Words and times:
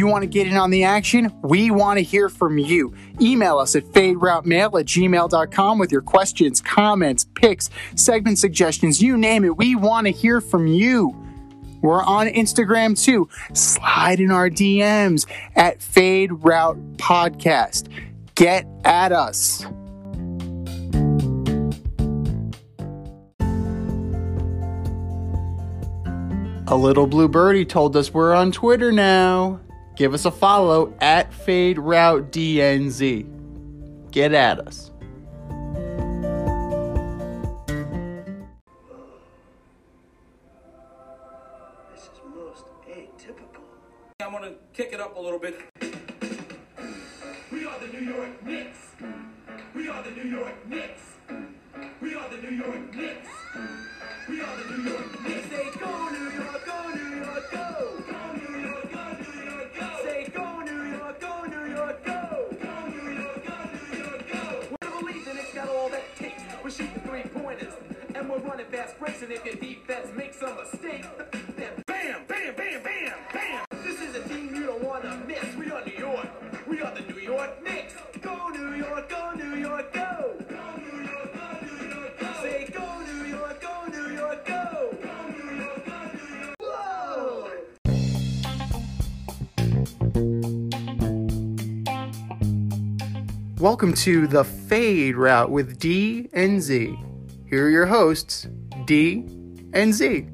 you 0.00 0.06
want 0.06 0.22
to 0.22 0.26
get 0.26 0.48
in 0.48 0.56
on 0.56 0.70
the 0.70 0.82
action, 0.82 1.32
we 1.42 1.70
want 1.70 1.98
to 1.98 2.02
hear 2.02 2.28
from 2.28 2.58
you. 2.58 2.92
Email 3.20 3.58
us 3.58 3.76
at 3.76 3.84
faderoutemail 3.84 4.80
at 4.80 4.86
gmail.com 4.86 5.78
with 5.78 5.92
your 5.92 6.00
questions, 6.00 6.60
comments, 6.60 7.26
picks, 7.34 7.70
segment 7.94 8.38
suggestions, 8.38 9.02
you 9.02 9.16
name 9.16 9.44
it. 9.44 9.56
We 9.56 9.76
want 9.76 10.06
to 10.06 10.10
hear 10.10 10.40
from 10.40 10.66
you. 10.66 11.14
We're 11.82 12.02
on 12.02 12.26
Instagram 12.28 13.00
too. 13.00 13.28
Slide 13.52 14.20
in 14.20 14.30
our 14.30 14.50
DMs 14.50 15.26
at 15.54 15.82
Fade 15.82 16.32
Route 16.32 16.78
Podcast. 16.96 17.88
Get 18.34 18.66
at 18.84 19.12
us. 19.12 19.66
A 26.66 26.76
little 26.76 27.06
blue 27.06 27.28
birdie 27.28 27.64
told 27.64 27.96
us 27.96 28.14
we're 28.14 28.32
on 28.32 28.52
Twitter 28.52 28.92
now. 28.92 29.60
Give 30.00 30.14
us 30.14 30.24
a 30.24 30.30
follow 30.30 30.94
at 31.02 31.30
Fade 31.30 31.78
Route 31.78 32.32
DNZ. 32.32 33.26
Get 34.10 34.32
at 34.32 34.58
us. 34.58 34.92
This 41.92 42.04
is 42.04 42.08
most 42.34 42.64
atypical. 42.88 43.60
I'm 44.22 44.32
gonna 44.32 44.52
kick 44.72 44.94
it 44.94 45.00
up 45.02 45.18
a 45.18 45.20
little 45.20 45.38
bit. 45.38 45.60
We 47.52 47.66
are 47.66 47.78
the 47.78 47.88
New 47.92 48.00
York 48.00 48.42
Knicks. 48.46 48.78
We 49.74 49.90
are 49.90 50.02
the 50.02 50.12
New 50.12 50.30
York 50.30 50.66
Knicks. 50.66 51.02
We 52.00 52.14
are 52.14 52.26
the 52.30 52.38
New 52.38 52.56
York 52.56 52.94
Knicks. 52.94 53.28
We 54.30 54.40
are 54.40 54.56
the 54.56 54.64
New 54.64 54.82
York 54.92 55.22
Knicks. 55.28 55.48
Say 55.50 55.70
go 55.78 56.08
New 56.08 56.30
York, 56.30 56.64
go 56.64 56.88
New 56.88 57.16
York, 57.18 57.50
go. 57.52 58.09
We're 66.70 66.86
shooting 66.86 67.00
three 67.00 67.22
pointers 67.22 67.72
and 68.14 68.30
we're 68.30 68.38
running 68.38 68.66
fast 68.66 68.96
breaks. 69.00 69.22
And 69.22 69.32
if 69.32 69.44
your 69.44 69.56
defense 69.56 70.06
makes 70.14 70.40
a 70.40 70.54
mistake, 70.54 71.04
then 71.56 71.82
bam, 71.84 72.24
bam, 72.28 72.54
bam, 72.54 72.82
bam, 72.84 73.18
bam. 73.32 73.64
This 73.82 74.00
is 74.00 74.14
a 74.14 74.28
team 74.28 74.54
you 74.54 74.66
don't 74.66 74.84
want 74.84 75.02
to 75.02 75.16
miss. 75.26 75.52
We 75.56 75.68
are 75.72 75.84
New 75.84 75.98
York. 75.98 76.28
We 76.68 76.80
are 76.80 76.94
the 76.94 77.12
New 77.12 77.18
York 77.18 77.60
Knicks. 77.64 77.94
Go 78.20 78.50
New 78.50 78.74
York, 78.76 79.08
go 79.08 79.32
New 79.32 79.56
York, 79.56 79.92
go. 79.92 80.36
Go 80.48 80.76
New 80.76 81.02
York, 81.02 81.34
go 81.34 81.58
New 81.66 81.88
York, 81.88 82.20
go. 82.20 82.32
Say 82.40 82.70
go 82.72 83.00
New 83.00 83.24
York, 83.24 83.60
go 83.60 83.86
New 83.88 84.14
York, 84.14 84.46
go. 84.46 84.96
Go 85.02 85.28
New 85.28 85.56
York, 85.64 85.86
go 85.86 85.98
New 86.14 86.36
York. 86.38 86.70
Whoa! 90.14 90.69
Welcome 93.60 93.92
to 93.92 94.26
the 94.26 94.42
Fade 94.42 95.16
Route 95.16 95.50
with 95.50 95.78
D 95.78 96.30
and 96.32 96.62
Z. 96.62 96.98
Here 97.46 97.66
are 97.66 97.68
your 97.68 97.84
hosts, 97.84 98.48
D 98.86 99.26
and 99.74 99.92
Z. 99.92 100.28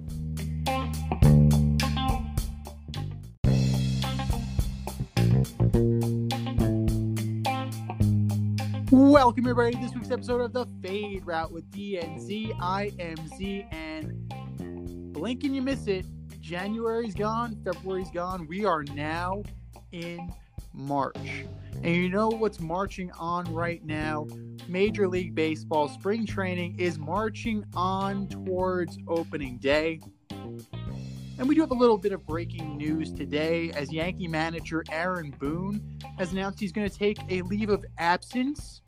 Welcome 8.92 9.48
everybody 9.48 9.72
to 9.72 9.80
this 9.80 9.92
week's 9.92 10.12
episode 10.12 10.42
of 10.42 10.52
the 10.52 10.66
Fade 10.80 11.26
Route 11.26 11.50
with 11.50 11.68
D 11.72 11.98
and 11.98 12.22
Z. 12.22 12.52
I 12.60 12.92
am 13.00 13.16
Z, 13.36 13.66
and 13.72 15.12
blink 15.12 15.42
and 15.42 15.52
you 15.52 15.62
miss 15.62 15.88
it. 15.88 16.06
January's 16.40 17.16
gone, 17.16 17.60
February's 17.64 18.12
gone. 18.12 18.46
We 18.46 18.64
are 18.64 18.84
now 18.84 19.42
in 19.90 20.32
March. 20.72 21.46
And 21.82 21.94
you 21.94 22.08
know 22.08 22.28
what's 22.28 22.60
marching 22.60 23.10
on 23.12 23.52
right 23.52 23.84
now? 23.84 24.26
Major 24.68 25.08
League 25.08 25.34
Baseball 25.34 25.88
spring 25.88 26.26
training 26.26 26.78
is 26.78 26.98
marching 26.98 27.64
on 27.74 28.28
towards 28.28 28.98
opening 29.08 29.58
day. 29.58 30.00
And 31.38 31.46
we 31.46 31.54
do 31.54 31.60
have 31.60 31.70
a 31.70 31.74
little 31.74 31.98
bit 31.98 32.12
of 32.12 32.26
breaking 32.26 32.78
news 32.78 33.12
today 33.12 33.70
as 33.72 33.92
Yankee 33.92 34.26
manager 34.26 34.82
Aaron 34.90 35.34
Boone 35.38 35.98
has 36.18 36.32
announced 36.32 36.58
he's 36.58 36.72
going 36.72 36.88
to 36.88 36.98
take 36.98 37.18
a 37.28 37.42
leave 37.42 37.68
of 37.68 37.84
absence 37.98 38.80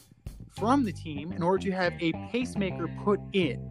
from 0.58 0.84
the 0.84 0.92
team 0.92 1.32
in 1.32 1.42
order 1.42 1.62
to 1.64 1.70
have 1.72 1.92
a 2.00 2.12
pacemaker 2.32 2.88
put 3.04 3.20
in. 3.32 3.70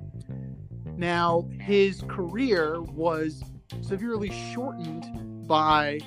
Now, 0.96 1.48
his 1.60 2.04
career 2.08 2.82
was 2.82 3.44
severely 3.82 4.32
shortened 4.54 5.48
by 5.48 6.00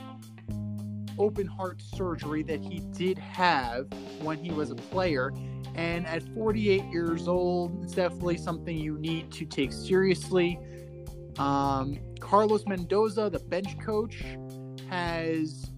open 1.20 1.46
heart 1.46 1.82
surgery 1.82 2.42
that 2.42 2.64
he 2.64 2.80
did 2.96 3.18
have 3.18 3.86
when 4.22 4.38
he 4.42 4.50
was 4.50 4.70
a 4.70 4.74
player. 4.74 5.32
And 5.74 6.06
at 6.06 6.22
48 6.34 6.84
years 6.86 7.28
old, 7.28 7.84
it's 7.84 7.92
definitely 7.92 8.38
something 8.38 8.76
you 8.76 8.98
need 8.98 9.30
to 9.32 9.44
take 9.44 9.72
seriously. 9.72 10.58
Um, 11.38 11.98
Carlos 12.18 12.66
Mendoza, 12.66 13.30
the 13.30 13.38
bench 13.38 13.78
coach, 13.78 14.24
has 14.88 15.70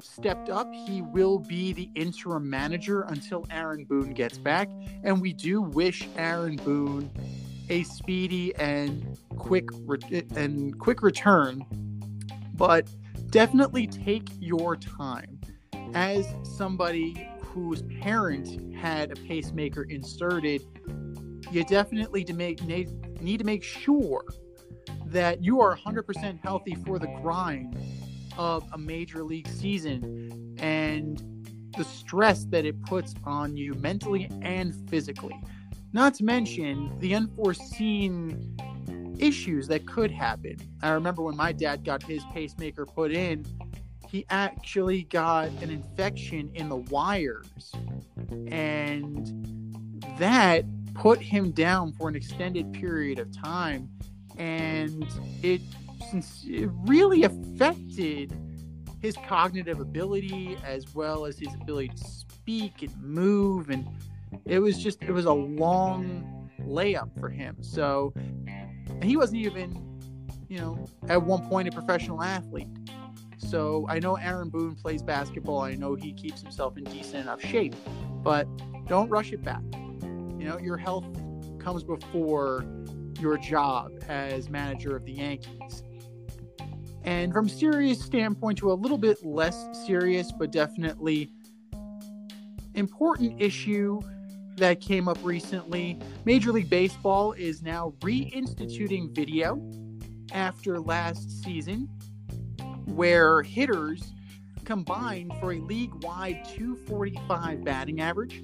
stepped 0.00 0.50
up. 0.50 0.72
He 0.72 1.02
will 1.02 1.38
be 1.38 1.72
the 1.72 1.90
interim 1.94 2.48
manager 2.48 3.02
until 3.02 3.46
Aaron 3.50 3.84
Boone 3.86 4.12
gets 4.12 4.38
back. 4.38 4.68
And 5.02 5.20
we 5.20 5.32
do 5.32 5.62
wish 5.62 6.08
Aaron 6.16 6.56
Boone 6.56 7.10
a 7.70 7.82
speedy 7.84 8.54
and 8.56 9.18
quick 9.38 9.68
re- 9.86 10.26
and 10.36 10.78
quick 10.78 11.02
return. 11.02 11.64
But 12.54 12.88
definitely 13.30 13.86
take 13.86 14.28
your 14.38 14.76
time. 14.76 15.40
As 15.94 16.26
somebody 16.42 17.28
whose 17.40 17.82
parent 18.00 18.74
had 18.74 19.10
a 19.10 19.14
pacemaker 19.14 19.84
inserted, 19.84 20.62
you 21.50 21.64
definitely 21.64 22.24
to 22.24 22.32
make, 22.32 22.62
need 22.62 23.38
to 23.38 23.44
make 23.44 23.62
sure 23.62 24.24
that 25.06 25.42
you 25.42 25.60
are 25.60 25.76
100% 25.76 26.40
healthy 26.42 26.76
for 26.86 26.98
the 26.98 27.08
grind 27.22 27.76
of 28.38 28.64
a 28.72 28.78
major 28.78 29.24
league 29.24 29.48
season 29.48 30.56
and 30.58 31.22
the 31.76 31.84
stress 31.84 32.44
that 32.46 32.64
it 32.64 32.80
puts 32.82 33.14
on 33.24 33.56
you 33.56 33.74
mentally 33.74 34.30
and 34.42 34.88
physically. 34.88 35.34
Not 35.92 36.14
to 36.14 36.24
mention 36.24 36.96
the 37.00 37.14
unforeseen 37.14 38.56
issues 39.22 39.68
that 39.68 39.86
could 39.86 40.10
happen. 40.10 40.56
I 40.82 40.90
remember 40.90 41.22
when 41.22 41.36
my 41.36 41.52
dad 41.52 41.84
got 41.84 42.02
his 42.02 42.22
pacemaker 42.32 42.86
put 42.86 43.12
in, 43.12 43.44
he 44.08 44.26
actually 44.30 45.04
got 45.04 45.48
an 45.62 45.70
infection 45.70 46.50
in 46.54 46.68
the 46.68 46.76
wires. 46.76 47.72
And 48.48 50.02
that 50.18 50.64
put 50.94 51.20
him 51.20 51.52
down 51.52 51.92
for 51.92 52.08
an 52.08 52.16
extended 52.16 52.72
period 52.72 53.18
of 53.18 53.30
time. 53.30 53.88
And 54.36 55.06
it, 55.42 55.60
since 56.10 56.44
it 56.46 56.68
really 56.86 57.22
affected 57.24 58.36
his 59.00 59.16
cognitive 59.28 59.80
ability 59.80 60.58
as 60.64 60.94
well 60.94 61.24
as 61.24 61.38
his 61.38 61.54
ability 61.54 61.88
to 61.88 62.04
speak 62.04 62.82
and 62.82 63.02
move. 63.02 63.70
And 63.70 63.86
it 64.44 64.58
was 64.58 64.82
just, 64.82 65.02
it 65.02 65.12
was 65.12 65.24
a 65.24 65.32
long 65.32 66.50
layup 66.60 67.18
for 67.18 67.28
him. 67.28 67.56
So, 67.60 68.12
and 69.00 69.08
he 69.08 69.16
wasn't 69.16 69.40
even, 69.40 69.74
you 70.48 70.58
know, 70.58 70.86
at 71.08 71.22
one 71.22 71.48
point 71.48 71.68
a 71.68 71.72
professional 71.72 72.22
athlete. 72.22 72.68
So 73.38 73.86
I 73.88 73.98
know 73.98 74.16
Aaron 74.16 74.50
Boone 74.50 74.74
plays 74.74 75.02
basketball. 75.02 75.60
I 75.60 75.74
know 75.74 75.94
he 75.94 76.12
keeps 76.12 76.42
himself 76.42 76.76
in 76.76 76.84
decent 76.84 77.22
enough 77.22 77.40
shape, 77.40 77.74
but 78.22 78.46
don't 78.86 79.08
rush 79.08 79.32
it 79.32 79.42
back. 79.42 79.62
You 80.02 80.44
know, 80.44 80.58
your 80.58 80.76
health 80.76 81.06
comes 81.58 81.82
before 81.82 82.66
your 83.18 83.38
job 83.38 83.92
as 84.08 84.50
manager 84.50 84.94
of 84.96 85.04
the 85.06 85.12
Yankees. 85.12 85.82
And 87.02 87.32
from 87.32 87.48
serious 87.48 88.00
standpoint 88.00 88.58
to 88.58 88.70
a 88.70 88.74
little 88.74 88.98
bit 88.98 89.24
less 89.24 89.66
serious, 89.86 90.30
but 90.30 90.50
definitely 90.50 91.32
important 92.74 93.40
issue 93.40 94.00
that 94.60 94.80
came 94.80 95.08
up 95.08 95.18
recently. 95.22 95.98
Major 96.24 96.52
League 96.52 96.70
Baseball 96.70 97.32
is 97.32 97.62
now 97.62 97.94
reinstituting 98.00 99.14
video 99.14 99.60
after 100.32 100.78
last 100.78 101.42
season, 101.42 101.88
where 102.86 103.42
hitters 103.42 104.12
combined 104.64 105.32
for 105.40 105.52
a 105.52 105.58
league 105.58 105.92
wide 106.04 106.44
245 106.54 107.64
batting 107.64 108.00
average. 108.00 108.42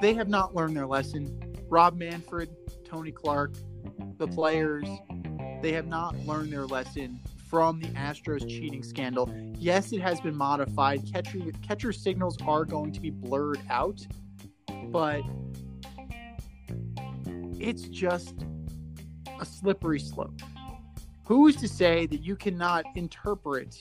They 0.00 0.14
have 0.14 0.28
not 0.28 0.54
learned 0.54 0.76
their 0.76 0.86
lesson. 0.86 1.54
Rob 1.68 1.96
Manfred, 1.96 2.50
Tony 2.84 3.12
Clark, 3.12 3.54
the 4.18 4.26
players, 4.26 4.88
they 5.62 5.72
have 5.72 5.86
not 5.86 6.18
learned 6.26 6.52
their 6.52 6.66
lesson 6.66 7.20
from 7.54 7.78
the 7.78 7.86
Astros 7.90 8.40
cheating 8.48 8.82
scandal. 8.82 9.32
Yes, 9.60 9.92
it 9.92 10.00
has 10.00 10.20
been 10.20 10.34
modified. 10.34 11.08
Catcher 11.12 11.38
catcher 11.62 11.92
signals 11.92 12.36
are 12.44 12.64
going 12.64 12.90
to 12.90 13.00
be 13.00 13.10
blurred 13.10 13.60
out, 13.70 14.04
but 14.86 15.22
it's 17.60 17.82
just 17.82 18.34
a 19.40 19.44
slippery 19.44 20.00
slope. 20.00 20.34
who 21.24 21.46
is 21.46 21.56
to 21.56 21.68
say 21.68 22.06
that 22.06 22.22
you 22.22 22.36
cannot 22.36 22.84
interpret 22.96 23.78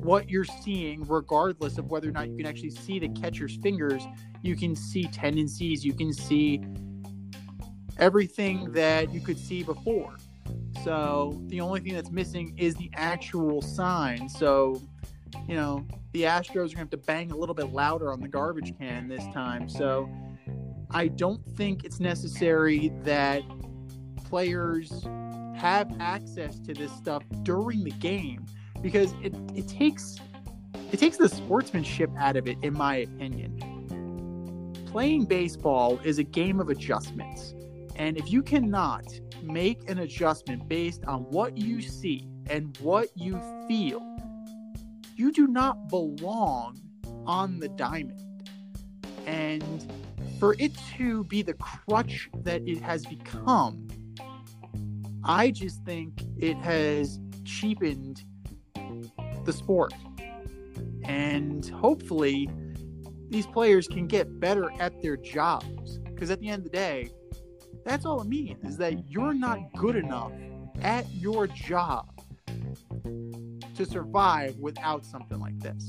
what 0.00 0.28
you're 0.28 0.44
seeing, 0.44 1.04
regardless 1.06 1.78
of 1.78 1.90
whether 1.90 2.08
or 2.08 2.12
not 2.12 2.28
you 2.28 2.36
can 2.36 2.46
actually 2.46 2.70
see 2.70 2.98
the 2.98 3.08
catcher's 3.08 3.56
fingers? 3.56 4.02
You 4.42 4.56
can 4.56 4.74
see 4.74 5.04
tendencies, 5.04 5.84
you 5.84 5.92
can 5.92 6.12
see 6.12 6.62
everything 7.98 8.72
that 8.72 9.12
you 9.12 9.20
could 9.20 9.38
see 9.38 9.62
before. 9.62 10.16
So 10.84 11.40
the 11.46 11.62
only 11.62 11.80
thing 11.80 11.94
that's 11.94 12.10
missing 12.10 12.54
is 12.58 12.74
the 12.74 12.90
actual 12.92 13.62
sign. 13.62 14.28
So, 14.28 14.82
you 15.48 15.54
know, 15.54 15.86
the 16.12 16.24
Astros 16.24 16.50
are 16.50 16.54
going 16.54 16.68
to 16.68 16.78
have 16.78 16.90
to 16.90 16.96
bang 16.98 17.32
a 17.32 17.36
little 17.36 17.54
bit 17.54 17.72
louder 17.72 18.12
on 18.12 18.20
the 18.20 18.28
garbage 18.28 18.76
can 18.78 19.08
this 19.08 19.24
time. 19.32 19.66
So 19.66 20.10
I 20.90 21.08
don't 21.08 21.42
think 21.56 21.84
it's 21.84 22.00
necessary 22.00 22.92
that 23.02 23.42
players 24.26 25.04
have 25.56 25.90
access 26.00 26.58
to 26.60 26.74
this 26.74 26.92
stuff 26.92 27.22
during 27.42 27.82
the 27.82 27.92
game 27.92 28.44
because 28.82 29.14
it, 29.22 29.34
it 29.54 29.66
takes 29.66 30.18
it 30.92 30.98
takes 30.98 31.16
the 31.16 31.28
sportsmanship 31.28 32.10
out 32.18 32.36
of 32.36 32.46
it 32.46 32.58
in 32.62 32.74
my 32.74 32.96
opinion 32.96 33.56
playing 34.86 35.24
baseball 35.24 35.98
is 36.04 36.18
a 36.18 36.22
game 36.22 36.60
of 36.60 36.68
adjustments 36.68 37.54
and 37.96 38.16
if 38.18 38.30
you 38.30 38.42
cannot 38.42 39.04
make 39.46 39.88
an 39.88 39.98
adjustment 39.98 40.68
based 40.68 41.04
on 41.06 41.22
what 41.24 41.56
you 41.56 41.80
see 41.80 42.28
and 42.48 42.76
what 42.78 43.08
you 43.16 43.40
feel 43.68 44.02
you 45.16 45.32
do 45.32 45.46
not 45.46 45.88
belong 45.88 46.80
on 47.26 47.58
the 47.58 47.68
diamond 47.70 48.20
and 49.26 49.92
for 50.38 50.56
it 50.58 50.72
to 50.96 51.24
be 51.24 51.42
the 51.42 51.54
crutch 51.54 52.28
that 52.42 52.60
it 52.66 52.80
has 52.82 53.06
become 53.06 53.86
I 55.26 55.52
just 55.52 55.82
think 55.84 56.22
it 56.36 56.56
has 56.58 57.18
cheapened 57.44 58.24
the 59.44 59.52
sport. 59.52 59.94
And 61.04 61.66
hopefully, 61.66 62.50
these 63.30 63.46
players 63.46 63.88
can 63.88 64.06
get 64.06 64.38
better 64.38 64.70
at 64.78 65.00
their 65.02 65.16
jobs. 65.16 65.98
Because 65.98 66.30
at 66.30 66.40
the 66.40 66.48
end 66.48 66.58
of 66.58 66.64
the 66.64 66.76
day, 66.76 67.10
that's 67.84 68.06
all 68.06 68.20
it 68.20 68.26
means 68.26 68.64
is 68.64 68.76
that 68.78 68.94
mm-hmm. 68.94 69.08
you're 69.08 69.34
not 69.34 69.58
good 69.76 69.96
enough 69.96 70.32
at 70.82 71.08
your 71.12 71.46
job 71.46 72.08
to 73.76 73.84
survive 73.84 74.56
without 74.58 75.04
something 75.04 75.38
like 75.38 75.58
this. 75.60 75.88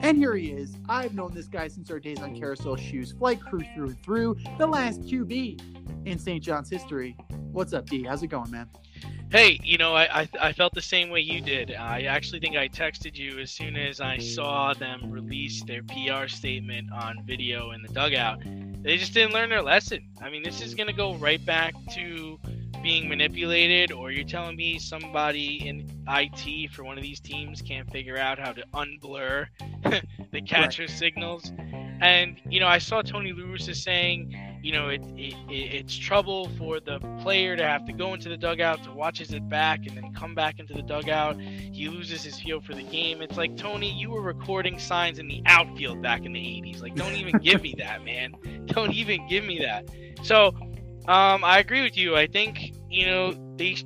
And 0.00 0.16
here 0.16 0.36
he 0.36 0.52
is. 0.52 0.76
I've 0.88 1.14
known 1.14 1.34
this 1.34 1.48
guy 1.48 1.66
since 1.68 1.90
our 1.90 1.98
days 1.98 2.20
on 2.20 2.38
Carousel 2.38 2.76
Shoes, 2.76 3.12
flight 3.12 3.40
crew 3.40 3.64
through 3.74 3.88
and 3.88 4.02
through, 4.02 4.36
the 4.56 4.66
last 4.66 5.02
QB 5.02 6.06
in 6.06 6.18
St. 6.18 6.42
John's 6.42 6.70
history. 6.70 7.16
What's 7.50 7.72
up, 7.72 7.86
D? 7.86 8.04
How's 8.04 8.22
it 8.22 8.28
going, 8.28 8.50
man? 8.50 8.68
Hey, 9.30 9.60
you 9.62 9.76
know, 9.76 9.94
I, 9.94 10.22
I, 10.22 10.28
I 10.40 10.52
felt 10.52 10.72
the 10.72 10.80
same 10.80 11.10
way 11.10 11.20
you 11.20 11.40
did. 11.40 11.74
I 11.74 12.02
actually 12.02 12.40
think 12.40 12.56
I 12.56 12.68
texted 12.68 13.16
you 13.16 13.38
as 13.40 13.50
soon 13.50 13.76
as 13.76 14.00
I 14.00 14.18
saw 14.18 14.72
them 14.72 15.10
release 15.10 15.62
their 15.64 15.82
PR 15.82 16.28
statement 16.28 16.90
on 16.92 17.22
video 17.26 17.72
in 17.72 17.82
the 17.82 17.88
dugout. 17.88 18.40
They 18.82 18.96
just 18.96 19.12
didn't 19.12 19.34
learn 19.34 19.50
their 19.50 19.62
lesson. 19.62 20.08
I 20.22 20.30
mean, 20.30 20.42
this 20.42 20.62
is 20.62 20.74
going 20.74 20.86
to 20.86 20.94
go 20.94 21.14
right 21.16 21.44
back 21.44 21.74
to 21.94 22.38
being 22.82 23.08
manipulated, 23.08 23.92
or 23.92 24.10
you're 24.10 24.24
telling 24.24 24.56
me 24.56 24.78
somebody 24.78 25.66
in 25.68 25.88
IT 26.08 26.70
for 26.70 26.84
one 26.84 26.96
of 26.96 27.02
these 27.02 27.20
teams 27.20 27.60
can't 27.62 27.90
figure 27.90 28.16
out 28.16 28.38
how 28.38 28.52
to 28.52 28.64
unblur 28.74 29.46
the 30.32 30.40
catcher 30.42 30.82
right. 30.82 30.90
signals. 30.90 31.52
And 32.00 32.40
you 32.48 32.60
know, 32.60 32.68
I 32.68 32.78
saw 32.78 33.02
Tony 33.02 33.32
Lewis 33.32 33.68
is 33.68 33.82
saying, 33.82 34.34
you 34.62 34.72
know, 34.72 34.88
it, 34.88 35.02
it, 35.16 35.34
it's 35.48 35.96
trouble 35.96 36.48
for 36.58 36.80
the 36.80 36.98
player 37.20 37.56
to 37.56 37.62
have 37.62 37.84
to 37.86 37.92
go 37.92 38.14
into 38.14 38.28
the 38.28 38.36
dugout 38.36 38.82
to 38.84 38.92
watch 38.92 39.18
his 39.18 39.32
it 39.32 39.48
back 39.48 39.86
and 39.86 39.96
then 39.96 40.12
come 40.14 40.34
back 40.34 40.58
into 40.58 40.74
the 40.74 40.82
dugout. 40.82 41.40
He 41.40 41.88
loses 41.88 42.22
his 42.22 42.40
feel 42.40 42.60
for 42.60 42.74
the 42.74 42.82
game. 42.82 43.22
It's 43.22 43.36
like 43.36 43.56
Tony, 43.56 43.90
you 43.90 44.10
were 44.10 44.22
recording 44.22 44.78
signs 44.78 45.18
in 45.18 45.28
the 45.28 45.42
outfield 45.46 46.02
back 46.02 46.24
in 46.24 46.32
the 46.32 46.40
'80s. 46.40 46.80
Like, 46.80 46.94
don't 46.94 47.14
even 47.14 47.38
give 47.38 47.62
me 47.62 47.74
that, 47.78 48.04
man. 48.04 48.34
Don't 48.66 48.92
even 48.92 49.26
give 49.28 49.44
me 49.44 49.58
that. 49.60 49.88
So 50.22 50.54
um, 51.06 51.44
I 51.44 51.58
agree 51.58 51.82
with 51.82 51.96
you. 51.96 52.16
I 52.16 52.26
think 52.26 52.72
you 52.90 53.06
know 53.06 53.54
they. 53.56 53.76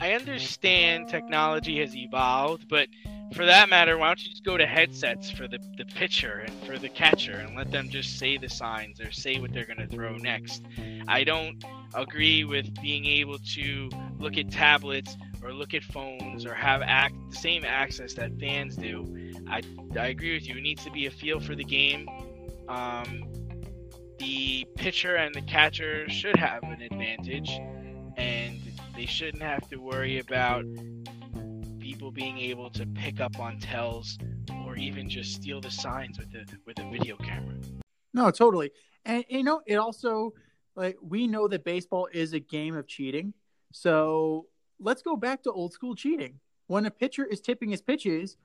I 0.00 0.12
understand 0.12 1.08
technology 1.08 1.80
has 1.80 1.96
evolved, 1.96 2.68
but 2.68 2.88
for 3.34 3.44
that 3.46 3.68
matter, 3.68 3.96
why 3.98 4.08
don't 4.08 4.22
you 4.22 4.30
just 4.30 4.44
go 4.44 4.56
to 4.56 4.66
headsets 4.66 5.30
for 5.30 5.48
the, 5.48 5.58
the 5.76 5.84
pitcher 5.84 6.44
and 6.46 6.54
for 6.64 6.78
the 6.78 6.88
catcher 6.88 7.32
and 7.32 7.56
let 7.56 7.70
them 7.70 7.88
just 7.88 8.18
say 8.18 8.36
the 8.36 8.48
signs 8.48 9.00
or 9.00 9.10
say 9.12 9.38
what 9.38 9.52
they're 9.52 9.64
going 9.64 9.78
to 9.78 9.86
throw 9.86 10.16
next? 10.16 10.62
I 11.08 11.24
don't 11.24 11.62
agree 11.94 12.44
with 12.44 12.80
being 12.80 13.04
able 13.06 13.38
to 13.54 13.88
look 14.18 14.36
at 14.36 14.50
tablets 14.50 15.16
or 15.42 15.52
look 15.52 15.74
at 15.74 15.82
phones 15.82 16.46
or 16.46 16.54
have 16.54 16.82
act, 16.82 17.14
the 17.30 17.36
same 17.36 17.64
access 17.64 18.14
that 18.14 18.38
fans 18.38 18.76
do. 18.76 19.32
I, 19.48 19.62
I 19.98 20.08
agree 20.08 20.34
with 20.34 20.48
you. 20.48 20.56
It 20.56 20.62
needs 20.62 20.84
to 20.84 20.90
be 20.90 21.06
a 21.06 21.10
feel 21.10 21.40
for 21.40 21.54
the 21.54 21.64
game. 21.64 22.08
Um, 22.68 23.24
the 24.18 24.66
pitcher 24.76 25.16
and 25.16 25.34
the 25.34 25.42
catcher 25.42 26.08
should 26.08 26.36
have 26.36 26.62
an 26.62 26.82
advantage, 26.82 27.50
and 28.16 28.60
they 28.96 29.06
shouldn't 29.06 29.42
have 29.42 29.68
to 29.70 29.76
worry 29.76 30.18
about 30.18 30.64
people 31.80 32.10
being 32.10 32.38
able 32.38 32.70
to 32.70 32.86
pick 32.86 33.20
up 33.20 33.38
on 33.38 33.58
tells 33.58 34.18
or 34.64 34.76
even 34.76 35.08
just 35.08 35.34
steal 35.34 35.60
the 35.60 35.70
signs 35.70 36.18
with 36.18 36.32
a 36.34 36.44
with 36.66 36.78
a 36.78 36.90
video 36.90 37.16
camera. 37.16 37.56
No, 38.12 38.30
totally. 38.30 38.70
And 39.04 39.24
you 39.28 39.42
know, 39.42 39.60
it 39.66 39.76
also 39.76 40.32
like 40.76 40.96
we 41.02 41.26
know 41.26 41.48
that 41.48 41.64
baseball 41.64 42.08
is 42.12 42.32
a 42.32 42.40
game 42.40 42.76
of 42.76 42.86
cheating. 42.86 43.34
So 43.72 44.46
let's 44.78 45.02
go 45.02 45.16
back 45.16 45.42
to 45.42 45.52
old 45.52 45.72
school 45.72 45.94
cheating. 45.94 46.40
When 46.66 46.86
a 46.86 46.90
pitcher 46.90 47.24
is 47.24 47.40
tipping 47.40 47.70
his 47.70 47.82
pitches, 47.82 48.36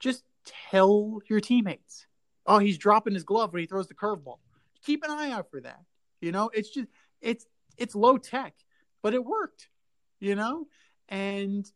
just 0.00 0.24
tell 0.70 1.20
your 1.28 1.40
teammates. 1.40 2.06
Oh, 2.46 2.58
he's 2.58 2.76
dropping 2.76 3.14
his 3.14 3.24
glove 3.24 3.52
when 3.52 3.60
he 3.60 3.66
throws 3.66 3.86
the 3.86 3.94
curveball 3.94 4.38
keep 4.84 5.02
an 5.04 5.10
eye 5.10 5.30
out 5.30 5.50
for 5.50 5.60
that. 5.60 5.80
You 6.20 6.32
know, 6.32 6.50
it's 6.52 6.70
just 6.70 6.88
it's 7.20 7.46
it's 7.76 7.94
low 7.94 8.18
tech, 8.18 8.54
but 9.02 9.14
it 9.14 9.24
worked. 9.24 9.68
You 10.20 10.34
know, 10.34 10.66
and 11.08 11.70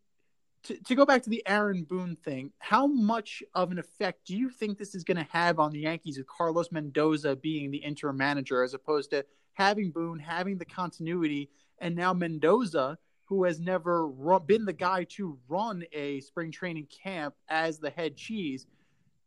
to, 0.65 0.77
to 0.85 0.95
go 0.95 1.05
back 1.05 1.23
to 1.23 1.31
the 1.31 1.43
Aaron 1.47 1.85
Boone 1.85 2.17
thing, 2.17 2.53
how 2.59 2.87
much 2.87 3.43
of 3.55 3.71
an 3.71 3.79
effect 3.79 4.27
do 4.27 4.37
you 4.37 4.51
think 4.51 4.79
this 4.79 4.95
is 4.95 5.05
going 5.05 5.17
to 5.17 5.27
have 5.31 5.59
on 5.59 5.73
the 5.73 5.81
Yankees 5.81 6.19
with 6.19 6.27
Carlos 6.27 6.73
Mendoza 6.73 7.37
being 7.37 7.71
the 7.71 7.79
interim 7.79 8.17
manager 8.17 8.63
as 8.63 8.75
opposed 8.75 9.11
to 9.11 9.25
having 9.55 9.91
Boone 9.91 10.19
having 10.19 10.57
the 10.57 10.65
continuity 10.65 11.51
and 11.81 11.95
now 11.95 12.13
Mendoza, 12.13 12.99
who 13.27 13.45
has 13.45 13.61
never 13.61 14.09
run, 14.09 14.45
been 14.47 14.65
the 14.65 14.73
guy 14.73 15.05
to 15.05 15.39
run 15.49 15.85
a 15.93 16.21
spring 16.21 16.51
training 16.51 16.87
camp 17.05 17.35
as 17.49 17.79
the 17.79 17.91
head 17.91 18.17
cheese? 18.17 18.67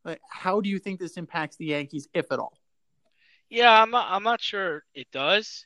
Like, 0.04 0.22
how 0.30 0.62
do 0.62 0.70
you 0.70 0.80
think 0.80 1.00
this 1.00 1.18
impacts 1.18 1.58
the 1.58 1.66
Yankees, 1.66 2.08
if 2.14 2.32
at 2.32 2.40
all? 2.40 2.61
Yeah, 3.52 3.82
I'm 3.82 3.92
not, 3.92 4.08
I'm 4.10 4.24
not 4.24 4.40
sure 4.40 4.84
it 4.96 5.08
does. 5.12 5.66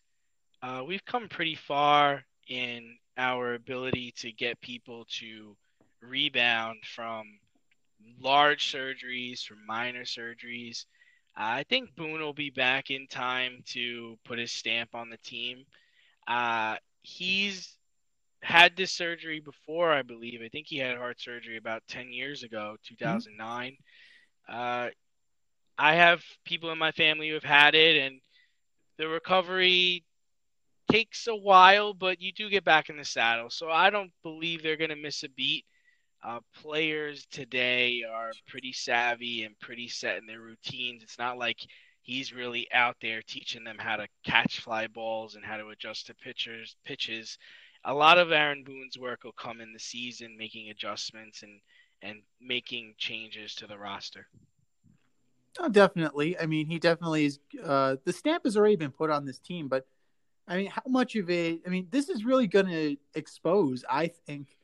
Uh, 0.63 0.83
we've 0.87 1.05
come 1.05 1.29
pretty 1.29 1.53
far 1.53 2.23
in 2.47 2.97
our 3.15 3.53
ability 3.53 4.11
to 4.17 4.31
get 4.31 4.59
people 4.59 5.05
to 5.19 5.55
rebound 6.01 6.79
from 6.95 7.27
large 8.19 8.71
surgeries, 8.73 9.43
from 9.43 9.63
minor 9.67 10.01
surgeries. 10.01 10.85
Uh, 11.37 11.61
I 11.61 11.65
think 11.69 11.95
Boone 11.95 12.21
will 12.21 12.33
be 12.33 12.49
back 12.49 12.89
in 12.89 13.05
time 13.07 13.61
to 13.67 14.17
put 14.25 14.39
his 14.39 14.51
stamp 14.51 14.95
on 14.95 15.11
the 15.11 15.17
team. 15.17 15.63
Uh, 16.27 16.77
he's 17.03 17.77
had 18.41 18.75
this 18.75 18.93
surgery 18.93 19.41
before, 19.41 19.93
I 19.93 20.01
believe. 20.01 20.41
I 20.43 20.49
think 20.49 20.65
he 20.67 20.77
had 20.79 20.97
heart 20.97 21.21
surgery 21.21 21.57
about 21.57 21.83
10 21.87 22.11
years 22.11 22.41
ago, 22.41 22.77
2009. 22.83 23.73
Mm-hmm. 23.73 24.55
Uh, 24.57 24.89
I 25.77 25.95
have 25.95 26.23
people 26.45 26.71
in 26.71 26.77
my 26.77 26.91
family 26.91 27.27
who 27.29 27.33
have 27.35 27.43
had 27.43 27.75
it, 27.75 27.97
and 27.97 28.21
the 28.97 29.07
recovery 29.07 30.03
takes 30.91 31.27
a 31.27 31.35
while, 31.35 31.93
but 31.93 32.21
you 32.21 32.31
do 32.31 32.49
get 32.49 32.63
back 32.63 32.89
in 32.89 32.97
the 32.97 33.05
saddle. 33.05 33.49
So 33.49 33.69
I 33.69 33.89
don't 33.89 34.11
believe 34.23 34.61
they're 34.61 34.77
going 34.77 34.89
to 34.89 34.95
miss 34.95 35.23
a 35.23 35.29
beat. 35.29 35.65
Uh, 36.23 36.39
players 36.55 37.27
today 37.31 38.03
are 38.09 38.31
pretty 38.47 38.73
savvy 38.73 39.43
and 39.43 39.59
pretty 39.59 39.87
set 39.87 40.17
in 40.17 40.25
their 40.25 40.41
routines. 40.41 41.03
It's 41.03 41.19
not 41.19 41.37
like 41.37 41.57
he's 42.01 42.33
really 42.33 42.67
out 42.71 42.95
there 43.01 43.21
teaching 43.27 43.63
them 43.63 43.77
how 43.77 43.97
to 43.97 44.07
catch 44.23 44.59
fly 44.61 44.87
balls 44.87 45.35
and 45.35 45.45
how 45.45 45.57
to 45.57 45.69
adjust 45.69 46.07
to 46.07 46.15
pitchers 46.15 46.75
pitches. 46.85 47.37
A 47.83 47.93
lot 47.93 48.17
of 48.17 48.31
Aaron 48.31 48.63
Boone's 48.63 48.97
work 48.97 49.23
will 49.23 49.33
come 49.33 49.61
in 49.61 49.73
the 49.73 49.79
season, 49.79 50.37
making 50.37 50.69
adjustments 50.69 51.43
and 51.43 51.59
and 52.01 52.21
making 52.39 52.93
changes 52.97 53.55
to 53.55 53.67
the 53.67 53.77
roster. 53.77 54.27
Oh, 55.59 55.69
definitely. 55.69 56.37
I 56.37 56.45
mean, 56.45 56.67
he 56.67 56.79
definitely 56.79 57.25
is. 57.25 57.39
Uh, 57.63 57.95
the 58.03 58.13
stamp 58.13 58.43
has 58.43 58.57
already 58.57 58.75
been 58.75 58.91
put 58.91 59.09
on 59.09 59.25
this 59.25 59.39
team, 59.39 59.67
but 59.67 59.87
I 60.47 60.57
mean, 60.57 60.67
how 60.67 60.83
much 60.87 61.15
of 61.15 61.29
it? 61.29 61.61
I 61.65 61.69
mean, 61.69 61.87
this 61.89 62.09
is 62.09 62.25
really 62.25 62.47
going 62.47 62.67
to 62.67 62.97
expose, 63.15 63.83
I 63.89 64.07
think, 64.07 64.57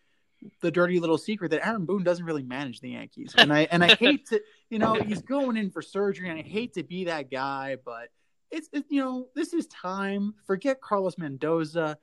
the 0.62 0.72
dirty 0.72 1.00
little 1.00 1.18
secret 1.18 1.52
that 1.52 1.66
Aaron 1.66 1.86
Boone 1.86 2.04
doesn't 2.04 2.26
really 2.26 2.44
manage 2.44 2.82
the 2.82 2.90
Yankees, 2.90 3.34
and 3.38 3.54
I 3.54 3.62
and 3.72 3.84
I 3.84 3.96
hate 3.96 4.28
to, 4.28 4.42
you 4.70 4.80
know, 4.80 4.96
he's 4.96 5.22
going 5.22 5.56
in 5.56 5.72
for 5.72 5.82
surgery, 5.82 6.30
and 6.30 6.40
I 6.40 6.44
hate 6.44 6.74
to 6.74 6.84
be 6.84 7.06
that 7.06 7.32
guy, 7.32 7.78
but 7.84 8.10
it's 8.50 8.68
it, 8.74 8.86
you 8.90 9.02
know, 9.02 9.28
this 9.36 9.54
is 9.54 9.68
time. 9.68 10.34
Forget 10.46 10.82
Carlos 10.82 11.18
Mendoza. 11.18 11.98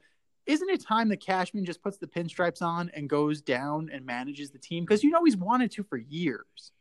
isn't 0.46 0.70
it 0.70 0.80
time 0.82 1.08
that 1.10 1.20
Cashman 1.20 1.64
just 1.64 1.82
puts 1.82 1.98
the 1.98 2.06
pinstripes 2.06 2.62
on 2.62 2.90
and 2.94 3.08
goes 3.08 3.42
down 3.42 3.90
and 3.92 4.06
manages 4.06 4.50
the 4.50 4.58
team? 4.58 4.84
Because 4.84 5.04
you 5.04 5.10
know 5.10 5.24
he's 5.24 5.36
wanted 5.36 5.70
to 5.72 5.82
for 5.82 5.98
years. 5.98 6.72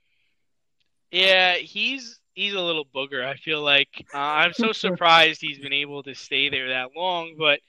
Yeah, 1.12 1.56
he's 1.56 2.20
he's 2.34 2.54
a 2.54 2.62
little 2.62 2.86
booger. 2.86 3.26
I 3.26 3.36
feel 3.36 3.62
like 3.62 4.06
uh, 4.14 4.18
I'm 4.18 4.54
so 4.54 4.72
surprised 4.74 5.42
he's 5.42 5.60
been 5.60 5.74
able 5.74 6.04
to 6.04 6.16
stay 6.16 6.50
there 6.50 6.70
that 6.70 6.90
long, 6.96 7.36
but 7.38 7.60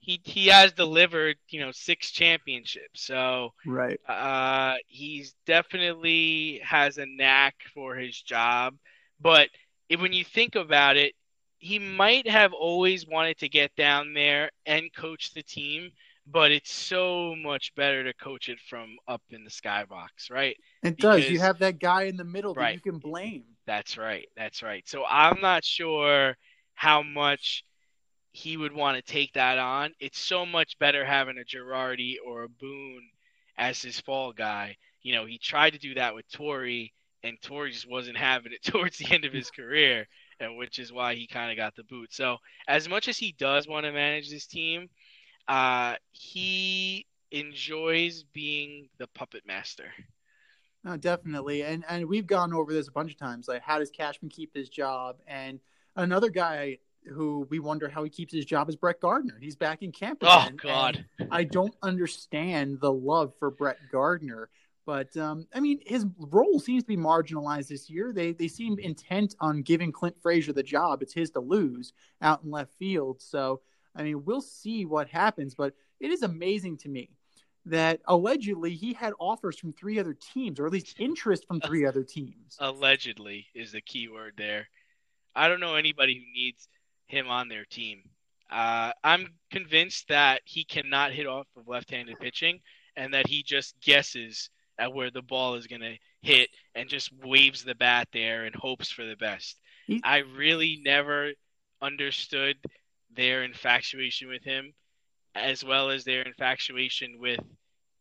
he 0.00 0.20
he 0.24 0.48
has 0.48 0.72
delivered, 0.72 1.36
you 1.48 1.60
know, 1.60 1.72
six 1.72 2.10
championships. 2.10 3.02
So 3.02 3.50
right, 3.66 4.00
uh, 4.08 4.76
he's 4.86 5.34
definitely 5.46 6.60
has 6.64 6.98
a 6.98 7.06
knack 7.06 7.56
for 7.74 7.96
his 7.96 8.20
job. 8.20 8.74
But 9.20 9.50
if, 9.88 10.00
when 10.00 10.12
you 10.12 10.24
think 10.24 10.54
about 10.54 10.96
it, 10.96 11.14
he 11.58 11.78
might 11.78 12.26
have 12.28 12.52
always 12.54 13.06
wanted 13.06 13.38
to 13.38 13.48
get 13.48 13.74
down 13.76 14.14
there 14.14 14.50
and 14.66 14.92
coach 14.94 15.32
the 15.34 15.42
team, 15.42 15.90
but 16.32 16.52
it's 16.52 16.72
so 16.72 17.34
much 17.36 17.74
better 17.74 18.04
to 18.04 18.14
coach 18.14 18.48
it 18.48 18.58
from 18.68 18.96
up 19.08 19.22
in 19.30 19.44
the 19.44 19.50
skybox, 19.50 20.30
right? 20.30 20.56
It 20.82 20.96
because, 20.96 21.22
does. 21.22 21.30
You 21.30 21.40
have 21.40 21.58
that 21.60 21.78
guy 21.78 22.04
in 22.04 22.16
the 22.16 22.24
middle 22.24 22.54
that 22.54 22.74
you 22.74 22.80
can 22.80 22.98
blame. 22.98 23.44
That's 23.66 23.96
right. 23.96 24.28
That's 24.36 24.62
right. 24.62 24.88
So 24.88 25.04
I'm 25.08 25.40
not 25.40 25.64
sure 25.64 26.36
how 26.74 27.02
much 27.02 27.64
he 28.32 28.56
would 28.56 28.72
want 28.72 28.96
to 28.96 29.12
take 29.12 29.32
that 29.34 29.58
on. 29.58 29.92
It's 30.00 30.18
so 30.18 30.46
much 30.46 30.78
better 30.78 31.04
having 31.04 31.38
a 31.38 31.44
Girardi 31.44 32.16
or 32.24 32.44
a 32.44 32.48
Boone 32.48 33.08
as 33.58 33.82
his 33.82 34.00
fall 34.00 34.32
guy. 34.32 34.76
You 35.02 35.14
know, 35.14 35.26
he 35.26 35.38
tried 35.38 35.70
to 35.70 35.78
do 35.78 35.94
that 35.94 36.14
with 36.14 36.30
Torre, 36.30 36.86
and 37.22 37.40
Torre 37.42 37.70
just 37.70 37.88
wasn't 37.88 38.16
having 38.16 38.52
it 38.52 38.62
towards 38.70 38.98
the 38.98 39.12
end 39.12 39.24
of 39.24 39.32
his 39.32 39.50
career 39.50 40.06
and 40.40 40.56
which 40.56 40.78
is 40.78 40.92
why 40.92 41.14
he 41.14 41.26
kind 41.26 41.50
of 41.50 41.56
got 41.56 41.76
the 41.76 41.84
boot. 41.84 42.12
So 42.12 42.38
as 42.66 42.88
much 42.88 43.08
as 43.08 43.18
he 43.18 43.32
does 43.32 43.68
want 43.68 43.84
to 43.84 43.92
manage 43.92 44.30
this 44.30 44.46
team, 44.46 44.88
uh, 45.48 45.94
he 46.12 47.06
enjoys 47.30 48.24
being 48.32 48.88
the 48.98 49.06
puppet 49.08 49.46
master. 49.46 49.86
No, 50.82 50.96
definitely, 50.96 51.62
and 51.62 51.84
and 51.88 52.06
we've 52.06 52.26
gone 52.26 52.54
over 52.54 52.72
this 52.72 52.88
a 52.88 52.92
bunch 52.92 53.12
of 53.12 53.18
times. 53.18 53.48
Like, 53.48 53.62
how 53.62 53.78
does 53.78 53.90
Cashman 53.90 54.30
keep 54.30 54.54
his 54.54 54.68
job? 54.68 55.16
And 55.26 55.60
another 55.94 56.30
guy 56.30 56.78
who 57.06 57.46
we 57.50 57.58
wonder 57.58 57.88
how 57.88 58.02
he 58.02 58.10
keeps 58.10 58.32
his 58.32 58.44
job 58.44 58.68
is 58.68 58.76
Brett 58.76 59.00
Gardner. 59.00 59.38
He's 59.40 59.56
back 59.56 59.82
in 59.82 59.92
camp. 59.92 60.20
Oh, 60.22 60.42
again, 60.42 60.56
oh 60.58 60.68
God! 60.68 61.04
I 61.30 61.44
don't 61.44 61.74
understand 61.82 62.80
the 62.80 62.92
love 62.92 63.34
for 63.38 63.50
Brett 63.50 63.78
Gardner. 63.92 64.48
But 64.86 65.14
um, 65.16 65.46
I 65.54 65.60
mean, 65.60 65.80
his 65.86 66.06
role 66.18 66.58
seems 66.58 66.82
to 66.82 66.88
be 66.88 66.96
marginalized 66.96 67.68
this 67.68 67.90
year. 67.90 68.12
They 68.12 68.32
they 68.32 68.48
seem 68.48 68.78
intent 68.78 69.36
on 69.38 69.62
giving 69.62 69.92
Clint 69.92 70.16
Frazier 70.22 70.52
the 70.52 70.62
job. 70.62 71.02
It's 71.02 71.12
his 71.12 71.30
to 71.32 71.40
lose 71.40 71.92
out 72.22 72.42
in 72.42 72.50
left 72.50 72.72
field. 72.78 73.20
So 73.20 73.60
I 73.94 74.02
mean, 74.02 74.24
we'll 74.24 74.40
see 74.40 74.84
what 74.84 75.08
happens. 75.08 75.54
But 75.54 75.74
it 75.98 76.10
is 76.10 76.22
amazing 76.22 76.78
to 76.78 76.88
me 76.88 77.10
that 77.66 78.00
allegedly 78.06 78.74
he 78.74 78.92
had 78.92 79.12
offers 79.18 79.58
from 79.58 79.72
three 79.72 79.98
other 79.98 80.14
teams, 80.14 80.58
or 80.58 80.66
at 80.66 80.72
least 80.72 80.96
interest 80.98 81.46
from 81.46 81.60
three 81.60 81.84
other 81.84 82.02
teams. 82.02 82.56
Allegedly 82.58 83.46
is 83.54 83.72
the 83.72 83.80
key 83.80 84.08
word 84.08 84.34
there. 84.36 84.68
I 85.34 85.48
don't 85.48 85.60
know 85.60 85.76
anybody 85.76 86.14
who 86.14 86.32
needs 86.32 86.68
him 87.06 87.28
on 87.28 87.48
their 87.48 87.64
team. 87.64 88.02
Uh, 88.50 88.92
I'm 89.04 89.28
convinced 89.50 90.08
that 90.08 90.40
he 90.44 90.64
cannot 90.64 91.12
hit 91.12 91.26
off 91.26 91.46
of 91.56 91.68
left-handed 91.68 92.18
pitching, 92.18 92.60
and 92.96 93.14
that 93.14 93.28
he 93.28 93.42
just 93.42 93.80
guesses 93.80 94.50
at 94.78 94.92
where 94.92 95.10
the 95.10 95.22
ball 95.22 95.54
is 95.54 95.66
going 95.66 95.82
to 95.82 95.96
hit 96.22 96.50
and 96.74 96.88
just 96.88 97.10
waves 97.22 97.62
the 97.62 97.74
bat 97.74 98.08
there 98.12 98.44
and 98.44 98.54
hopes 98.54 98.90
for 98.90 99.04
the 99.04 99.16
best. 99.16 99.60
I 100.04 100.18
really 100.18 100.80
never 100.84 101.32
understood 101.82 102.56
their 103.14 103.42
infatuation 103.44 104.28
with 104.28 104.42
him 104.42 104.72
as 105.34 105.64
well 105.64 105.90
as 105.90 106.04
their 106.04 106.22
infatuation 106.22 107.18
with 107.18 107.40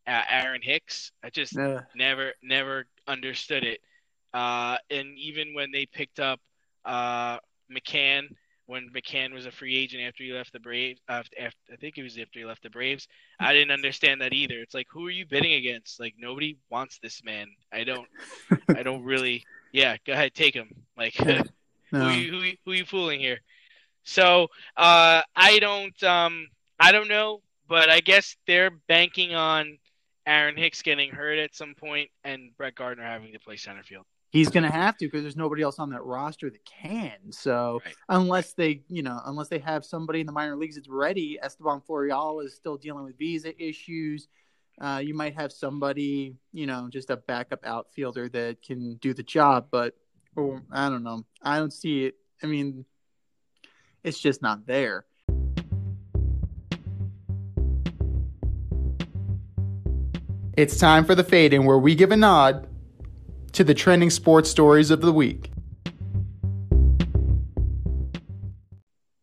uh, 0.08 0.22
Aaron 0.30 0.62
Hicks. 0.64 1.12
I 1.24 1.30
just 1.30 1.58
uh. 1.58 1.82
never 1.96 2.34
never 2.42 2.86
understood 3.08 3.64
it. 3.64 3.80
Uh, 4.34 4.78
and 4.90 5.18
even 5.18 5.54
when 5.54 5.72
they 5.72 5.86
picked 5.86 6.20
up 6.20 6.40
uh, 6.86 7.38
McCann 7.72 8.28
when 8.70 8.88
McCann 8.96 9.34
was 9.34 9.48
a 9.48 9.52
free 9.52 9.76
agent 9.76 10.04
after 10.04 10.24
he 10.24 10.32
left 10.32 10.54
the 10.54 10.60
Braves. 10.60 11.02
After, 11.10 11.36
after, 11.42 11.58
I 11.74 11.76
think 11.78 11.98
it 11.98 12.04
was 12.04 12.20
after 12.20 12.38
he 12.38 12.46
left 12.46 12.62
the 12.62 12.70
Braves. 12.70 13.08
I 13.40 13.52
didn't 13.52 13.72
understand 13.72 14.22
that 14.22 14.32
either. 14.32 14.60
It's 14.60 14.76
like, 14.76 14.86
who 14.92 15.08
are 15.08 15.12
you 15.12 15.26
bidding 15.26 15.54
against? 15.54 16.00
Like 16.00 16.14
nobody 16.20 16.56
wants 16.70 17.00
this 17.02 17.24
man. 17.24 17.48
I 17.74 17.84
don't. 17.84 18.08
I 18.70 18.84
don't 18.84 19.04
really. 19.04 19.44
Yeah, 19.74 19.98
go 20.06 20.14
ahead, 20.14 20.36
take 20.36 20.54
him. 20.54 20.70
Like, 20.96 21.20
no. 21.26 21.42
who, 21.90 21.98
are 21.98 22.14
you, 22.14 22.32
who, 22.32 22.52
who 22.64 22.72
are 22.72 22.76
you 22.76 22.86
fooling 22.86 23.20
here? 23.20 23.40
So 24.10 24.48
uh, 24.78 25.22
I 25.36 25.60
don't. 25.60 26.04
Um, 26.04 26.48
I 26.80 26.92
don't 26.92 27.10
know, 27.10 27.42
but 27.68 27.90
I 27.90 28.00
guess 28.00 28.38
they're 28.48 28.72
banking 28.88 29.36
on 29.36 29.78
Aaron 30.26 30.56
Hicks 30.56 30.82
getting 30.82 31.12
hurt 31.12 31.40
at 31.40 31.56
some 31.56 31.76
point 31.76 32.10
and 32.24 32.56
Brett 32.58 32.76
Gardner 32.76 33.04
having 33.04 33.34
to 33.34 33.40
play 33.40 33.58
center 33.58 33.84
field 33.84 34.06
he's 34.32 34.50
going 34.50 34.64
to 34.64 34.72
have 34.72 34.98
to 34.98 35.06
because 35.06 35.24
there's 35.24 35.36
nobody 35.36 35.62
else 35.62 35.80
on 35.80 35.90
that 35.90 36.04
roster 36.04 36.50
that 36.50 36.64
can. 36.66 37.18
So 37.32 37.82
right. 37.84 37.96
unless 38.10 38.54
they, 38.54 38.82
you 38.88 39.04
know, 39.04 39.20
unless 39.26 39.48
they 39.48 39.60
have 39.60 39.84
somebody 39.84 40.22
in 40.22 40.26
the 40.26 40.32
minor 40.32 40.56
leagues 40.56 40.76
that's 40.76 40.88
ready, 40.88 41.40
Estevan 41.42 41.82
Florial 41.82 42.44
is 42.44 42.56
still 42.56 42.78
dealing 42.78 43.06
with 43.06 43.18
visa 43.18 43.60
issues. 43.62 44.28
Uh, 44.80 45.02
you 45.04 45.14
might 45.14 45.36
have 45.36 45.52
somebody, 45.52 46.36
you 46.54 46.66
know, 46.66 46.88
just 46.90 47.10
a 47.10 47.18
backup 47.18 47.66
outfielder 47.66 48.30
that 48.30 48.62
can 48.62 48.96
do 48.96 49.14
the 49.14 49.24
job, 49.24 49.68
but 49.72 49.96
or, 50.36 50.62
I 50.72 50.90
don't 50.90 51.04
know. 51.04 51.26
I 51.42 51.58
don't 51.58 51.74
see 51.74 52.06
it. 52.06 52.16
I 52.42 52.46
mean, 52.46 52.86
it's 54.10 54.20
just 54.20 54.42
not 54.42 54.66
there. 54.66 55.06
It's 60.58 60.78
time 60.78 61.06
for 61.06 61.16
the 61.16 61.24
fade 61.24 61.54
in 61.54 61.64
where 61.64 61.78
we 61.78 61.96
give 61.96 62.12
a 62.12 62.18
nod 62.18 62.68
to 63.54 63.64
the 63.64 63.74
trending 63.74 64.10
sports 64.10 64.50
stories 64.50 64.92
of 64.92 65.00
the 65.00 65.14
week. 65.14 65.52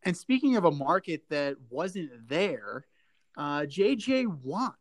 And 0.04 0.16
speaking 0.16 0.56
of 0.56 0.64
a 0.64 0.70
market 0.70 1.24
that 1.28 1.56
wasn't 1.68 2.28
there, 2.28 2.86
uh, 3.36 3.62
JJ 3.62 4.42
Watt 4.44 4.76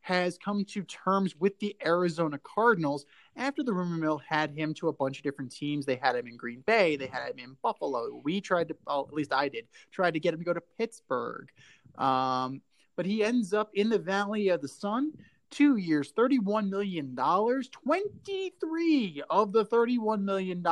has 0.00 0.38
come 0.38 0.64
to 0.64 0.82
terms 0.84 1.36
with 1.36 1.58
the 1.58 1.76
Arizona 1.84 2.40
Cardinals 2.42 3.04
after 3.36 3.62
the 3.62 3.72
rumor 3.72 3.96
mill 3.96 4.18
had 4.18 4.50
him 4.50 4.74
to 4.74 4.88
a 4.88 4.92
bunch 4.92 5.18
of 5.18 5.22
different 5.22 5.52
teams. 5.52 5.86
They 5.86 5.96
had 5.96 6.16
him 6.16 6.26
in 6.26 6.36
Green 6.36 6.62
Bay, 6.66 6.96
they 6.96 7.06
had 7.06 7.30
him 7.30 7.38
in 7.38 7.56
Buffalo. 7.62 8.20
We 8.24 8.40
tried 8.40 8.68
to, 8.68 8.76
well, 8.86 9.06
at 9.08 9.14
least 9.14 9.32
I 9.32 9.48
did, 9.48 9.66
tried 9.90 10.14
to 10.14 10.20
get 10.20 10.34
him 10.34 10.40
to 10.40 10.44
go 10.44 10.52
to 10.52 10.62
Pittsburgh. 10.78 11.50
Um, 11.96 12.60
but 12.96 13.06
he 13.06 13.22
ends 13.22 13.52
up 13.52 13.70
in 13.74 13.88
the 13.88 13.98
Valley 13.98 14.48
of 14.48 14.62
the 14.62 14.68
Sun 14.68 15.12
two 15.50 15.76
years, 15.76 16.12
$31 16.12 16.68
million, 16.68 17.14
23 17.14 19.22
of 19.30 19.52
the 19.52 19.64
$31 19.64 20.22
million 20.22 20.66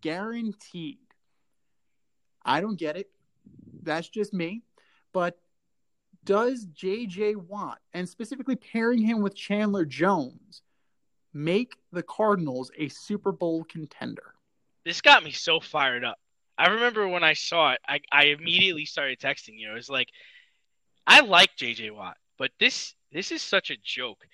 guaranteed. 0.00 0.98
I 2.44 2.60
don't 2.60 2.78
get 2.78 2.96
it. 2.96 3.10
That's 3.82 4.08
just 4.08 4.32
me. 4.32 4.62
But 5.12 5.38
does 6.24 6.66
JJ 6.66 7.36
Watt, 7.36 7.78
and 7.94 8.08
specifically 8.08 8.56
pairing 8.56 9.02
him 9.02 9.22
with 9.22 9.34
Chandler 9.34 9.84
Jones, 9.84 10.62
make 11.32 11.74
the 11.92 12.02
Cardinals 12.02 12.70
a 12.78 12.88
Super 12.88 13.32
Bowl 13.32 13.64
contender? 13.64 14.34
This 14.84 15.00
got 15.00 15.24
me 15.24 15.32
so 15.32 15.60
fired 15.60 16.04
up. 16.04 16.18
I 16.56 16.68
remember 16.68 17.06
when 17.06 17.22
I 17.22 17.34
saw 17.34 17.72
it, 17.72 17.80
I, 17.86 18.00
I 18.10 18.24
immediately 18.26 18.84
started 18.84 19.20
texting 19.20 19.58
you. 19.58 19.70
It 19.70 19.74
was 19.74 19.88
like, 19.88 20.08
I 21.06 21.20
like 21.20 21.50
JJ 21.56 21.94
Watt, 21.94 22.16
but 22.36 22.50
this 22.58 22.94
this 23.12 23.32
is 23.32 23.40
such 23.40 23.70
a 23.70 23.76
joke. 23.82 24.26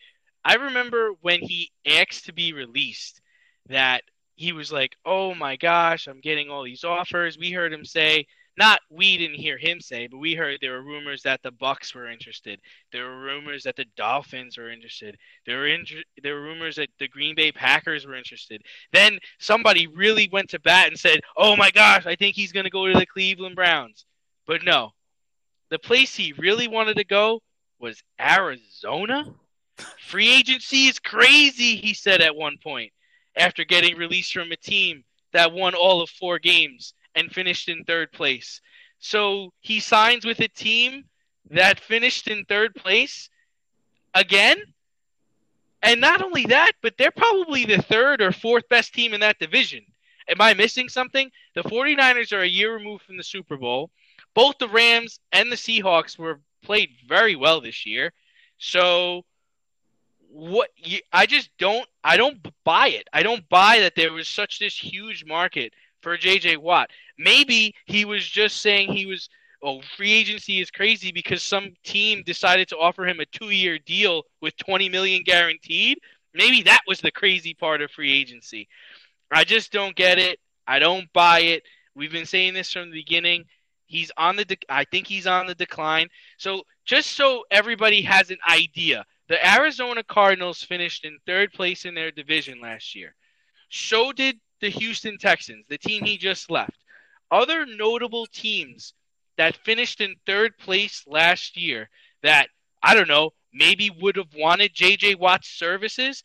I 0.45 0.55
remember 0.55 1.11
when 1.21 1.41
he 1.41 1.71
asked 1.87 2.27
to 2.27 2.33
be 2.33 2.53
released 2.53 3.21
that 3.69 4.03
he 4.35 4.53
was 4.53 4.73
like, 4.73 4.97
"Oh 5.07 5.35
my 5.35 5.57
gosh, 5.57 6.07
I'm 6.07 6.21
getting 6.21 6.51
all 6.51 6.65
these 6.65 6.83
offers." 6.83 7.39
We 7.39 7.53
heard 7.53 7.73
him 7.73 7.85
say, 7.85 8.27
not 8.57 8.81
we 8.91 9.17
didn't 9.17 9.41
hear 9.41 9.59
him 9.59 9.81
say, 9.81 10.07
but 10.07 10.19
we 10.19 10.35
heard 10.35 10.59
there 10.61 10.73
were 10.73 10.83
rumors 10.83 11.23
that 11.23 11.43
the 11.43 11.51
Bucks 11.51 11.95
were 11.95 12.09
interested. 12.09 12.61
There 12.93 13.05
were 13.05 13.21
rumors 13.21 13.65
that 13.65 13.77
the 13.77 13.87
Dolphins 13.97 14.57
were 14.57 14.71
interested. 14.71 15.17
There 15.47 15.59
were 15.59 15.69
in, 15.69 15.85
there 16.23 16.35
were 16.35 16.43
rumors 16.43 16.77
that 16.77 16.89
the 16.99 17.09
Green 17.09 17.35
Bay 17.35 17.53
Packers 17.53 18.07
were 18.07 18.15
interested. 18.15 18.63
Then 18.93 19.19
somebody 19.39 19.87
really 19.87 20.29
went 20.33 20.51
to 20.51 20.61
bat 20.61 20.89
and 20.89 20.99
said, 20.99 21.21
"Oh 21.37 21.57
my 21.57 21.71
gosh, 21.71 22.07
I 22.07 22.17
think 22.17 22.37
he's 22.37 22.53
going 22.53 22.65
to 22.65 22.71
go 22.71 22.87
to 22.87 22.99
the 22.99 23.07
Cleveland 23.07 23.57
Browns." 23.57 24.05
But 24.47 24.65
no. 24.65 24.91
The 25.71 25.79
place 25.79 26.15
he 26.15 26.33
really 26.35 26.69
wanted 26.69 26.97
to 26.99 27.05
go 27.05 27.41
was 27.81 28.03
Arizona. 28.21 29.35
Free 29.99 30.33
agency 30.33 30.87
is 30.87 31.01
crazy, 31.01 31.77
he 31.77 31.95
said 31.95 32.21
at 32.21 32.37
one 32.37 32.59
point 32.63 32.93
after 33.37 33.65
getting 33.65 33.97
released 33.97 34.33
from 34.33 34.53
a 34.53 34.57
team 34.57 35.05
that 35.33 35.53
won 35.53 35.75
all 35.75 36.01
of 36.01 36.11
four 36.11 36.39
games 36.39 36.95
and 37.15 37.31
finished 37.33 37.69
in 37.69 37.85
third 37.85 38.13
place. 38.13 38.61
So 38.99 39.53
he 39.61 39.81
signs 39.81 40.25
with 40.25 40.41
a 40.41 40.49
team 40.49 41.05
that 41.51 41.81
finished 41.81 42.29
in 42.29 42.45
third 42.45 42.75
place 42.75 43.29
again. 44.15 44.59
And 45.83 46.01
not 46.01 46.23
only 46.23 46.47
that, 46.47 46.73
but 46.81 46.97
they're 46.97 47.11
probably 47.11 47.67
the 47.67 47.83
third 47.83 48.23
or 48.23 48.33
fourth 48.33 48.69
best 48.71 48.95
team 48.95 49.13
in 49.13 49.21
that 49.21 49.39
division. 49.39 49.85
Am 50.29 50.41
I 50.41 50.55
missing 50.55 50.89
something? 50.89 51.31
The 51.55 51.63
49ers 51.63 52.33
are 52.33 52.41
a 52.41 52.47
year 52.47 52.75
removed 52.75 53.05
from 53.05 53.19
the 53.19 53.23
Super 53.23 53.57
Bowl. 53.57 53.91
both 54.35 54.59
the 54.59 54.69
Rams 54.69 55.21
and 55.33 55.53
the 55.53 55.57
Seahawks 55.57 56.19
were 56.19 56.41
played 56.63 56.91
very 57.07 57.37
well 57.37 57.61
this 57.61 57.87
year. 57.87 58.13
So 58.59 59.25
what 60.29 60.71
you, 60.77 60.99
I 61.13 61.27
just 61.27 61.51
don't 61.59 61.87
I 62.03 62.17
don't 62.17 62.39
buy 62.65 62.89
it. 62.89 63.09
I 63.13 63.23
don't 63.23 63.49
buy 63.49 63.81
that 63.81 63.95
there 63.95 64.13
was 64.13 64.29
such 64.29 64.59
this 64.59 64.77
huge 64.77 65.25
market 65.25 65.73
for 66.01 66.19
JJ 66.19 66.59
Watt. 66.59 66.91
Maybe 67.19 67.75
he 67.87 68.05
was 68.05 68.27
just 68.29 68.61
saying 68.61 68.93
he 68.93 69.07
was 69.07 69.29
oh 69.63 69.81
free 69.97 70.13
agency 70.13 70.61
is 70.61 70.71
crazy 70.71 71.13
because 71.13 71.43
some 71.43 71.75
team 71.85 72.23
decided 72.25 72.69
to 72.69 72.79
offer 72.79 73.07
him 73.07 73.21
a 73.21 73.27
2-year 73.27 73.79
deal 73.87 74.23
with 74.41 74.57
20 74.57 74.89
million 74.89 75.23
guaranteed. 75.23 75.99
Maybe 76.35 76.63
that 76.63 76.81
was 76.87 77.01
the 77.01 77.13
crazy 77.13 77.55
part 77.55 77.81
of 77.81 77.91
free 77.91 78.13
agency. 78.13 78.69
I 79.31 79.45
just 79.45 79.73
don't 79.73 79.97
get 79.97 80.19
it. 80.19 80.39
I 80.67 80.79
don't 80.79 81.13
buy 81.13 81.41
it. 81.41 81.63
We've 81.95 82.13
been 82.13 82.27
saying 82.27 82.55
this 82.55 82.73
from 82.73 82.91
the 82.91 82.99
beginning. 82.99 83.45
He's 83.87 84.11
on 84.17 84.37
the. 84.37 84.45
De- 84.45 84.59
I 84.69 84.85
think 84.85 85.07
he's 85.07 85.27
on 85.27 85.47
the 85.47 85.55
decline. 85.55 86.09
So 86.39 86.63
just 86.85 87.13
so 87.13 87.45
everybody 87.51 88.03
has 88.03 88.31
an 88.31 88.39
idea, 88.49 89.05
the 89.29 89.45
Arizona 89.47 90.03
Cardinals 90.03 90.63
finished 90.63 91.05
in 91.05 91.19
third 91.27 91.53
place 91.53 91.85
in 91.85 91.95
their 91.95 92.11
division 92.11 92.61
last 92.61 92.95
year. 92.95 93.15
So 93.71 94.13
did 94.13 94.39
the 94.61 94.69
Houston 94.69 95.19
Texans, 95.19 95.65
the 95.69 95.79
team 95.79 96.05
he 96.05 96.17
just 96.17 96.51
left. 96.51 96.84
Other 97.35 97.67
notable 97.67 98.27
teams 98.27 98.95
that 99.37 99.57
finished 99.65 100.01
in 100.01 100.15
third 100.25 100.57
place 100.59 101.03
last 101.09 101.57
year 101.57 101.91
that 102.23 102.47
I 102.83 102.95
don't 102.95 103.09
know 103.09 103.31
maybe 103.53 103.91
would 103.91 104.15
have 104.17 104.33
wanted 104.37 104.73
J.J. 104.75 105.17
Watt's 105.17 105.49
services. 105.49 106.23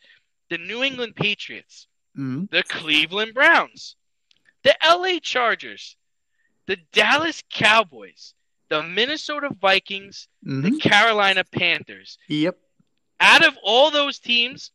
The 0.50 0.58
New 0.60 0.84
England 0.84 1.16
Patriots, 1.16 1.88
Mm-hmm. 2.18 2.46
the 2.52 2.64
Cleveland 2.64 3.34
Browns, 3.34 3.96
the 4.64 4.76
LA 4.84 5.20
Chargers, 5.22 5.96
the 6.66 6.78
Dallas 6.92 7.44
Cowboys, 7.52 8.34
the 8.70 8.82
Minnesota 8.84 9.50
Vikings, 9.60 10.28
Mm-hmm. 10.46 10.62
the 10.62 10.80
Carolina 10.80 11.44
Panthers. 11.52 12.18
Yep. 12.28 12.58
Out 13.20 13.46
of 13.48 13.58
all 13.64 13.90
those 13.92 14.20
teams, 14.20 14.72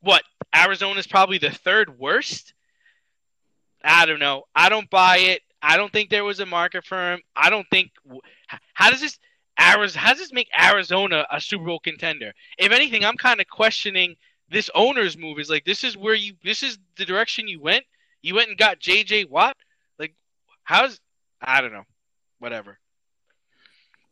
what 0.00 0.22
Arizona's 0.54 1.06
probably 1.06 1.38
the 1.38 1.50
third 1.50 1.98
worst. 1.98 2.52
I 3.82 4.06
don't 4.06 4.18
know. 4.18 4.44
I 4.54 4.68
don't 4.68 4.90
buy 4.90 5.18
it. 5.18 5.42
I 5.62 5.76
don't 5.76 5.92
think 5.92 6.10
there 6.10 6.24
was 6.24 6.40
a 6.40 6.46
market 6.46 6.84
for 6.84 7.12
him. 7.12 7.20
I 7.36 7.50
don't 7.50 7.66
think. 7.70 7.90
How 8.74 8.90
does 8.90 9.00
this 9.00 9.18
Arizona? 9.60 10.00
How 10.00 10.10
does 10.10 10.18
this 10.18 10.32
make 10.32 10.48
Arizona 10.58 11.26
a 11.30 11.40
Super 11.40 11.64
Bowl 11.64 11.80
contender? 11.80 12.32
If 12.58 12.72
anything, 12.72 13.04
I'm 13.04 13.16
kind 13.16 13.40
of 13.40 13.46
questioning 13.48 14.16
this 14.50 14.70
owner's 14.74 15.16
move. 15.16 15.38
Is 15.38 15.50
like 15.50 15.64
this 15.64 15.84
is 15.84 15.96
where 15.96 16.14
you. 16.14 16.34
This 16.42 16.62
is 16.62 16.78
the 16.96 17.04
direction 17.04 17.48
you 17.48 17.60
went. 17.60 17.84
You 18.22 18.34
went 18.34 18.48
and 18.48 18.58
got 18.58 18.80
J.J. 18.80 19.24
Watt. 19.26 19.56
Like, 19.98 20.14
how's? 20.62 21.00
I 21.40 21.60
don't 21.60 21.72
know. 21.72 21.84
Whatever. 22.38 22.78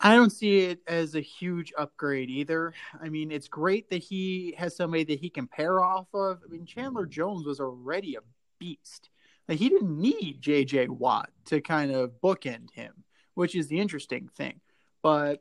I 0.00 0.14
don't 0.14 0.30
see 0.30 0.60
it 0.60 0.80
as 0.86 1.16
a 1.16 1.20
huge 1.20 1.72
upgrade 1.76 2.30
either. 2.30 2.72
I 3.02 3.08
mean, 3.08 3.32
it's 3.32 3.48
great 3.48 3.90
that 3.90 3.98
he 3.98 4.54
has 4.56 4.76
somebody 4.76 5.02
that 5.04 5.18
he 5.18 5.28
can 5.28 5.48
pair 5.48 5.82
off 5.82 6.06
of. 6.14 6.38
I 6.44 6.48
mean, 6.48 6.66
Chandler 6.66 7.04
Jones 7.04 7.44
was 7.44 7.58
already 7.58 8.14
a 8.14 8.20
beast. 8.60 9.10
He 9.48 9.68
didn't 9.68 9.98
need 9.98 10.42
JJ 10.42 10.88
Watt 10.88 11.30
to 11.46 11.60
kind 11.60 11.90
of 11.90 12.12
bookend 12.22 12.70
him, 12.72 13.04
which 13.34 13.54
is 13.54 13.68
the 13.68 13.80
interesting 13.80 14.28
thing. 14.36 14.60
But 15.02 15.40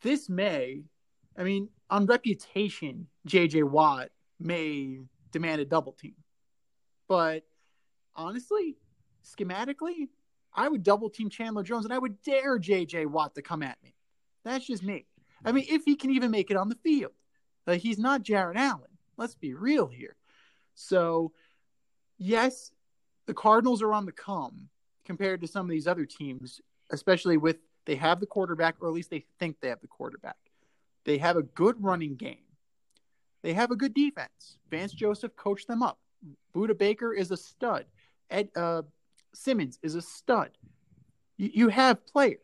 this 0.00 0.28
may, 0.28 0.84
I 1.36 1.42
mean, 1.42 1.68
on 1.90 2.06
reputation, 2.06 3.06
JJ 3.28 3.64
Watt 3.64 4.08
may 4.40 5.00
demand 5.30 5.60
a 5.60 5.64
double 5.66 5.92
team. 5.92 6.14
But 7.06 7.44
honestly, 8.16 8.76
schematically, 9.24 10.08
I 10.54 10.68
would 10.68 10.82
double 10.82 11.10
team 11.10 11.28
Chandler 11.28 11.62
Jones 11.62 11.84
and 11.84 11.92
I 11.92 11.98
would 11.98 12.22
dare 12.22 12.58
JJ 12.58 13.06
Watt 13.06 13.34
to 13.34 13.42
come 13.42 13.62
at 13.62 13.78
me. 13.82 13.94
That's 14.44 14.66
just 14.66 14.82
me. 14.82 15.06
I 15.44 15.52
mean, 15.52 15.66
if 15.68 15.84
he 15.84 15.96
can 15.96 16.10
even 16.10 16.30
make 16.30 16.50
it 16.50 16.56
on 16.56 16.68
the 16.68 16.76
field. 16.76 17.12
Like 17.66 17.80
he's 17.80 17.98
not 17.98 18.22
Jared 18.22 18.56
Allen. 18.56 18.90
Let's 19.16 19.34
be 19.34 19.54
real 19.54 19.86
here. 19.86 20.16
So, 20.74 21.32
yes, 22.18 22.72
the 23.26 23.34
Cardinals 23.34 23.82
are 23.82 23.92
on 23.92 24.06
the 24.06 24.12
come 24.12 24.68
compared 25.04 25.40
to 25.40 25.46
some 25.46 25.66
of 25.66 25.70
these 25.70 25.86
other 25.86 26.06
teams, 26.06 26.60
especially 26.90 27.36
with 27.36 27.56
they 27.84 27.96
have 27.96 28.20
the 28.20 28.26
quarterback, 28.26 28.76
or 28.80 28.88
at 28.88 28.94
least 28.94 29.10
they 29.10 29.24
think 29.38 29.56
they 29.60 29.68
have 29.68 29.80
the 29.80 29.88
quarterback. 29.88 30.36
They 31.04 31.18
have 31.18 31.36
a 31.36 31.42
good 31.42 31.82
running 31.82 32.14
game. 32.14 32.44
They 33.42 33.54
have 33.54 33.72
a 33.72 33.76
good 33.76 33.92
defense. 33.94 34.58
Vance 34.70 34.92
Joseph 34.92 35.34
coached 35.34 35.66
them 35.66 35.82
up. 35.82 35.98
Budda 36.54 36.78
Baker 36.78 37.12
is 37.12 37.32
a 37.32 37.36
stud. 37.36 37.86
Ed 38.30 38.50
uh, 38.54 38.82
Simmons 39.34 39.78
is 39.82 39.96
a 39.96 40.02
stud. 40.02 40.50
You, 41.36 41.50
you 41.52 41.68
have 41.68 42.06
players. 42.06 42.38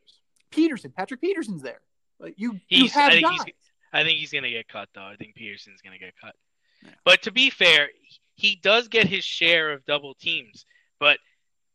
Peterson, 0.51 0.91
Patrick 0.97 1.21
Peterson's 1.21 1.63
there. 1.63 1.81
Like 2.19 2.35
you, 2.37 2.59
you 2.69 2.89
have 2.89 3.11
I 3.13 3.15
think 3.15 3.27
guys. 3.27 3.39
he's- 3.45 3.55
I 3.93 4.03
think 4.05 4.19
he's 4.19 4.33
gonna 4.33 4.51
get 4.51 4.69
cut 4.69 4.89
though. 4.95 5.01
I 5.07 5.17
think 5.17 5.35
Peterson's 5.35 5.81
gonna 5.83 5.99
get 5.99 6.13
cut. 6.21 6.35
Yeah. 6.83 6.91
But 7.05 7.23
to 7.23 7.31
be 7.33 7.49
fair, 7.49 7.89
he 8.39 8.57
does 8.63 8.87
get 8.89 9.09
his 9.09 9.25
share 9.25 9.73
of 9.73 9.85
double 9.85 10.15
teams. 10.15 10.65
But 11.01 11.19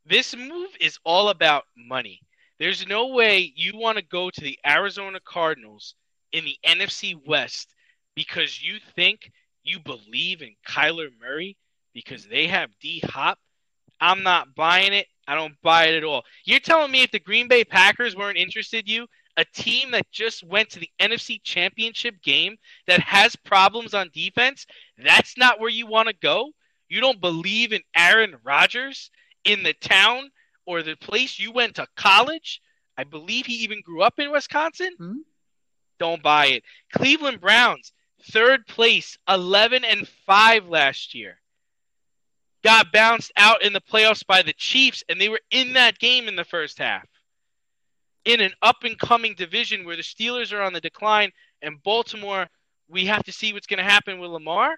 this 0.05 0.35
move 0.35 0.69
is 0.79 0.97
all 1.03 1.29
about 1.29 1.65
money. 1.75 2.21
There's 2.57 2.87
no 2.87 3.07
way 3.07 3.51
you 3.55 3.77
want 3.77 3.97
to 3.97 4.03
go 4.03 4.29
to 4.29 4.41
the 4.41 4.57
Arizona 4.65 5.19
Cardinals 5.23 5.95
in 6.31 6.45
the 6.45 6.57
NFC 6.65 7.15
West 7.27 7.75
because 8.15 8.63
you 8.63 8.77
think 8.95 9.29
you 9.63 9.79
believe 9.79 10.41
in 10.41 10.55
Kyler 10.67 11.09
Murray 11.21 11.57
because 11.93 12.25
they 12.27 12.47
have 12.47 12.69
D 12.81 13.01
Hop. 13.05 13.37
I'm 13.99 14.23
not 14.23 14.55
buying 14.55 14.93
it. 14.93 15.07
I 15.27 15.35
don't 15.35 15.55
buy 15.61 15.87
it 15.87 15.97
at 15.97 16.03
all. 16.05 16.23
You're 16.45 16.59
telling 16.59 16.91
me 16.91 17.03
if 17.03 17.11
the 17.11 17.19
Green 17.19 17.49
Bay 17.49 17.65
Packers 17.65 18.15
weren't 18.15 18.37
interested 18.37 18.87
in 18.87 18.93
you, 18.93 19.07
a 19.37 19.45
team 19.45 19.91
that 19.91 20.11
just 20.11 20.43
went 20.43 20.69
to 20.69 20.79
the 20.79 20.89
NFC 20.99 21.41
Championship 21.43 22.21
game 22.21 22.57
that 22.87 22.99
has 23.01 23.35
problems 23.35 23.93
on 23.93 24.09
defense, 24.13 24.65
that's 24.97 25.37
not 25.37 25.59
where 25.59 25.69
you 25.69 25.87
want 25.87 26.07
to 26.07 26.15
go? 26.21 26.51
You 26.89 27.01
don't 27.01 27.21
believe 27.21 27.73
in 27.73 27.81
Aaron 27.95 28.35
Rodgers 28.43 29.09
in 29.43 29.63
the 29.63 29.73
town 29.73 30.29
or 30.65 30.83
the 30.83 30.95
place 30.95 31.39
you 31.39 31.51
went 31.51 31.75
to 31.75 31.87
college? 31.95 32.61
I 32.97 33.03
believe 33.03 33.47
he 33.47 33.55
even 33.55 33.81
grew 33.81 34.03
up 34.03 34.19
in 34.19 34.31
Wisconsin. 34.31 34.95
Mhm. 34.99 35.23
Don't 35.99 36.21
buy 36.21 36.47
it. 36.47 36.63
Cleveland 36.91 37.41
Browns, 37.41 37.91
third 38.21 38.67
place, 38.67 39.17
11 39.27 39.83
and 39.83 40.07
5 40.07 40.67
last 40.67 41.15
year. 41.15 41.41
Got 42.63 42.91
bounced 42.91 43.31
out 43.35 43.61
in 43.63 43.73
the 43.73 43.81
playoffs 43.81 44.25
by 44.25 44.41
the 44.41 44.53
Chiefs, 44.53 45.03
and 45.09 45.19
they 45.19 45.29
were 45.29 45.41
in 45.49 45.73
that 45.73 45.99
game 45.99 46.27
in 46.27 46.35
the 46.35 46.45
first 46.45 46.77
half. 46.77 47.07
In 48.25 48.39
an 48.39 48.53
up 48.61 48.83
and 48.83 48.97
coming 48.97 49.35
division 49.35 49.83
where 49.85 49.97
the 49.97 50.01
Steelers 50.01 50.53
are 50.53 50.61
on 50.61 50.71
the 50.73 50.79
decline 50.81 51.31
and 51.61 51.81
Baltimore, 51.83 52.47
we 52.87 53.05
have 53.05 53.23
to 53.25 53.31
see 53.31 53.51
what's 53.53 53.67
going 53.67 53.79
to 53.79 53.83
happen 53.83 54.19
with 54.19 54.31
Lamar. 54.31 54.75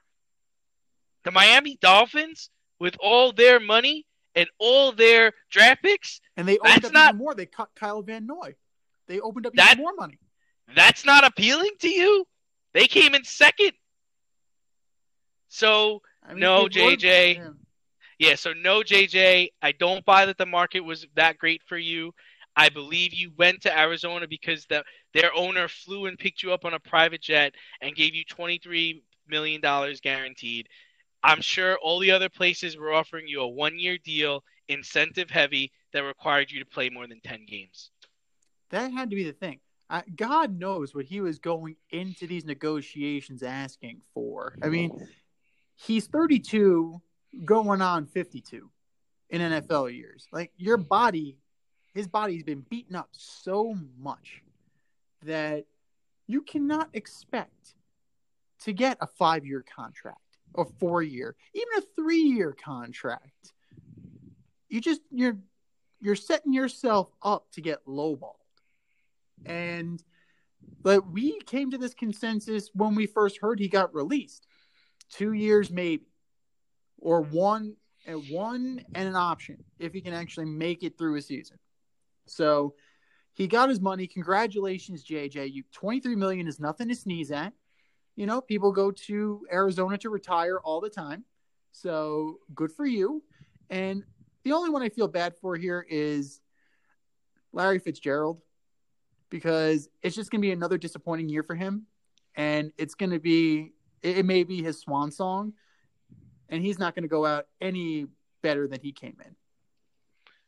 The 1.23 1.31
Miami 1.31 1.77
Dolphins, 1.81 2.49
with 2.79 2.95
all 2.99 3.31
their 3.31 3.59
money 3.59 4.05
and 4.35 4.49
all 4.59 4.91
their 4.91 5.31
draft 5.49 5.81
picks, 5.83 6.19
And 6.37 6.47
they 6.47 6.57
opened 6.59 6.85
up 6.85 6.91
not- 6.93 7.09
even 7.09 7.17
more. 7.17 7.35
They 7.35 7.45
cut 7.45 7.69
Kyle 7.75 8.01
Van 8.01 8.25
Noy. 8.25 8.55
They 9.07 9.19
opened 9.19 9.45
up 9.47 9.53
That- 9.53 9.73
even 9.73 9.83
more 9.83 9.93
money. 9.93 10.19
that's 10.73 11.05
not 11.05 11.23
appealing 11.23 11.71
to 11.81 11.89
you. 11.89 12.27
They 12.73 12.87
came 12.87 13.15
in 13.15 13.23
second. 13.23 13.73
So 15.47 16.01
I 16.23 16.33
No, 16.33 16.61
it 16.61 16.63
would- 16.63 16.71
JJ. 16.73 17.33
yeah. 17.35 17.49
Yeah, 18.17 18.35
so 18.35 18.53
no, 18.53 18.81
JJ. 18.81 19.51
I 19.61 19.71
don't 19.73 20.05
buy 20.05 20.25
that 20.25 20.37
the 20.37 20.45
market 20.45 20.79
was 20.81 21.05
that 21.15 21.37
great 21.37 21.61
for 21.63 21.77
you. 21.77 22.13
I 22.55 22.69
believe 22.69 23.13
you 23.13 23.31
went 23.37 23.61
to 23.63 23.77
Arizona 23.77 24.27
because 24.27 24.65
the, 24.65 24.83
their 25.13 25.33
owner 25.35 25.67
flew 25.67 26.05
and 26.05 26.17
picked 26.17 26.41
you 26.41 26.53
up 26.53 26.65
on 26.65 26.73
a 26.73 26.79
private 26.79 27.21
jet 27.21 27.53
and 27.81 27.95
gave 27.95 28.15
you 28.15 28.23
$23 28.25 29.01
million 29.27 29.61
guaranteed. 30.01 30.69
I'm 31.23 31.41
sure 31.41 31.77
all 31.77 31.99
the 31.99 32.11
other 32.11 32.29
places 32.29 32.77
were 32.77 32.93
offering 32.93 33.27
you 33.27 33.41
a 33.41 33.47
one 33.47 33.79
year 33.79 33.97
deal, 33.97 34.43
incentive 34.67 35.29
heavy, 35.29 35.71
that 35.91 36.03
required 36.03 36.51
you 36.51 36.59
to 36.59 36.65
play 36.65 36.89
more 36.89 37.07
than 37.07 37.19
10 37.21 37.45
games. 37.45 37.91
That 38.69 38.91
had 38.91 39.09
to 39.09 39.15
be 39.15 39.23
the 39.23 39.33
thing. 39.33 39.59
God 40.15 40.57
knows 40.57 40.95
what 40.95 41.05
he 41.05 41.21
was 41.21 41.39
going 41.39 41.75
into 41.91 42.27
these 42.27 42.45
negotiations 42.45 43.43
asking 43.43 44.01
for. 44.13 44.57
I 44.63 44.69
mean, 44.69 45.07
he's 45.75 46.07
32, 46.07 47.01
going 47.43 47.81
on 47.81 48.07
52 48.07 48.69
in 49.29 49.41
NFL 49.41 49.95
years. 49.95 50.27
Like 50.31 50.51
your 50.57 50.77
body, 50.77 51.37
his 51.95 52.07
body's 52.07 52.43
been 52.43 52.65
beaten 52.69 52.95
up 52.95 53.07
so 53.13 53.75
much 53.97 54.43
that 55.23 55.65
you 56.27 56.41
cannot 56.41 56.89
expect 56.93 57.75
to 58.59 58.73
get 58.73 58.97
a 58.99 59.07
five 59.07 59.45
year 59.45 59.63
contract 59.75 60.19
or 60.53 60.65
four 60.79 61.01
year, 61.01 61.35
even 61.53 61.67
a 61.77 61.81
three 61.95 62.21
year 62.21 62.51
contract. 62.53 63.53
You 64.67 64.81
just 64.81 65.01
you're 65.09 65.37
you're 66.01 66.15
setting 66.15 66.53
yourself 66.53 67.09
up 67.23 67.49
to 67.53 67.61
get 67.61 67.85
lowballed. 67.85 68.33
And 69.45 70.03
but 70.81 71.09
we 71.09 71.39
came 71.41 71.71
to 71.71 71.77
this 71.77 71.93
consensus 71.93 72.69
when 72.73 72.95
we 72.95 73.05
first 73.05 73.39
heard 73.39 73.59
he 73.59 73.69
got 73.69 73.95
released. 73.95 74.47
Two 75.09 75.31
years 75.31 75.71
maybe. 75.71 76.07
Or 76.99 77.21
one 77.21 77.75
and 78.05 78.21
one 78.29 78.83
and 78.93 79.07
an 79.07 79.15
option 79.15 79.63
if 79.79 79.93
he 79.93 80.01
can 80.01 80.13
actually 80.13 80.45
make 80.45 80.83
it 80.83 80.97
through 80.97 81.15
a 81.15 81.21
season. 81.21 81.57
So 82.25 82.75
he 83.33 83.47
got 83.47 83.69
his 83.69 83.81
money. 83.81 84.07
Congratulations, 84.07 85.03
JJ. 85.03 85.53
You 85.53 85.63
23 85.71 86.15
million 86.15 86.47
is 86.47 86.59
nothing 86.59 86.87
to 86.89 86.95
sneeze 86.95 87.31
at. 87.31 87.53
You 88.15 88.25
know, 88.25 88.39
people 88.39 88.71
go 88.71 88.91
to 88.91 89.45
Arizona 89.51 89.97
to 89.99 90.09
retire 90.09 90.59
all 90.59 90.79
the 90.79 90.89
time. 90.89 91.25
So 91.71 92.39
good 92.53 92.71
for 92.71 92.85
you. 92.85 93.21
And 93.69 94.03
the 94.43 94.53
only 94.53 94.69
one 94.69 94.81
I 94.81 94.89
feel 94.89 95.07
bad 95.07 95.35
for 95.41 95.57
here 95.57 95.85
is 95.89 96.39
Larry 97.51 97.79
Fitzgerald 97.79 98.41
because 99.29 99.89
it's 100.01 100.15
just 100.15 100.31
going 100.31 100.41
to 100.41 100.45
be 100.45 100.51
another 100.51 100.77
disappointing 100.77 101.27
year 101.27 101.43
for 101.43 101.55
him. 101.55 101.87
And 102.35 102.71
it's 102.77 102.95
going 102.95 103.11
to 103.11 103.19
be, 103.19 103.73
it, 104.01 104.25
may 104.25 104.43
be 104.43 104.61
his 104.61 104.79
swan 104.79 105.11
song. 105.11 105.53
And 106.47 106.61
he's 106.61 106.79
not 106.79 106.95
going 106.95 107.03
to 107.03 107.09
go 107.09 107.25
out 107.25 107.47
any 107.59 108.05
better 108.41 108.67
than 108.67 108.79
he 108.81 108.91
came 108.91 109.17
in. 109.25 109.35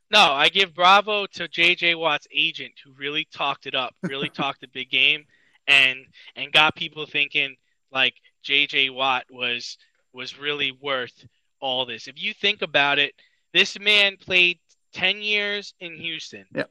No, 0.09 0.19
I 0.19 0.49
give 0.49 0.73
bravo 0.73 1.25
to 1.25 1.47
JJ 1.47 1.99
Watt's 1.99 2.27
agent 2.33 2.73
who 2.83 2.91
really 2.93 3.27
talked 3.31 3.65
it 3.67 3.75
up, 3.75 3.93
really 4.03 4.29
talked 4.33 4.61
the 4.61 4.67
big 4.67 4.89
game 4.89 5.25
and 5.67 6.05
and 6.35 6.51
got 6.51 6.75
people 6.75 7.05
thinking 7.05 7.55
like 7.91 8.13
JJ 8.43 8.93
Watt 8.93 9.25
was 9.29 9.77
was 10.13 10.39
really 10.39 10.71
worth 10.71 11.25
all 11.59 11.85
this. 11.85 12.07
If 12.07 12.21
you 12.21 12.33
think 12.33 12.61
about 12.61 12.99
it, 12.99 13.13
this 13.53 13.79
man 13.79 14.17
played 14.17 14.59
10 14.93 15.21
years 15.21 15.73
in 15.79 15.95
Houston. 15.95 16.45
Yep. 16.55 16.69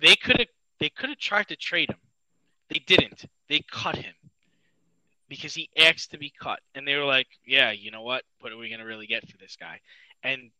They 0.00 0.16
could 0.16 0.38
have 0.38 0.48
they 0.78 0.90
could 0.90 1.08
have 1.08 1.18
tried 1.18 1.48
to 1.48 1.56
trade 1.56 1.90
him. 1.90 1.98
They 2.68 2.80
didn't. 2.80 3.24
They 3.48 3.64
cut 3.70 3.96
him 3.96 4.14
because 5.28 5.54
he 5.54 5.70
asked 5.76 6.10
to 6.10 6.18
be 6.18 6.32
cut. 6.38 6.60
And 6.74 6.86
they 6.86 6.96
were 6.96 7.04
like, 7.04 7.28
yeah, 7.44 7.72
you 7.72 7.90
know 7.90 8.02
what? 8.02 8.24
What 8.40 8.52
are 8.52 8.56
we 8.56 8.68
going 8.68 8.80
to 8.80 8.86
really 8.86 9.06
get 9.06 9.28
for 9.28 9.38
this 9.38 9.56
guy? 9.58 9.80
And 10.22 10.50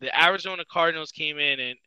the 0.00 0.24
Arizona 0.24 0.64
Cardinals 0.70 1.12
came 1.12 1.38
in 1.38 1.60
and 1.60 1.78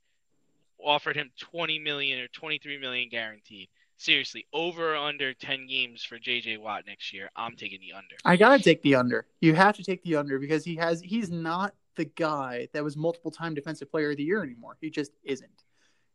offered 0.84 1.16
him 1.16 1.32
20 1.40 1.80
million 1.80 2.20
or 2.20 2.28
23 2.28 2.78
million 2.78 3.10
guaranteed. 3.10 3.70
Seriously, 3.98 4.46
over 4.54 4.94
or 4.94 4.98
under 4.98 5.34
10 5.34 5.68
games 5.68 6.04
for 6.04 6.18
JJ 6.18 6.62
Watt 6.62 6.86
next 6.88 7.14
year. 7.14 7.30
I'm 7.36 7.58
taking 7.58 7.82
the 7.82 7.92
under. 7.92 8.16
I 8.24 8.38
gotta 8.38 8.64
take 8.64 8.82
the 8.82 8.96
under. 8.96 9.26
You 9.42 9.54
have 9.56 9.76
to 9.76 9.84
take 9.84 10.02
the 10.04 10.16
under 10.16 10.40
because 10.40 10.64
he 10.64 10.78
has 10.78 11.02
he's 11.02 11.30
not 11.30 11.74
the 11.98 12.06
guy 12.06 12.70
that 12.72 12.82
was 12.82 12.96
multiple 12.96 13.30
time 13.30 13.54
defensive 13.54 13.92
player 13.92 14.12
of 14.12 14.18
the 14.18 14.24
year 14.24 14.42
anymore. 14.42 14.78
He 14.80 14.90
just 14.90 15.12
isn't. 15.26 15.66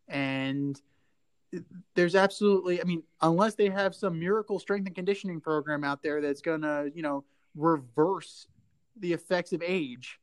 And 0.09 0.81
there's 1.95 2.15
absolutely 2.15 2.81
I 2.81 2.85
mean, 2.85 3.03
unless 3.21 3.55
they 3.55 3.69
have 3.69 3.95
some 3.95 4.19
miracle 4.19 4.59
strength 4.59 4.87
and 4.87 4.95
conditioning 4.95 5.43
program 5.43 5.85
out 5.85 6.03
there 6.03 6.23
that's 6.23 6.41
gonna, 6.41 6.87
you 6.95 7.03
know, 7.03 7.23
reverse 7.55 8.47
the 8.99 9.13
effects 9.13 9.53
of 9.53 9.63
age, 9.63 10.19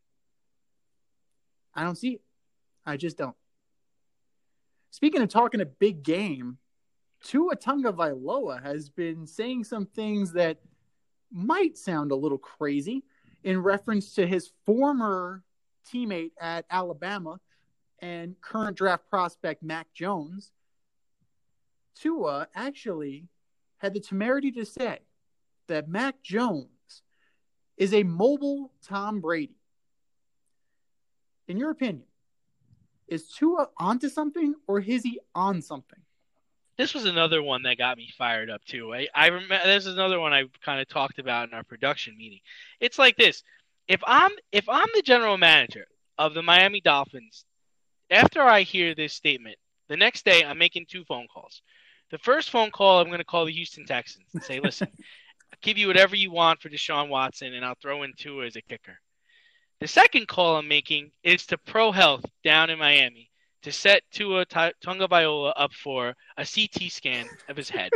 I 1.74 1.84
don't 1.84 1.98
see 1.98 2.16
it. 2.16 2.22
I 2.86 2.98
just 2.98 3.18
don't. 3.18 3.36
Speaking 4.92 5.22
of 5.22 5.30
talking 5.30 5.62
a 5.62 5.66
big 5.66 6.04
game, 6.04 6.58
Tua 7.24 7.56
Tagovailoa 7.56 8.62
has 8.62 8.90
been 8.90 9.26
saying 9.26 9.64
some 9.64 9.86
things 9.86 10.34
that 10.34 10.58
might 11.32 11.78
sound 11.78 12.12
a 12.12 12.16
little 12.16 12.38
crazy 12.38 13.04
in 13.44 13.62
reference 13.62 14.14
to 14.16 14.28
his 14.28 14.52
former 14.66 15.44
teammate 15.92 16.32
at 16.40 16.66
Alabama 16.70 17.40
and 18.00 18.40
current 18.42 18.76
draft 18.76 19.10
prospect 19.10 19.64
Mac 19.64 19.88
Jones. 19.94 20.52
Tua 21.96 22.48
actually 22.56 23.28
had 23.78 23.94
the 23.94 24.00
temerity 24.00 24.52
to 24.52 24.66
say 24.66 25.00
that 25.68 25.88
Mac 25.88 26.22
Jones 26.22 26.68
is 27.78 27.94
a 27.94 28.04
mobile 28.04 28.72
Tom 28.84 29.22
Brady. 29.22 29.61
In 31.52 31.58
your 31.58 31.72
opinion, 31.72 32.06
is 33.10 33.28
Tua 33.28 33.68
onto 33.78 34.08
something 34.08 34.56
or 34.68 34.80
is 34.80 35.04
he 35.04 35.20
on 35.36 35.62
something? 35.62 36.00
this 36.78 36.94
was 36.94 37.04
another 37.04 37.44
one 37.44 37.64
that 37.64 37.78
got 37.78 37.98
me 37.98 38.10
fired 38.18 38.50
up 38.50 38.64
too. 38.64 38.94
I, 38.94 39.10
I 39.14 39.28
remember 39.28 39.60
this 39.66 39.86
is 39.86 39.94
another 39.94 40.18
one 40.18 40.32
I 40.32 40.46
kind 40.64 40.80
of 40.80 40.88
talked 40.88 41.20
about 41.20 41.50
in 41.50 41.54
our 41.54 41.66
production 41.66 42.18
meeting. 42.18 42.40
It's 42.80 42.98
like 42.98 43.18
this: 43.18 43.44
if 43.90 44.02
I'm 44.08 44.32
if 44.54 44.70
I'm 44.70 44.88
the 44.96 45.02
general 45.02 45.38
manager 45.38 45.88
of 46.18 46.34
the 46.34 46.42
Miami 46.42 46.80
Dolphins, 46.80 47.44
after 48.10 48.42
I 48.42 48.62
hear 48.62 48.96
this 48.96 49.14
statement, 49.14 49.58
the 49.90 49.98
next 49.98 50.24
day 50.24 50.46
I'm 50.46 50.58
making 50.58 50.86
two 50.88 51.04
phone 51.04 51.28
calls. 51.34 51.62
The 52.12 52.18
first 52.20 52.50
phone 52.50 52.72
call 52.72 53.02
I'm 53.02 53.08
going 53.08 53.20
to 53.20 53.26
call 53.26 53.46
the 53.46 53.52
Houston 53.52 53.86
Texans 53.86 54.28
and 54.34 54.42
say, 54.42 54.62
"Listen, 54.62 54.88
I'll 55.52 55.60
give 55.62 55.78
you 55.78 55.88
whatever 55.88 56.16
you 56.16 56.32
want 56.32 56.62
for 56.62 56.70
Deshaun 56.70 57.10
Watson, 57.10 57.54
and 57.54 57.66
I'll 57.66 57.76
throw 57.82 58.04
in 58.04 58.14
Tua 58.18 58.46
as 58.46 58.56
a 58.56 58.62
kicker." 58.62 58.98
The 59.82 59.88
second 59.88 60.28
call 60.28 60.58
I'm 60.58 60.68
making 60.68 61.10
is 61.24 61.48
to 61.48 61.58
Pro 61.58 61.92
Health 61.92 62.24
down 62.44 62.70
in 62.70 62.78
Miami 62.78 63.32
to 63.64 63.72
set 63.72 64.04
Tua 64.12 64.46
Tagovailoa 64.46 65.54
up 65.56 65.74
for 65.74 66.16
a 66.38 66.46
CT 66.46 66.92
scan 66.92 67.26
of 67.50 67.58
his 67.58 67.68
head. 67.68 67.90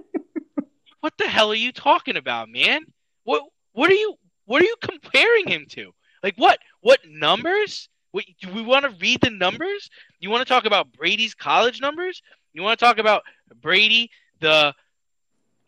what 1.00 1.14
the 1.16 1.26
hell 1.26 1.50
are 1.50 1.54
you 1.54 1.72
talking 1.72 2.18
about, 2.18 2.50
man? 2.50 2.82
What 3.24 3.42
what 3.72 3.90
are 3.90 3.94
you 3.94 4.16
what 4.44 4.60
are 4.60 4.66
you 4.66 4.76
comparing 4.82 5.48
him 5.48 5.64
to? 5.70 5.92
Like 6.22 6.34
what 6.36 6.58
what 6.82 7.00
numbers? 7.08 7.88
What, 8.10 8.26
do 8.42 8.52
we 8.52 8.60
want 8.60 8.84
to 8.84 8.94
read 9.00 9.22
the 9.22 9.30
numbers? 9.30 9.88
You 10.20 10.28
want 10.28 10.46
to 10.46 10.52
talk 10.52 10.66
about 10.66 10.92
Brady's 10.92 11.34
college 11.34 11.80
numbers? 11.80 12.22
You 12.52 12.62
want 12.62 12.78
to 12.78 12.84
talk 12.84 12.98
about 12.98 13.22
Brady, 13.62 14.10
the 14.40 14.74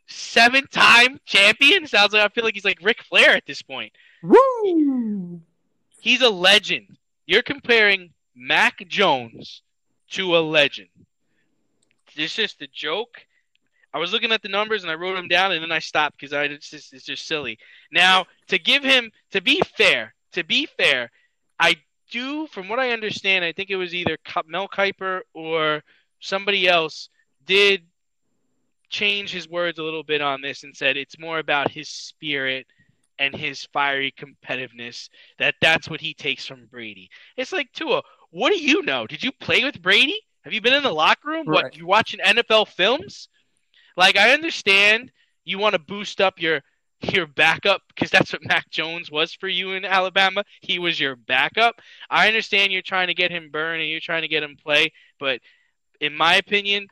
seven-time 0.06 1.18
champion? 1.24 1.86
Sounds 1.86 2.12
like 2.12 2.22
I 2.22 2.28
feel 2.28 2.44
like 2.44 2.54
he's 2.54 2.64
like 2.64 2.82
Ric 2.82 3.02
Flair 3.02 3.30
at 3.30 3.46
this 3.46 3.62
point. 3.62 3.92
Woo! 4.22 5.40
He's 6.00 6.22
a 6.22 6.30
legend. 6.30 6.96
You're 7.26 7.42
comparing 7.42 8.10
Mac 8.34 8.86
Jones 8.88 9.62
to 10.10 10.36
a 10.36 10.40
legend. 10.40 10.88
It's 12.16 12.34
just 12.34 12.62
a 12.62 12.66
joke. 12.66 13.18
I 13.92 13.98
was 13.98 14.12
looking 14.12 14.32
at 14.32 14.42
the 14.42 14.48
numbers 14.48 14.82
and 14.82 14.90
I 14.90 14.94
wrote 14.94 15.16
them 15.16 15.28
down 15.28 15.52
and 15.52 15.62
then 15.62 15.72
I 15.72 15.78
stopped 15.78 16.16
because 16.18 16.32
I 16.32 16.44
it's 16.44 16.70
just 16.70 16.92
it's 16.92 17.04
just 17.04 17.26
silly. 17.26 17.58
Now 17.92 18.26
to 18.48 18.58
give 18.58 18.82
him 18.82 19.10
to 19.32 19.40
be 19.40 19.60
fair, 19.76 20.14
to 20.32 20.44
be 20.44 20.66
fair, 20.78 21.10
I 21.58 21.76
do 22.10 22.46
from 22.46 22.68
what 22.68 22.78
I 22.78 22.90
understand, 22.90 23.44
I 23.44 23.52
think 23.52 23.70
it 23.70 23.76
was 23.76 23.94
either 23.94 24.16
Mel 24.46 24.68
Kiper 24.68 25.20
or 25.34 25.82
somebody 26.20 26.68
else 26.68 27.08
did 27.46 27.82
change 28.90 29.32
his 29.32 29.48
words 29.48 29.78
a 29.78 29.82
little 29.82 30.02
bit 30.02 30.20
on 30.20 30.40
this 30.40 30.64
and 30.64 30.76
said 30.76 30.96
it's 30.96 31.18
more 31.18 31.38
about 31.38 31.70
his 31.70 31.88
spirit 31.88 32.66
and 33.20 33.36
his 33.36 33.64
fiery 33.72 34.12
competitiveness 34.18 35.08
that 35.38 35.54
that's 35.60 35.88
what 35.88 36.00
he 36.00 36.14
takes 36.14 36.46
from 36.46 36.66
Brady. 36.66 37.08
It's 37.36 37.52
like 37.52 37.70
Tua, 37.72 38.02
what 38.30 38.50
do 38.50 38.58
you 38.58 38.82
know? 38.82 39.06
Did 39.06 39.22
you 39.22 39.30
play 39.30 39.62
with 39.62 39.80
Brady? 39.80 40.18
Have 40.42 40.52
you 40.52 40.60
been 40.60 40.74
in 40.74 40.82
the 40.82 40.90
locker 40.90 41.28
room? 41.28 41.46
Right. 41.46 41.64
What 41.64 41.76
you 41.76 41.86
watching 41.86 42.20
NFL 42.20 42.68
films? 42.68 43.28
Like 43.96 44.16
I 44.16 44.32
understand 44.32 45.12
you 45.44 45.58
want 45.58 45.74
to 45.74 45.78
boost 45.78 46.20
up 46.20 46.40
your 46.40 46.62
your 47.02 47.26
backup 47.26 47.82
because 47.88 48.10
that's 48.10 48.32
what 48.32 48.44
Mac 48.44 48.68
Jones 48.70 49.10
was 49.10 49.32
for 49.32 49.48
you 49.48 49.72
in 49.72 49.84
Alabama. 49.84 50.44
He 50.60 50.78
was 50.78 50.98
your 50.98 51.16
backup. 51.16 51.80
I 52.10 52.26
understand 52.26 52.72
you're 52.72 52.82
trying 52.82 53.08
to 53.08 53.14
get 53.14 53.30
him 53.30 53.50
burn 53.50 53.80
and 53.80 53.88
you're 53.88 54.00
trying 54.00 54.22
to 54.22 54.28
get 54.28 54.42
him 54.42 54.56
play, 54.62 54.92
but 55.18 55.40
in 56.00 56.14
my 56.14 56.36
opinion, 56.36 56.88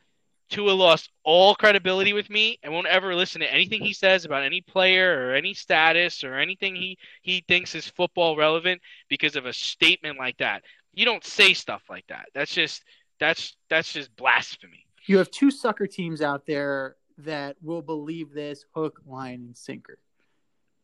Tua 0.48 0.72
lost 0.72 1.10
all 1.24 1.54
credibility 1.54 2.12
with 2.12 2.30
me 2.30 2.58
and 2.62 2.72
won't 2.72 2.86
ever 2.86 3.14
listen 3.14 3.40
to 3.40 3.52
anything 3.52 3.82
he 3.82 3.92
says 3.92 4.24
about 4.24 4.42
any 4.42 4.60
player 4.60 5.28
or 5.28 5.34
any 5.34 5.54
status 5.54 6.24
or 6.24 6.34
anything 6.34 6.74
he, 6.74 6.98
he 7.22 7.44
thinks 7.46 7.74
is 7.74 7.86
football 7.86 8.36
relevant 8.36 8.80
because 9.08 9.36
of 9.36 9.46
a 9.46 9.52
statement 9.52 10.18
like 10.18 10.36
that. 10.38 10.62
You 10.94 11.04
don't 11.04 11.24
say 11.24 11.54
stuff 11.54 11.82
like 11.88 12.06
that. 12.08 12.26
That's 12.34 12.52
just 12.52 12.82
that's 13.20 13.56
that's 13.68 13.92
just 13.92 14.14
blasphemy. 14.16 14.86
You 15.06 15.18
have 15.18 15.30
two 15.30 15.50
sucker 15.50 15.86
teams 15.86 16.22
out 16.22 16.46
there 16.46 16.96
that 17.18 17.56
will 17.62 17.82
believe 17.82 18.32
this 18.32 18.64
hook, 18.74 19.00
line, 19.06 19.40
and 19.46 19.56
sinker. 19.56 19.98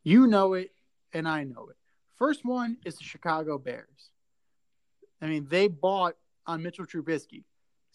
You 0.02 0.26
know 0.26 0.54
it, 0.54 0.72
and 1.12 1.28
I 1.28 1.44
know 1.44 1.68
it. 1.70 1.76
First 2.16 2.44
one 2.44 2.76
is 2.84 2.96
the 2.96 3.04
Chicago 3.04 3.58
Bears. 3.58 4.10
I 5.20 5.26
mean, 5.26 5.46
they 5.48 5.68
bought 5.68 6.16
on 6.46 6.62
Mitchell 6.62 6.86
Trubisky, 6.86 7.44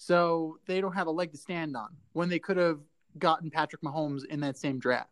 so 0.01 0.57
they 0.65 0.79
don't 0.79 0.93
have 0.93 1.07
a 1.07 1.11
leg 1.11 1.29
to 1.33 1.37
stand 1.37 1.75
on 1.75 1.89
when 2.13 2.29
they 2.29 2.39
could 2.39 2.55
have 2.55 2.79
gotten 3.17 3.51
Patrick 3.51 3.81
Mahomes 3.81 4.23
in 4.25 4.39
that 4.39 4.57
same 4.57 4.79
draft. 4.79 5.09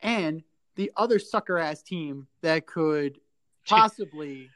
And 0.00 0.44
the 0.76 0.92
other 0.96 1.18
sucker 1.18 1.58
ass 1.58 1.82
team 1.82 2.28
that 2.42 2.66
could 2.66 3.18
possibly 3.66 4.48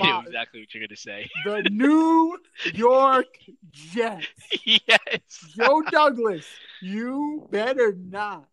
I 0.00 0.06
know 0.10 0.20
exactly 0.26 0.60
what 0.60 0.74
you're 0.74 0.86
gonna 0.86 0.96
say. 0.96 1.30
the 1.46 1.62
New 1.70 2.38
York 2.74 3.38
Jets. 3.70 4.26
yes. 4.64 5.54
Joe 5.56 5.82
Douglas, 5.90 6.46
you 6.82 7.48
better 7.50 7.94
not, 7.98 8.46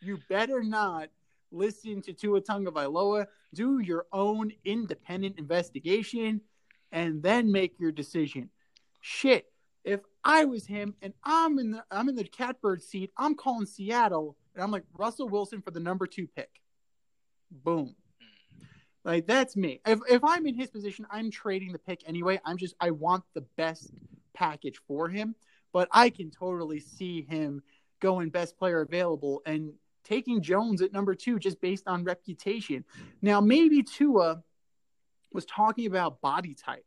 you 0.00 0.18
better 0.28 0.64
not 0.64 1.10
listen 1.52 2.02
to 2.02 2.12
Tua 2.12 2.40
Tagovailoa. 2.40 3.26
Do 3.54 3.78
your 3.78 4.06
own 4.12 4.52
independent 4.64 5.38
investigation 5.38 6.40
and 6.90 7.22
then 7.22 7.52
make 7.52 7.78
your 7.78 7.92
decision. 7.92 8.50
Shit, 9.00 9.46
if 9.86 10.00
I 10.24 10.44
was 10.44 10.66
him 10.66 10.94
and 11.00 11.14
I'm 11.24 11.58
in 11.58 11.70
the 11.70 11.84
I'm 11.90 12.08
in 12.08 12.16
the 12.16 12.24
catbird 12.24 12.82
seat, 12.82 13.12
I'm 13.16 13.36
calling 13.36 13.66
Seattle 13.66 14.36
and 14.54 14.62
I'm 14.62 14.72
like 14.72 14.84
Russell 14.98 15.28
Wilson 15.28 15.62
for 15.62 15.70
the 15.70 15.80
number 15.80 16.06
two 16.06 16.26
pick. 16.26 16.50
Boom. 17.50 17.94
Hmm. 18.20 18.64
Like 19.04 19.26
that's 19.26 19.56
me. 19.56 19.80
If 19.86 20.00
if 20.10 20.24
I'm 20.24 20.46
in 20.46 20.54
his 20.54 20.70
position, 20.70 21.06
I'm 21.10 21.30
trading 21.30 21.72
the 21.72 21.78
pick 21.78 22.02
anyway. 22.06 22.40
I'm 22.44 22.58
just 22.58 22.74
I 22.80 22.90
want 22.90 23.24
the 23.34 23.46
best 23.56 23.90
package 24.34 24.80
for 24.86 25.08
him. 25.08 25.34
but 25.72 25.88
I 25.92 26.10
can 26.10 26.30
totally 26.30 26.80
see 26.80 27.22
him 27.28 27.62
going 28.00 28.30
best 28.30 28.58
player 28.58 28.80
available 28.80 29.42
and 29.46 29.72
taking 30.04 30.40
Jones 30.40 30.80
at 30.82 30.92
number 30.92 31.14
two 31.14 31.38
just 31.38 31.60
based 31.60 31.86
on 31.86 32.04
reputation. 32.04 32.84
Now, 33.22 33.40
maybe 33.40 33.82
Tua 33.82 34.42
was 35.32 35.44
talking 35.44 35.86
about 35.86 36.20
body 36.20 36.54
type 36.54 36.86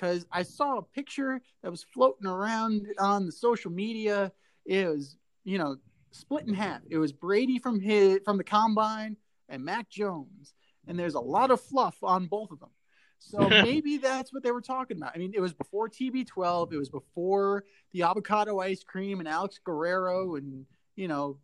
because 0.00 0.26
I 0.32 0.42
saw 0.42 0.78
a 0.78 0.82
picture 0.82 1.40
that 1.62 1.70
was 1.70 1.82
floating 1.82 2.26
around 2.26 2.86
on 2.98 3.26
the 3.26 3.32
social 3.32 3.70
media. 3.70 4.32
It 4.64 4.88
was, 4.88 5.16
you 5.44 5.58
know, 5.58 5.76
split 6.10 6.46
in 6.46 6.54
half. 6.54 6.80
It 6.88 6.98
was 6.98 7.12
Brady 7.12 7.58
from 7.58 7.80
his 7.80 8.20
from 8.24 8.38
the 8.38 8.44
combine 8.44 9.16
and 9.48 9.64
Mac 9.64 9.90
Jones, 9.90 10.54
and 10.86 10.98
there's 10.98 11.14
a 11.14 11.20
lot 11.20 11.50
of 11.50 11.60
fluff 11.60 11.96
on 12.02 12.26
both 12.26 12.50
of 12.50 12.60
them. 12.60 12.70
So 13.18 13.48
maybe 13.48 13.98
that's 13.98 14.32
what 14.32 14.42
they 14.42 14.52
were 14.52 14.62
talking 14.62 14.96
about. 14.96 15.12
I 15.14 15.18
mean, 15.18 15.32
it 15.34 15.40
was 15.40 15.52
before 15.52 15.88
TB12. 15.88 16.72
It 16.72 16.78
was 16.78 16.88
before 16.88 17.64
the 17.92 18.02
avocado 18.02 18.58
ice 18.58 18.82
cream 18.82 19.20
and 19.20 19.28
Alex 19.28 19.60
Guerrero 19.62 20.36
and 20.36 20.64
you 20.96 21.08
know, 21.08 21.38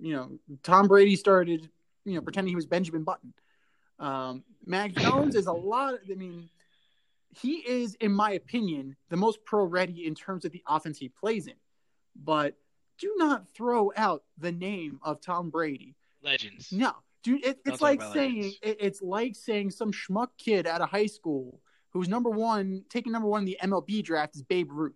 you 0.00 0.14
know, 0.14 0.38
Tom 0.62 0.86
Brady 0.86 1.16
started, 1.16 1.68
you 2.04 2.14
know, 2.14 2.20
pretending 2.20 2.50
he 2.50 2.56
was 2.56 2.66
Benjamin 2.66 3.02
Button. 3.02 3.34
Um, 3.98 4.44
Mac 4.64 4.92
Jones 4.92 5.34
is 5.34 5.46
a 5.46 5.52
lot. 5.52 5.94
I 6.10 6.14
mean, 6.14 6.50
he 7.40 7.56
is, 7.56 7.94
in 7.96 8.12
my 8.12 8.32
opinion, 8.32 8.96
the 9.10 9.16
most 9.16 9.44
pro 9.44 9.64
ready 9.64 10.06
in 10.06 10.14
terms 10.14 10.44
of 10.44 10.52
the 10.52 10.62
offense 10.66 10.98
he 10.98 11.08
plays 11.08 11.46
in. 11.46 11.54
But 12.14 12.56
do 12.98 13.14
not 13.16 13.48
throw 13.48 13.92
out 13.96 14.22
the 14.38 14.52
name 14.52 15.00
of 15.02 15.20
Tom 15.20 15.50
Brady. 15.50 15.94
Legends. 16.22 16.72
No, 16.72 16.92
dude, 17.22 17.44
it, 17.44 17.58
it's 17.66 17.82
like 17.82 18.02
saying 18.02 18.54
it, 18.62 18.78
it's 18.80 19.02
like 19.02 19.36
saying 19.36 19.70
some 19.70 19.92
schmuck 19.92 20.28
kid 20.38 20.66
out 20.66 20.80
of 20.80 20.88
high 20.88 21.06
school 21.06 21.60
who's 21.90 22.08
number 22.08 22.30
one, 22.30 22.84
taking 22.90 23.12
number 23.12 23.28
one 23.28 23.40
in 23.40 23.46
the 23.46 23.58
MLB 23.62 24.02
draft 24.02 24.36
is 24.36 24.42
Babe 24.42 24.70
Ruth. 24.70 24.94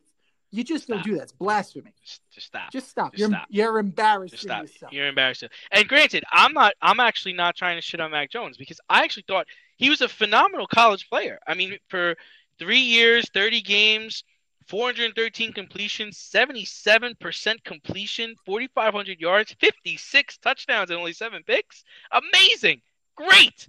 You 0.52 0.64
just 0.64 0.84
Stop. 0.84 0.96
don't 0.96 1.04
do 1.04 1.14
that. 1.16 1.22
It's 1.24 1.32
blasphemy. 1.32 1.92
Just, 2.04 2.22
just 2.32 2.46
stop. 2.48 2.72
Just 2.72 2.88
stop. 2.88 3.12
Just 3.12 3.18
you're 3.20 3.28
stop. 3.28 3.46
you're 3.50 3.78
embarrassing 3.78 4.36
Just 4.36 4.42
stop. 4.42 4.62
yourself. 4.62 4.92
You're 4.92 5.06
embarrassing. 5.06 5.48
And 5.70 5.86
granted, 5.86 6.24
I'm 6.32 6.52
not. 6.52 6.74
I'm 6.82 6.98
actually 7.00 7.34
not 7.34 7.56
trying 7.56 7.76
to 7.76 7.82
shit 7.82 8.00
on 8.00 8.10
Mac 8.10 8.30
Jones 8.30 8.56
because 8.56 8.80
I 8.88 9.04
actually 9.04 9.24
thought 9.28 9.46
he 9.76 9.88
was 9.90 10.00
a 10.00 10.08
phenomenal 10.08 10.66
college 10.66 11.08
player. 11.08 11.38
I 11.46 11.54
mean, 11.54 11.78
for 11.88 12.16
three 12.58 12.80
years, 12.80 13.26
30 13.32 13.62
games, 13.62 14.24
413 14.68 15.52
completions, 15.52 16.16
77% 16.34 17.64
completion, 17.64 18.34
4,500 18.44 19.20
yards, 19.20 19.54
56 19.60 20.38
touchdowns, 20.38 20.90
and 20.90 20.98
only 20.98 21.12
seven 21.12 21.42
picks. 21.46 21.84
Amazing. 22.12 22.80
Great. 23.16 23.68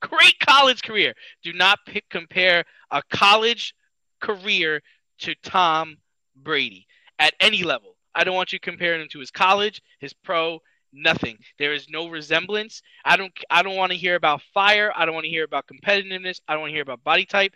Great 0.00 0.38
college 0.40 0.82
career. 0.82 1.14
Do 1.42 1.52
not 1.52 1.78
pick, 1.86 2.08
compare 2.10 2.64
a 2.90 3.02
college 3.10 3.74
career 4.20 4.82
to 5.20 5.34
Tom 5.42 5.96
Brady 6.36 6.86
at 7.18 7.34
any 7.40 7.62
level. 7.62 7.96
I 8.14 8.24
don't 8.24 8.34
want 8.34 8.52
you 8.52 8.60
comparing 8.60 9.00
him 9.00 9.08
to 9.12 9.18
his 9.18 9.30
college, 9.30 9.80
his 9.98 10.12
pro, 10.12 10.60
nothing. 10.92 11.38
There 11.58 11.72
is 11.72 11.88
no 11.88 12.08
resemblance. 12.08 12.82
I 13.04 13.16
don't 13.16 13.32
I 13.50 13.62
don't 13.62 13.76
want 13.76 13.92
to 13.92 13.98
hear 13.98 14.16
about 14.16 14.42
fire. 14.54 14.92
I 14.94 15.06
don't 15.06 15.14
want 15.14 15.24
to 15.24 15.30
hear 15.30 15.44
about 15.44 15.66
competitiveness. 15.66 16.40
I 16.46 16.52
don't 16.52 16.62
want 16.62 16.70
to 16.70 16.74
hear 16.74 16.82
about 16.82 17.02
body 17.04 17.24
type. 17.24 17.52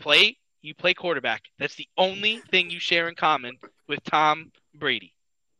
Play 0.00 0.36
you 0.62 0.74
play 0.74 0.94
quarterback. 0.94 1.42
That's 1.58 1.74
the 1.74 1.88
only 1.96 2.38
thing 2.50 2.70
you 2.70 2.80
share 2.80 3.08
in 3.08 3.14
common 3.14 3.56
with 3.88 4.02
Tom 4.04 4.52
Brady. 4.74 5.14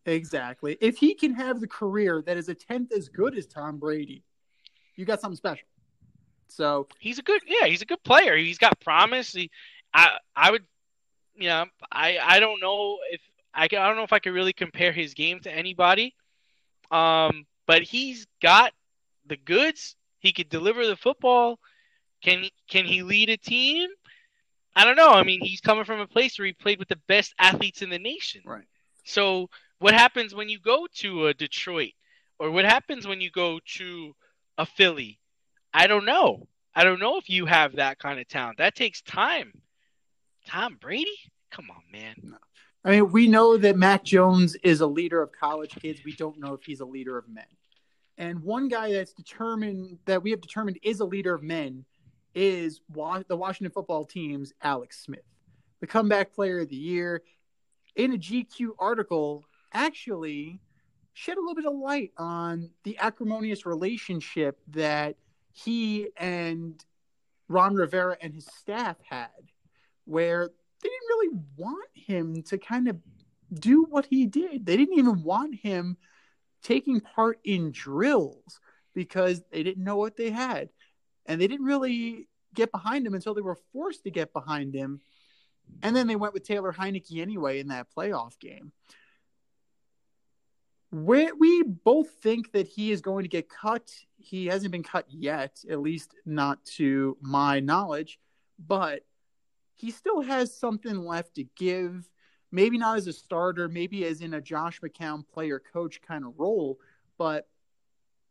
Exactly. 0.07 0.77
If 0.81 0.99
he 0.99 1.15
can 1.15 1.33
have 1.35 1.61
the 1.61 1.69
career 1.69 2.23
that 2.27 2.37
is 2.37 2.49
a 2.49 2.55
tenth 2.55 2.93
as 2.93 3.09
good 3.09 3.37
as 3.37 3.47
Tom 3.47 3.79
Brady, 3.79 4.25
you 4.97 5.05
got 5.05 5.21
something 5.21 5.37
special. 5.37 5.67
So 6.49 6.89
He's 6.99 7.19
a 7.19 7.23
good 7.23 7.43
yeah, 7.47 7.67
he's 7.67 7.83
a 7.83 7.87
good 7.87 8.03
player. 8.03 8.37
He's 8.37 8.59
got 8.59 8.79
promise. 8.81 9.33
He, 9.33 9.51
I 9.95 10.19
I 10.35 10.51
would 10.51 10.65
you 11.35 11.49
know, 11.49 11.67
I 11.91 12.19
I 12.23 12.41
don't 12.41 12.61
know 12.61 12.99
if 13.11 13.21
I, 13.55 13.69
can- 13.69 13.81
I 13.83 13.87
don't 13.89 13.97
know 13.97 14.05
if 14.05 14.13
I 14.13 14.19
could 14.19 14.33
really 14.35 14.53
compare 14.53 14.93
his 14.93 15.15
game 15.15 15.41
to 15.41 15.53
anybody. 15.53 16.15
Um, 16.91 17.47
but 17.67 17.83
he's 17.83 18.27
got 18.43 18.73
the 19.27 19.37
goods. 19.37 19.97
He 20.19 20.33
could 20.33 20.49
deliver 20.49 20.87
the 20.87 20.97
football. 20.97 21.59
Can 22.23 22.45
can 22.69 22.85
he 22.85 23.03
lead 23.03 23.31
a 23.31 23.37
team? 23.37 23.89
I 24.75 24.85
don't 24.85 24.97
know. 24.97 25.11
I 25.11 25.25
mean, 25.25 25.41
he's 25.41 25.61
coming 25.61 25.85
from 25.85 26.01
a 26.01 26.07
place 26.07 26.39
where 26.39 26.47
he 26.47 26.53
played 26.53 26.79
with 26.79 26.89
the 26.89 27.01
best 27.09 27.35
athletes 27.39 27.83
in 27.83 27.91
the 27.91 27.99
nation. 27.99 28.43
Right. 28.45 28.67
So, 29.05 29.49
what 29.79 29.95
happens 29.95 30.35
when 30.35 30.49
you 30.49 30.59
go 30.61 30.87
to 30.97 31.27
a 31.29 31.35
Detroit, 31.35 31.93
or 32.39 32.51
what 32.51 32.65
happens 32.65 33.07
when 33.07 33.21
you 33.21 33.31
go 33.31 33.61
to 33.77 34.15
a 34.59 34.67
Philly? 34.67 35.19
I 35.73 35.87
don't 35.87 36.05
know. 36.05 36.47
I 36.75 36.85
don't 36.85 37.01
know 37.01 37.17
if 37.19 37.29
you 37.31 37.47
have 37.47 37.77
that 37.77 37.99
kind 37.99 38.21
of 38.21 38.29
talent. 38.29 38.59
That 38.59 38.75
takes 38.75 39.03
time. 39.03 39.53
Tom 40.51 40.77
Brady? 40.81 41.17
Come 41.53 41.71
on, 41.71 41.83
man. 41.93 42.37
I 42.85 42.91
mean, 42.91 43.13
we 43.13 43.29
know 43.29 43.57
that 43.57 43.77
Mac 43.77 44.03
Jones 44.03 44.57
is 44.65 44.81
a 44.81 44.87
leader 44.87 45.23
of 45.23 45.31
college 45.31 45.77
kids. 45.81 46.01
We 46.05 46.13
don't 46.13 46.41
know 46.41 46.55
if 46.55 46.65
he's 46.65 46.81
a 46.81 46.85
leader 46.85 47.17
of 47.17 47.29
men. 47.29 47.45
And 48.19 48.43
one 48.43 48.67
guy 48.69 48.93
that's 48.93 49.13
determined 49.13 49.99
that 50.07 50.23
we 50.23 50.33
have 50.33 50.41
determined 50.41 50.79
is 50.83 50.99
a 50.99 51.05
leader 51.05 51.35
of 51.35 51.43
men 51.43 51.85
is 52.35 52.81
the 52.93 53.37
Washington 53.37 53.73
football 53.73 54.05
team's 54.05 54.53
Alex 54.61 55.05
Smith, 55.05 55.25
the 55.81 55.87
comeback 55.87 56.33
player 56.35 56.61
of 56.61 56.69
the 56.69 56.77
year. 56.77 57.23
In 57.95 58.13
a 58.13 58.19
GQ 58.19 58.71
article, 58.79 59.45
actually 59.73 60.61
shed 61.13 61.37
a 61.37 61.41
little 61.41 61.55
bit 61.55 61.67
of 61.67 61.75
light 61.75 62.11
on 62.17 62.71
the 62.83 62.99
acrimonious 62.99 63.67
relationship 63.67 64.59
that 64.69 65.17
he 65.53 66.09
and 66.17 66.85
Ron 67.49 67.75
Rivera 67.75 68.17
and 68.21 68.35
his 68.35 68.47
staff 68.47 68.97
had, 69.09 69.29
where 70.11 70.51
they 70.83 70.89
didn't 70.89 71.09
really 71.09 71.41
want 71.57 71.89
him 71.95 72.43
to 72.43 72.59
kind 72.59 72.89
of 72.89 72.97
do 73.53 73.85
what 73.85 74.07
he 74.07 74.27
did. 74.27 74.67
They 74.67 74.77
didn't 74.77 74.99
even 74.99 75.23
want 75.23 75.55
him 75.55 75.97
taking 76.63 77.01
part 77.01 77.39
in 77.45 77.71
drills 77.71 78.61
because 78.93 79.41
they 79.53 79.63
didn't 79.63 79.85
know 79.85 79.97
what 79.97 80.17
they 80.17 80.31
had. 80.31 80.71
And 81.27 81.41
they 81.41 81.47
didn't 81.47 81.67
really 81.67 82.29
get 82.55 82.73
behind 82.73 83.07
him 83.07 83.15
until 83.15 83.35
they 83.35 83.41
were 83.41 83.59
forced 83.73 84.03
to 84.05 84.11
get 84.11 84.33
behind 84.33 84.75
him. 84.75 85.01
And 85.83 85.95
then 85.95 86.09
they 86.09 86.17
went 86.17 86.35
with 86.35 86.43
Taylor 86.47 86.73
Heinicke 86.73 87.23
anyway 87.23 87.61
in 87.61 87.69
that 87.69 87.87
playoff 87.97 88.39
game. 88.41 88.73
We, 90.91 91.31
we 91.31 91.63
both 91.63 92.11
think 92.21 92.51
that 92.51 92.67
he 92.67 92.91
is 92.91 93.01
going 93.01 93.23
to 93.23 93.29
get 93.29 93.49
cut. 93.49 93.89
He 94.17 94.47
hasn't 94.47 94.73
been 94.73 94.83
cut 94.83 95.07
yet, 95.09 95.61
at 95.71 95.81
least 95.81 96.15
not 96.27 96.65
to 96.77 97.17
my 97.21 97.61
knowledge, 97.61 98.19
but 98.59 99.05
he 99.81 99.91
still 99.91 100.21
has 100.21 100.55
something 100.55 100.99
left 100.99 101.37
to 101.37 101.45
give. 101.57 102.09
Maybe 102.53 102.79
not 102.79 102.99
as 102.99 103.07
a 103.07 103.13
starter, 103.13 103.69
maybe 103.69 104.05
as 104.05 104.21
in 104.21 104.35
a 104.35 104.41
Josh 104.41 104.81
McCown 104.81 105.25
player 105.33 105.63
coach 105.73 106.03
kind 106.03 106.25
of 106.25 106.39
role, 106.39 106.79
but 107.17 107.47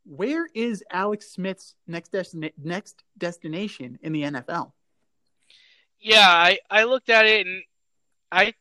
where 0.04 0.48
is 0.54 0.84
Alex 0.92 1.32
Smith's 1.32 1.76
next 1.88 2.14
next 2.58 3.04
destination 3.18 3.98
in 4.02 4.12
the 4.12 4.24
NFL? 4.24 4.74
Yeah, 6.00 6.28
I, 6.28 6.60
I 6.70 6.84
looked 6.84 7.10
at 7.10 7.26
it 7.26 7.46
and 7.46 7.64
I 8.32 8.54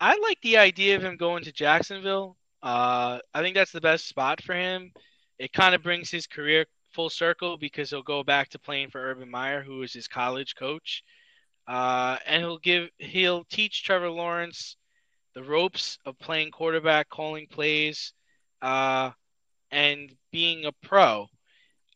I 0.00 0.18
like 0.18 0.40
the 0.42 0.58
idea 0.58 0.96
of 0.96 1.02
him 1.02 1.16
going 1.16 1.44
to 1.44 1.52
Jacksonville. 1.52 2.36
Uh, 2.62 3.18
I 3.32 3.40
think 3.40 3.54
that's 3.54 3.72
the 3.72 3.80
best 3.80 4.08
spot 4.08 4.42
for 4.42 4.54
him. 4.54 4.92
It 5.38 5.52
kind 5.52 5.74
of 5.74 5.82
brings 5.82 6.10
his 6.10 6.26
career 6.26 6.66
full 6.92 7.10
circle 7.10 7.56
because 7.56 7.90
he'll 7.90 8.02
go 8.02 8.22
back 8.22 8.48
to 8.50 8.58
playing 8.58 8.90
for 8.90 9.00
Urban 9.00 9.30
Meyer, 9.30 9.62
who 9.62 9.78
was 9.78 9.92
his 9.92 10.08
college 10.08 10.54
coach, 10.54 11.02
uh, 11.66 12.18
and 12.26 12.42
he'll 12.42 12.58
give 12.58 12.88
he'll 12.98 13.44
teach 13.44 13.84
Trevor 13.84 14.10
Lawrence 14.10 14.76
the 15.34 15.42
ropes 15.42 15.98
of 16.04 16.18
playing 16.18 16.50
quarterback, 16.50 17.08
calling 17.08 17.46
plays, 17.46 18.12
uh, 18.60 19.10
and 19.70 20.14
being 20.30 20.66
a 20.66 20.72
pro. 20.82 21.26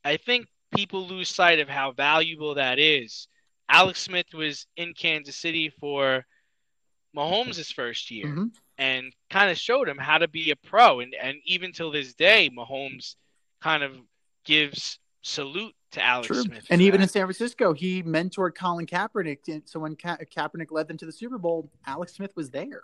I 0.05 0.17
think 0.17 0.47
people 0.75 1.07
lose 1.07 1.29
sight 1.29 1.59
of 1.59 1.69
how 1.69 1.93
valuable 1.93 2.55
that 2.55 2.79
is. 2.79 3.29
Alex 3.69 4.01
Smith 4.01 4.33
was 4.33 4.67
in 4.77 4.95
Kansas 4.95 5.37
City 5.37 5.69
for 5.81 6.25
Mahomes' 7.15 7.73
first 7.73 8.11
year 8.11 8.27
Mhm. 8.29 8.51
and 8.79 9.13
kind 9.31 9.51
of 9.51 9.59
showed 9.59 9.89
him 9.89 9.99
how 9.99 10.19
to 10.19 10.29
be 10.29 10.51
a 10.51 10.57
pro. 10.57 11.01
And, 11.01 11.15
and 11.15 11.39
even 11.45 11.73
till 11.73 11.91
this 11.91 12.15
day, 12.15 12.51
Mahomes 12.51 13.17
kind 13.61 13.83
of 13.83 13.97
gives 14.45 14.99
salute 15.27 15.75
to 15.93 16.03
Alex 16.03 16.29
True. 16.29 16.43
Smith. 16.43 16.67
And 16.71 16.81
even 16.81 17.01
that. 17.01 17.05
in 17.05 17.09
San 17.09 17.23
Francisco, 17.25 17.73
he 17.73 18.03
mentored 18.03 18.55
Colin 18.55 18.87
Kaepernick. 18.87 19.49
And 19.49 19.63
so 19.67 19.81
when 19.81 19.97
Ka- 19.97 20.19
Kaepernick 20.35 20.71
led 20.71 20.89
them 20.89 20.97
to 20.99 21.07
the 21.07 21.13
Super 21.13 21.39
Bowl, 21.39 21.69
Alex 21.87 22.15
Smith 22.15 22.35
was 22.37 22.51
there. 22.51 22.83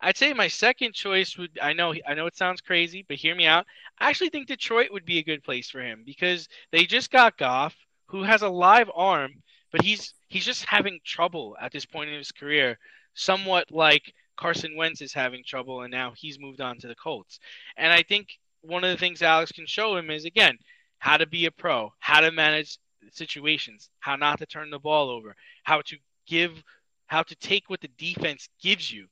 I'd 0.00 0.16
say 0.16 0.32
my 0.32 0.48
second 0.48 0.94
choice 0.94 1.36
would 1.36 1.58
I 1.60 1.74
know 1.74 1.92
I 2.08 2.14
know 2.14 2.24
it 2.26 2.36
sounds 2.36 2.62
crazy, 2.62 3.04
but 3.06 3.18
hear 3.18 3.34
me 3.34 3.46
out. 3.46 3.66
I 3.98 4.08
actually 4.08 4.30
think 4.30 4.48
Detroit 4.48 4.88
would 4.90 5.04
be 5.04 5.18
a 5.18 5.22
good 5.22 5.44
place 5.44 5.68
for 5.68 5.82
him 5.82 6.02
because 6.06 6.48
they 6.72 6.86
just 6.86 7.10
got 7.10 7.36
Goff, 7.36 7.76
who 8.06 8.22
has 8.22 8.40
a 8.40 8.48
live 8.48 8.90
arm, 8.94 9.34
but 9.70 9.82
he's 9.82 10.14
he's 10.28 10.46
just 10.46 10.64
having 10.64 11.00
trouble 11.04 11.54
at 11.60 11.70
this 11.70 11.84
point 11.84 12.08
in 12.08 12.16
his 12.16 12.32
career, 12.32 12.78
somewhat 13.12 13.70
like 13.70 14.14
Carson 14.38 14.74
Wentz 14.74 15.02
is 15.02 15.12
having 15.12 15.44
trouble 15.46 15.82
and 15.82 15.90
now 15.90 16.14
he's 16.16 16.40
moved 16.40 16.62
on 16.62 16.78
to 16.78 16.88
the 16.88 16.94
Colts. 16.94 17.38
And 17.76 17.92
I 17.92 18.02
think 18.02 18.28
one 18.62 18.84
of 18.84 18.90
the 18.90 18.96
things 18.96 19.20
Alex 19.20 19.52
can 19.52 19.66
show 19.66 19.98
him 19.98 20.10
is 20.10 20.24
again, 20.24 20.56
how 21.00 21.16
to 21.16 21.26
be 21.26 21.46
a 21.46 21.50
pro, 21.50 21.92
how 21.98 22.20
to 22.20 22.30
manage 22.30 22.78
situations, 23.10 23.90
how 23.98 24.14
not 24.14 24.38
to 24.38 24.46
turn 24.46 24.70
the 24.70 24.78
ball 24.78 25.10
over, 25.10 25.34
how 25.64 25.82
to 25.82 25.96
give 26.26 26.62
how 27.06 27.24
to 27.24 27.34
take 27.34 27.68
what 27.68 27.80
the 27.80 27.90
defense 27.98 28.48
gives 28.62 28.92
you 28.92 29.08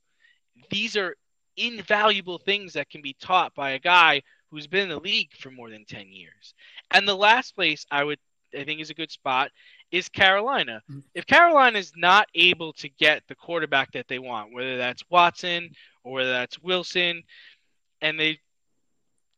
these 0.69 0.97
are 0.97 1.15
invaluable 1.57 2.37
things 2.37 2.73
that 2.73 2.89
can 2.89 3.01
be 3.01 3.15
taught 3.19 3.53
by 3.55 3.71
a 3.71 3.79
guy 3.79 4.21
who's 4.49 4.67
been 4.67 4.83
in 4.83 4.89
the 4.89 4.99
league 4.99 5.31
for 5.37 5.51
more 5.51 5.69
than 5.69 5.85
10 5.85 6.11
years. 6.11 6.53
And 6.91 7.07
the 7.07 7.15
last 7.15 7.55
place 7.55 7.85
I 7.91 8.03
would 8.03 8.19
I 8.57 8.63
think 8.63 8.81
is 8.81 8.89
a 8.89 8.95
good 8.95 9.11
spot 9.11 9.51
is 9.91 10.09
Carolina. 10.09 10.81
Mm-hmm. 10.89 11.01
If 11.13 11.27
Carolina 11.27 11.77
is 11.77 11.91
not 11.95 12.27
able 12.33 12.73
to 12.73 12.89
get 12.89 13.21
the 13.27 13.35
quarterback 13.35 13.91
that 13.91 14.07
they 14.07 14.17
want, 14.17 14.53
whether 14.53 14.75
that's 14.75 15.03
Watson 15.11 15.69
or 16.03 16.13
whether 16.13 16.31
that's 16.31 16.57
Wilson, 16.59 17.21
and 18.01 18.19
they 18.19 18.39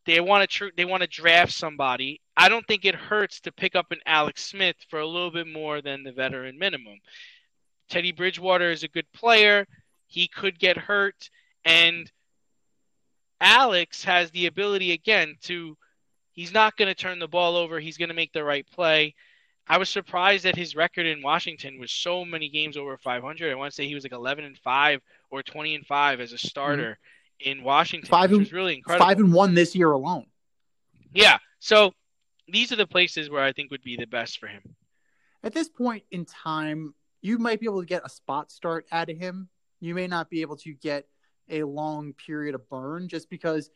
they 0.06 0.20
want 0.20 0.42
to 0.42 0.48
tr- 0.48 0.74
they 0.76 0.86
want 0.86 1.02
to 1.02 1.08
draft 1.08 1.54
somebody, 1.54 2.22
I 2.36 2.50
don't 2.50 2.66
think 2.68 2.86
it 2.86 2.96
hurts 2.96 3.40
to 3.42 3.52
pick 3.52 3.76
up 3.76 3.92
an 3.92 4.00
Alex 4.06 4.46
Smith 4.46 4.76
for 4.90 5.00
a 5.00 5.08
little 5.08 5.32
bit 5.32 5.48
more 5.48 5.82
than 5.82 6.04
the 6.04 6.12
veteran 6.12 6.58
minimum. 6.58 7.00
Teddy 7.90 8.12
Bridgewater 8.12 8.72
is 8.72 8.84
a 8.84 8.88
good 8.88 9.12
player. 9.14 9.66
He 10.08 10.28
could 10.28 10.60
get 10.60 10.78
hurt 10.78 11.30
and 11.66 12.12
Alex 13.40 14.04
has 14.04 14.32
the 14.32 14.46
ability 14.46 14.92
again 14.92 15.36
to 15.44 15.78
he's 16.32 16.54
not 16.54 16.78
going 16.78 16.88
to 16.88 16.96
turn 16.96 17.20
the 17.20 17.28
ball 17.28 17.56
over, 17.56 17.80
he's 17.80 17.98
going 17.98 18.10
to 18.10 18.16
make 18.16 18.34
the 18.34 18.44
right 18.44 18.66
play. 18.72 19.14
I 19.68 19.78
was 19.78 19.90
surprised 19.90 20.46
that 20.46 20.56
his 20.56 20.76
record 20.76 21.06
in 21.06 21.22
Washington 21.22 21.80
was 21.80 21.92
so 21.92 22.26
many 22.26 22.50
games 22.50 22.78
over 22.78 22.98
500. 22.98 23.52
I 23.52 23.56
want 23.56 23.72
to 23.72 23.76
say 23.76 23.88
he 23.88 23.96
was 23.96 24.04
like 24.04 24.12
11 24.12 24.44
and 24.44 24.58
5 24.58 25.02
or 25.30 25.44
20 25.44 25.76
and 25.76 25.86
5 25.86 26.20
as 26.20 26.34
a 26.34 26.38
starter 26.38 26.84
mm-hmm. 26.92 27.21
In 27.44 27.64
Washington, 27.64 28.10
five 28.10 28.32
which 28.32 28.48
and, 28.48 28.54
really 28.54 28.76
incredible. 28.76 29.06
5 29.06 29.20
and 29.20 29.34
1 29.34 29.54
this 29.54 29.76
year 29.76 29.92
alone. 29.92 30.26
Yeah. 31.14 31.38
So 31.60 31.94
these 32.48 32.72
are 32.72 32.76
the 32.76 32.88
places 32.88 33.30
where 33.30 33.44
I 33.44 33.52
think 33.52 33.72
would 33.72 33.84
be 33.84 33.98
the 33.98 34.08
best 34.08 34.40
for 34.40 34.48
him. 34.48 34.76
At 35.44 35.54
this 35.54 35.70
point 35.70 36.04
in 36.12 36.26
time, 36.26 36.94
you 37.22 37.38
might 37.38 37.60
be 37.60 37.66
able 37.66 37.82
to 37.82 37.88
get 37.88 38.06
a 38.06 38.10
spot 38.10 38.52
start 38.52 38.86
out 38.92 39.10
of 39.10 39.18
him. 39.18 39.50
You 39.80 39.96
may 39.96 40.08
not 40.08 40.30
be 40.30 40.42
able 40.42 40.58
to 40.58 40.74
get 40.74 41.08
a 41.50 41.64
long 41.64 42.14
period 42.14 42.56
of 42.56 42.70
burn 42.70 43.08
just 43.08 43.30
because 43.30 43.70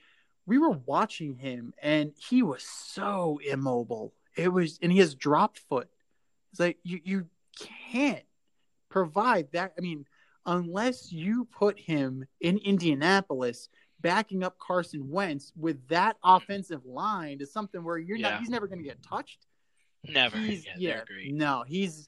we 0.45 0.57
were 0.57 0.77
watching 0.85 1.35
him 1.35 1.73
and 1.81 2.13
he 2.17 2.43
was 2.43 2.63
so 2.63 3.39
immobile. 3.45 4.13
It 4.35 4.51
was, 4.51 4.79
and 4.81 4.91
he 4.91 4.99
has 4.99 5.15
dropped 5.15 5.59
foot. 5.59 5.89
It's 6.51 6.59
like 6.59 6.77
you 6.83 6.99
you 7.03 7.25
can't 7.91 8.23
provide 8.89 9.51
that. 9.51 9.73
I 9.77 9.81
mean, 9.81 10.05
unless 10.45 11.11
you 11.11 11.45
put 11.51 11.79
him 11.79 12.25
in 12.41 12.57
Indianapolis 12.59 13.69
backing 14.01 14.43
up 14.43 14.57
Carson 14.59 15.09
Wentz 15.09 15.51
with 15.55 15.87
that 15.87 16.17
offensive 16.23 16.85
line 16.85 17.39
to 17.39 17.45
something 17.45 17.83
where 17.83 17.97
you're 17.97 18.17
Yeah. 18.17 18.31
not 18.31 18.39
he's 18.39 18.49
never 18.49 18.67
going 18.67 18.79
to 18.79 18.83
get 18.83 19.01
touched. 19.01 19.47
Never. 20.07 20.37
He's, 20.37 20.65
yeah, 20.77 21.01
yeah, 21.17 21.31
no, 21.31 21.63
he's 21.65 22.07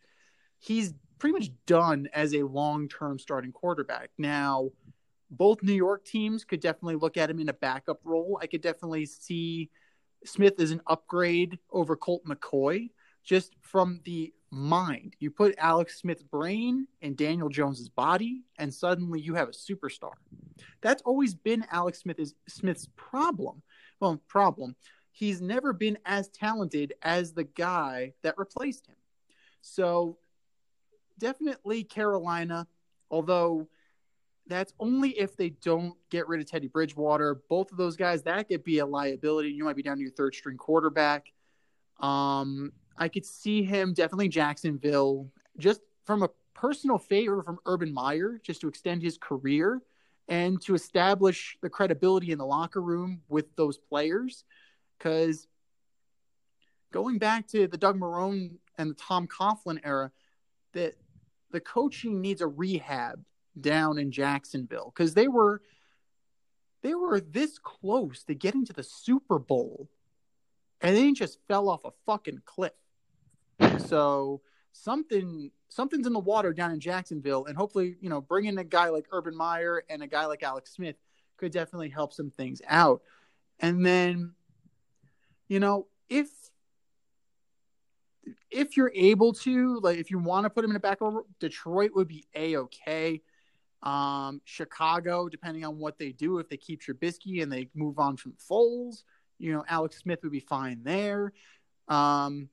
he's 0.60 0.94
pretty 1.18 1.34
much 1.34 1.50
done 1.66 2.08
as 2.14 2.36
a 2.36 2.44
long-term 2.44 3.18
starting 3.18 3.52
quarterback. 3.52 4.12
Now, 4.20 4.70
both 5.32 5.64
New 5.64 5.74
York 5.74 6.06
teams 6.06 6.44
could 6.44 6.60
definitely 6.60 6.96
look 6.96 7.18
at 7.18 7.30
him 7.30 7.40
in 7.40 7.50
a 7.50 7.54
backup 7.54 8.00
role. 8.04 8.38
I 8.42 8.46
could 8.46 8.62
definitely 8.62 9.08
see 9.08 9.72
Smith 10.26 10.60
as 10.60 10.72
an 10.72 10.82
upgrade 10.88 11.58
over 11.72 11.96
Colt 11.96 12.24
McCoy 12.26 12.90
just 13.24 13.56
from 13.62 14.00
the 14.06 14.32
mind. 14.50 15.16
You 15.20 15.32
put 15.32 15.56
Alex 15.58 16.00
Smith's 16.00 16.24
brain 16.24 16.88
in 17.02 17.16
Daniel 17.16 17.50
Jones's 17.50 17.90
body, 17.90 18.44
and 18.58 18.74
suddenly 18.74 19.20
you 19.20 19.36
have 19.36 19.50
a 19.50 19.52
superstar. 19.52 20.14
That's 20.82 21.02
always 21.04 21.36
been 21.36 21.66
Alex 21.72 22.00
Smith's 22.00 22.34
Smith's 22.48 22.88
problem. 22.96 23.62
Well, 24.00 24.22
problem. 24.28 24.76
He's 25.12 25.42
never 25.42 25.74
been 25.74 25.98
as 26.06 26.30
talented 26.30 26.94
as 27.02 27.34
the 27.34 27.44
guy 27.44 28.14
that 28.22 28.38
replaced 28.38 28.88
him. 28.88 28.96
So 29.62 30.18
definitely 31.18 31.84
Carolina, 31.84 32.68
although 33.10 33.68
that's 34.46 34.74
only 34.80 35.10
if 35.10 35.36
they 35.36 35.50
don't 35.50 35.96
get 36.10 36.28
rid 36.28 36.40
of 36.40 36.50
Teddy 36.50 36.68
Bridgewater. 36.68 37.42
Both 37.50 37.72
of 37.72 37.78
those 37.78 37.96
guys, 37.98 38.24
that 38.24 38.48
could 38.48 38.64
be 38.64 38.80
a 38.80 38.86
liability. 38.86 39.50
You 39.50 39.66
might 39.66 39.76
be 39.76 39.84
down 39.84 39.98
to 39.98 40.02
your 40.02 40.12
third 40.12 40.36
string 40.36 40.58
quarterback. 40.58 41.34
Um, 42.00 42.72
I 42.98 43.08
could 43.08 43.26
see 43.26 43.64
him 43.64 43.94
definitely 43.94 44.30
Jacksonville, 44.30 45.30
just 45.58 45.82
from 46.06 46.24
a 46.24 46.30
personal 46.54 46.98
favor 46.98 47.44
from 47.44 47.60
Urban 47.66 47.94
Meyer, 47.94 48.40
just 48.44 48.62
to 48.62 48.68
extend 48.68 49.02
his 49.02 49.18
career 49.18 49.82
and 50.28 50.62
to 50.62 50.76
establish 50.76 51.58
the 51.62 51.70
credibility 51.70 52.32
in 52.32 52.38
the 52.38 52.46
locker 52.46 52.82
room 52.82 53.22
with 53.30 53.56
those 53.56 53.78
players. 53.78 54.44
Because 54.98 55.48
going 56.92 57.18
back 57.18 57.48
to 57.50 57.68
the 57.68 57.78
Doug 57.78 58.00
Marrone 58.00 58.58
and 58.78 58.90
the 58.90 58.96
Tom 58.96 59.28
Coughlin 59.28 59.80
era, 59.84 60.12
that 60.74 60.96
the 61.52 61.60
coaching 61.60 62.22
needs 62.22 62.42
a 62.42 62.48
rehab 62.48 63.24
down 63.60 63.98
in 63.98 64.12
Jacksonville 64.12 64.92
because 64.94 65.14
they 65.14 65.28
were 65.28 65.62
they 66.84 66.94
were 66.94 67.20
this 67.20 67.58
close 67.58 68.24
to 68.24 68.36
getting 68.36 68.66
to 68.66 68.74
the 68.74 68.84
Super 68.84 69.40
Bowl 69.40 69.90
and 70.82 70.96
they 70.96 71.12
just 71.12 71.40
fell 71.48 71.70
off 71.70 71.84
a 71.86 71.92
fucking 72.06 72.42
cliff. 72.46 72.74
So 73.80 74.42
something 74.74 75.52
something's 75.70 76.08
in 76.08 76.14
the 76.14 76.20
water 76.20 76.54
down 76.54 76.72
in 76.72 76.80
Jacksonville 76.80 77.46
and 77.46 77.58
hopefully, 77.58 77.96
you 78.00 78.10
know, 78.10 78.22
bringing 78.22 78.58
a 78.58 78.64
guy 78.64 78.90
like 78.90 79.08
Urban 79.12 79.36
Meyer 79.36 79.84
and 79.90 80.02
a 80.02 80.08
guy 80.08 80.26
like 80.26 80.44
Alex 80.44 80.74
Smith 80.74 80.96
could 81.38 81.52
definitely 81.52 81.90
help 81.90 82.14
some 82.14 82.30
things 82.30 82.62
out. 82.68 83.02
And 83.60 83.86
then 83.86 84.34
you 85.48 85.60
know, 85.60 85.88
if 86.10 86.30
if 88.52 88.76
you're 88.76 88.92
able 88.94 89.34
to, 89.34 89.80
like, 89.80 89.98
if 89.98 90.12
you 90.12 90.20
want 90.20 90.46
to 90.46 90.50
put 90.50 90.64
him 90.64 90.72
in 90.72 90.76
a 90.76 90.80
back 90.82 91.02
row, 91.02 91.26
Detroit 91.40 91.92
would 91.96 92.08
be 92.08 92.26
a 92.36 92.58
okay. 92.58 93.22
Um, 93.84 94.42
Chicago, 94.44 95.30
depending 95.30 95.64
on 95.64 95.78
what 95.78 95.98
they 95.98 96.12
do, 96.12 96.40
if 96.40 96.50
they 96.50 96.58
keep 96.58 96.82
Trubisky 96.82 97.44
and 97.44 97.52
they 97.52 97.70
move 97.76 98.00
on 98.00 98.18
from 98.18 98.34
Foles, 98.34 99.04
you 99.38 99.54
know, 99.54 99.64
Alex 99.68 99.98
Smith 99.98 100.20
would 100.24 100.32
be 100.32 100.40
fine 100.40 100.82
there. 100.84 101.32
Um, 101.88 102.50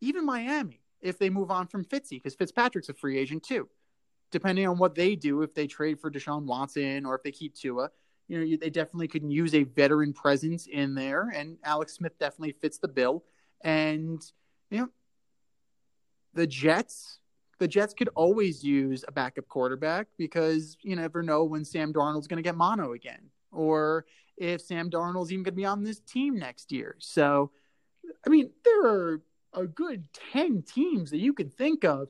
even 0.00 0.24
Miami, 0.24 0.80
if 1.00 1.18
they 1.18 1.30
move 1.30 1.50
on 1.50 1.66
from 1.66 1.84
Fitzy, 1.84 2.10
because 2.12 2.34
Fitzpatrick's 2.34 2.88
a 2.88 2.94
free 2.94 3.18
agent 3.18 3.42
too. 3.42 3.68
Depending 4.32 4.66
on 4.66 4.76
what 4.78 4.94
they 4.94 5.14
do, 5.14 5.42
if 5.42 5.54
they 5.54 5.66
trade 5.66 6.00
for 6.00 6.10
Deshaun 6.10 6.44
Watson 6.44 7.06
or 7.06 7.14
if 7.14 7.22
they 7.22 7.30
keep 7.30 7.54
Tua, 7.54 7.90
you 8.28 8.38
know, 8.38 8.56
they 8.60 8.70
definitely 8.70 9.08
could 9.08 9.30
use 9.30 9.54
a 9.54 9.62
veteran 9.62 10.12
presence 10.12 10.66
in 10.66 10.94
there, 10.94 11.30
and 11.34 11.58
Alex 11.62 11.94
Smith 11.94 12.18
definitely 12.18 12.52
fits 12.60 12.78
the 12.78 12.88
bill. 12.88 13.24
And 13.62 14.20
you 14.70 14.78
know, 14.78 14.88
the 16.34 16.46
Jets, 16.46 17.20
the 17.60 17.68
Jets 17.68 17.94
could 17.94 18.08
always 18.14 18.64
use 18.64 19.04
a 19.06 19.12
backup 19.12 19.46
quarterback 19.48 20.08
because 20.18 20.76
you 20.82 20.96
never 20.96 21.22
know 21.22 21.44
when 21.44 21.64
Sam 21.64 21.92
Darnold's 21.92 22.26
going 22.26 22.42
to 22.42 22.46
get 22.46 22.56
mono 22.56 22.92
again, 22.92 23.30
or 23.52 24.06
if 24.36 24.60
Sam 24.60 24.90
Darnold's 24.90 25.32
even 25.32 25.44
going 25.44 25.52
to 25.54 25.56
be 25.56 25.64
on 25.64 25.84
this 25.84 26.00
team 26.00 26.36
next 26.36 26.72
year. 26.72 26.96
So, 26.98 27.52
I 28.26 28.28
mean, 28.28 28.50
there 28.64 28.86
are 28.86 29.22
a 29.56 29.66
good 29.66 30.06
ten 30.32 30.62
teams 30.62 31.10
that 31.10 31.18
you 31.18 31.32
could 31.32 31.52
think 31.52 31.84
of 31.84 32.08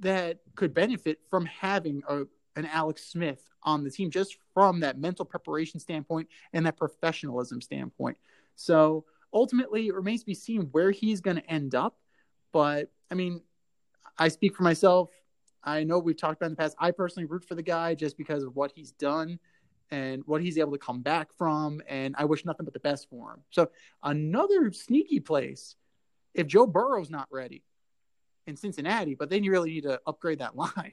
that 0.00 0.38
could 0.56 0.74
benefit 0.74 1.20
from 1.30 1.46
having 1.46 2.02
a, 2.08 2.22
an 2.56 2.66
Alex 2.66 3.04
Smith 3.04 3.48
on 3.62 3.84
the 3.84 3.90
team, 3.90 4.10
just 4.10 4.36
from 4.54 4.80
that 4.80 4.98
mental 4.98 5.24
preparation 5.24 5.78
standpoint 5.80 6.28
and 6.52 6.66
that 6.66 6.76
professionalism 6.76 7.60
standpoint. 7.60 8.16
So 8.54 9.04
ultimately, 9.32 9.88
it 9.88 9.94
remains 9.94 10.20
to 10.20 10.26
be 10.26 10.34
seen 10.34 10.62
where 10.72 10.90
he's 10.90 11.20
going 11.20 11.36
to 11.36 11.50
end 11.50 11.74
up. 11.74 11.96
But 12.52 12.90
I 13.10 13.14
mean, 13.14 13.42
I 14.18 14.28
speak 14.28 14.56
for 14.56 14.62
myself. 14.62 15.10
I 15.62 15.84
know 15.84 15.98
we've 15.98 16.16
talked 16.16 16.40
about 16.40 16.46
in 16.46 16.52
the 16.52 16.56
past. 16.56 16.76
I 16.78 16.90
personally 16.92 17.26
root 17.26 17.44
for 17.44 17.54
the 17.54 17.62
guy 17.62 17.94
just 17.94 18.16
because 18.16 18.44
of 18.44 18.54
what 18.54 18.72
he's 18.74 18.92
done 18.92 19.38
and 19.90 20.22
what 20.26 20.40
he's 20.40 20.58
able 20.58 20.72
to 20.72 20.78
come 20.78 21.02
back 21.02 21.32
from. 21.36 21.82
And 21.88 22.14
I 22.16 22.24
wish 22.24 22.44
nothing 22.44 22.64
but 22.64 22.72
the 22.72 22.80
best 22.80 23.08
for 23.10 23.32
him. 23.32 23.40
So 23.50 23.70
another 24.02 24.70
sneaky 24.72 25.20
place, 25.20 25.74
if 26.36 26.46
Joe 26.46 26.66
Burrow's 26.66 27.10
not 27.10 27.28
ready 27.30 27.62
in 28.46 28.56
Cincinnati, 28.56 29.14
but 29.14 29.30
then 29.30 29.42
you 29.42 29.50
really 29.50 29.70
need 29.70 29.84
to 29.84 30.00
upgrade 30.06 30.38
that 30.38 30.56
line. 30.56 30.92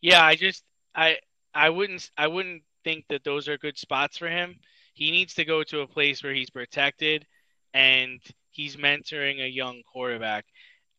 Yeah, 0.00 0.24
I 0.24 0.36
just 0.36 0.64
I 0.94 1.18
I 1.52 1.70
wouldn't 1.70 2.10
I 2.16 2.28
wouldn't 2.28 2.62
think 2.84 3.04
that 3.08 3.24
those 3.24 3.48
are 3.48 3.58
good 3.58 3.76
spots 3.76 4.16
for 4.16 4.28
him. 4.28 4.56
He 4.94 5.10
needs 5.10 5.34
to 5.34 5.44
go 5.44 5.62
to 5.64 5.80
a 5.80 5.86
place 5.86 6.22
where 6.22 6.34
he's 6.34 6.50
protected 6.50 7.26
and 7.74 8.20
he's 8.50 8.76
mentoring 8.76 9.42
a 9.42 9.48
young 9.48 9.82
quarterback. 9.92 10.46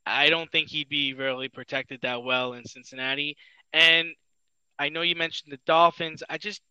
I 0.06 0.30
don't 0.30 0.52
think 0.52 0.70
he'd 0.70 0.90
be 0.90 1.14
really 1.14 1.50
protected 1.50 2.02
that 2.02 2.24
well 2.24 2.54
in 2.54 2.66
Cincinnati. 2.66 3.38
And 3.74 4.10
I 4.78 4.90
know 4.90 5.02
you 5.02 5.16
mentioned 5.16 5.52
the 5.52 5.60
Dolphins. 5.66 6.24
I 6.30 6.38
just 6.38 6.62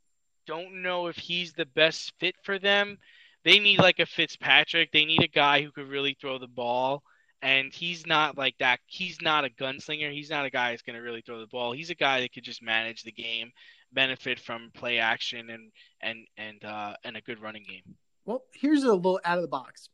don't 0.46 0.82
know 0.82 1.08
if 1.08 1.16
he's 1.16 1.52
the 1.52 1.66
best 1.66 2.12
fit 2.18 2.34
for 2.42 2.58
them. 2.58 2.98
They 3.44 3.58
need 3.58 3.78
like 3.78 3.98
a 3.98 4.06
Fitzpatrick. 4.06 4.92
They 4.92 5.04
need 5.04 5.22
a 5.22 5.28
guy 5.28 5.62
who 5.62 5.70
could 5.70 5.88
really 5.88 6.16
throw 6.20 6.38
the 6.38 6.48
ball. 6.48 7.02
And 7.40 7.72
he's 7.72 8.06
not 8.06 8.36
like 8.36 8.56
that. 8.58 8.80
He's 8.86 9.20
not 9.22 9.44
a 9.44 9.50
gunslinger. 9.50 10.12
He's 10.12 10.30
not 10.30 10.44
a 10.44 10.50
guy 10.50 10.70
that's 10.70 10.82
going 10.82 10.96
to 10.96 11.02
really 11.02 11.22
throw 11.22 11.38
the 11.38 11.46
ball. 11.46 11.72
He's 11.72 11.90
a 11.90 11.94
guy 11.94 12.20
that 12.20 12.32
could 12.32 12.42
just 12.42 12.62
manage 12.62 13.04
the 13.04 13.12
game, 13.12 13.52
benefit 13.92 14.40
from 14.40 14.70
play 14.74 14.98
action 14.98 15.50
and 15.50 15.70
and 16.00 16.26
and 16.36 16.64
uh, 16.64 16.94
and 17.04 17.16
a 17.16 17.20
good 17.20 17.40
running 17.40 17.64
game. 17.68 17.94
Well, 18.24 18.42
here's 18.54 18.82
a 18.82 18.92
little 18.92 19.20
out 19.24 19.38
of 19.38 19.42
the 19.42 19.48
box. 19.48 19.88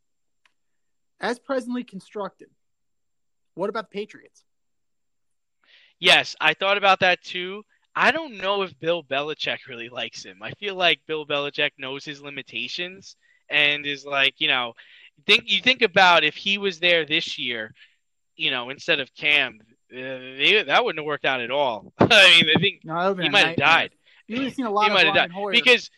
As 1.21 1.39
presently 1.39 1.85
constructed, 1.85 2.49
what 3.55 3.69
about 3.69 3.91
the 3.91 3.95
Patriots? 3.95 4.43
Yes, 6.01 6.35
I 6.41 6.55
thought 6.55 6.79
about 6.79 7.01
that 7.01 7.23
too. 7.23 7.63
I 7.95 8.11
don't 8.11 8.39
know 8.39 8.63
if 8.63 8.79
Bill 8.81 9.05
Belichick 9.05 9.67
really 9.69 9.89
likes 9.89 10.25
him. 10.25 10.39
I 10.43 10.51
feel 10.53 10.75
like 10.75 11.01
Bill 11.07 11.27
Belichick 11.27 11.71
knows 11.79 12.05
his 12.05 12.21
limitations 12.21 13.17
and 13.49 13.87
is 13.87 14.05
like, 14.05 14.35
you 14.39 14.49
know, 14.49 14.75
think 15.27 15.45
you 15.47 15.61
think 15.61 15.83
about 15.83 16.25
if 16.25 16.35
he 16.35 16.59
was 16.59 16.79
there 16.81 17.05
this 17.05 17.39
year, 17.39 17.73
you 18.37 18.51
know, 18.51 18.71
instead 18.71 19.01
of 19.01 19.15
Cam, 19.15 19.59
uh, 19.93 19.97
they, 19.97 20.65
that 20.67 20.85
wouldn't 20.85 21.01
have 21.01 21.07
worked 21.07 21.25
out 21.25 21.41
at 21.41 21.51
all. 21.51 21.93
I 21.99 22.43
mean, 22.43 22.51
I 22.57 22.61
think 22.61 22.81
No, 22.85 22.95
that 22.95 23.01
would've 23.03 23.17
been 23.17 23.27
he 23.27 23.31
might 23.31 23.47
have 23.47 23.57
died. 23.57 23.91
You 24.27 24.39
would 24.39 24.47
have 24.47 24.55
seen 24.55 24.67
a 24.67 24.71
lot 24.71 24.85
he 24.85 24.91
of 24.91 24.95
might 24.95 25.07
have 25.07 25.15
died 25.15 25.31
Hoyer. 25.31 25.53
because 25.53 25.91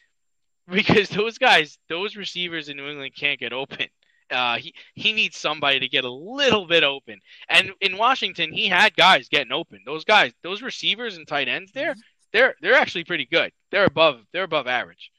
because 0.68 1.08
those 1.08 1.38
guys, 1.38 1.78
those 1.88 2.16
receivers 2.16 2.68
in 2.68 2.76
New 2.76 2.88
England 2.88 3.12
can't 3.16 3.38
get 3.38 3.52
open. 3.52 3.86
Uh, 4.28 4.56
he 4.56 4.74
he 4.94 5.12
needs 5.12 5.36
somebody 5.36 5.78
to 5.78 5.88
get 5.88 6.04
a 6.04 6.10
little 6.10 6.66
bit 6.66 6.82
open. 6.82 7.20
And 7.48 7.70
in 7.80 7.96
Washington, 7.96 8.52
he 8.52 8.66
had 8.66 8.96
guys 8.96 9.28
getting 9.28 9.52
open. 9.52 9.82
Those 9.86 10.04
guys, 10.04 10.32
those 10.42 10.62
receivers 10.62 11.16
and 11.16 11.28
tight 11.28 11.46
ends 11.46 11.70
there, 11.72 11.94
they're 12.32 12.56
they're 12.60 12.74
actually 12.74 13.04
pretty 13.04 13.26
good. 13.26 13.52
They're 13.70 13.84
above 13.84 14.20
they're 14.32 14.42
above 14.42 14.66
average. 14.66 15.12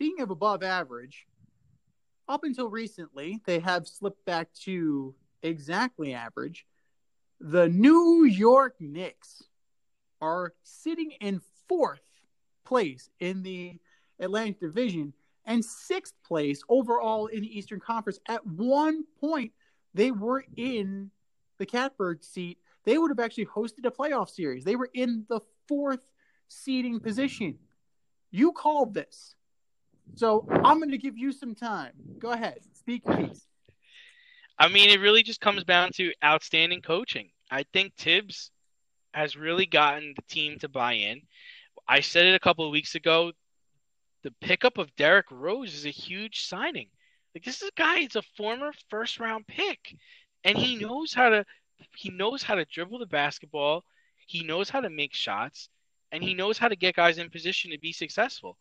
Speaking 0.00 0.22
of 0.22 0.30
above 0.30 0.62
average, 0.62 1.26
up 2.26 2.42
until 2.44 2.70
recently, 2.70 3.38
they 3.44 3.58
have 3.58 3.86
slipped 3.86 4.24
back 4.24 4.50
to 4.64 5.14
exactly 5.42 6.14
average. 6.14 6.64
The 7.38 7.68
New 7.68 8.24
York 8.24 8.76
Knicks 8.80 9.42
are 10.22 10.54
sitting 10.62 11.10
in 11.20 11.42
fourth 11.68 12.00
place 12.64 13.10
in 13.20 13.42
the 13.42 13.78
Atlantic 14.18 14.58
Division 14.58 15.12
and 15.44 15.62
sixth 15.62 16.14
place 16.26 16.62
overall 16.70 17.26
in 17.26 17.42
the 17.42 17.58
Eastern 17.58 17.78
Conference. 17.78 18.20
At 18.26 18.46
one 18.46 19.04
point, 19.20 19.52
they 19.92 20.12
were 20.12 20.46
in 20.56 21.10
the 21.58 21.66
catbird 21.66 22.24
seat. 22.24 22.56
They 22.84 22.96
would 22.96 23.10
have 23.10 23.20
actually 23.20 23.46
hosted 23.46 23.84
a 23.84 23.90
playoff 23.90 24.30
series. 24.30 24.64
They 24.64 24.76
were 24.76 24.88
in 24.94 25.26
the 25.28 25.40
fourth 25.68 26.10
seeding 26.48 27.00
position. 27.00 27.58
You 28.30 28.52
called 28.52 28.94
this. 28.94 29.34
So 30.14 30.46
I'm 30.64 30.78
going 30.78 30.90
to 30.90 30.98
give 30.98 31.16
you 31.16 31.32
some 31.32 31.54
time. 31.54 31.92
Go 32.18 32.32
ahead. 32.32 32.58
Speak 32.72 33.04
piece. 33.04 33.46
I 34.58 34.68
mean, 34.68 34.90
it 34.90 35.00
really 35.00 35.22
just 35.22 35.40
comes 35.40 35.64
down 35.64 35.90
to 35.94 36.12
outstanding 36.22 36.82
coaching. 36.82 37.30
I 37.50 37.64
think 37.72 37.94
Thibs 37.96 38.50
has 39.14 39.36
really 39.36 39.66
gotten 39.66 40.14
the 40.14 40.22
team 40.22 40.58
to 40.60 40.68
buy 40.68 40.94
in. 40.94 41.22
I 41.88 42.00
said 42.00 42.26
it 42.26 42.34
a 42.34 42.40
couple 42.40 42.64
of 42.64 42.70
weeks 42.70 42.94
ago. 42.94 43.32
The 44.22 44.32
pickup 44.40 44.78
of 44.78 44.94
Derrick 44.96 45.26
Rose 45.30 45.74
is 45.74 45.86
a 45.86 45.90
huge 45.90 46.44
signing. 46.44 46.88
Like 47.34 47.44
this 47.44 47.62
is 47.62 47.68
a 47.68 47.72
guy, 47.76 48.00
it's 48.00 48.16
a 48.16 48.22
former 48.36 48.72
first 48.88 49.18
round 49.18 49.46
pick. 49.46 49.96
And 50.44 50.56
he 50.58 50.76
knows 50.76 51.12
how 51.12 51.30
to 51.30 51.44
he 51.96 52.10
knows 52.10 52.42
how 52.42 52.56
to 52.56 52.64
dribble 52.66 52.98
the 52.98 53.06
basketball, 53.06 53.84
he 54.26 54.42
knows 54.42 54.68
how 54.68 54.80
to 54.80 54.90
make 54.90 55.14
shots, 55.14 55.68
and 56.12 56.22
he 56.22 56.34
knows 56.34 56.58
how 56.58 56.68
to 56.68 56.76
get 56.76 56.96
guys 56.96 57.18
in 57.18 57.30
position 57.30 57.70
to 57.70 57.78
be 57.78 57.92
successful. 57.92 58.58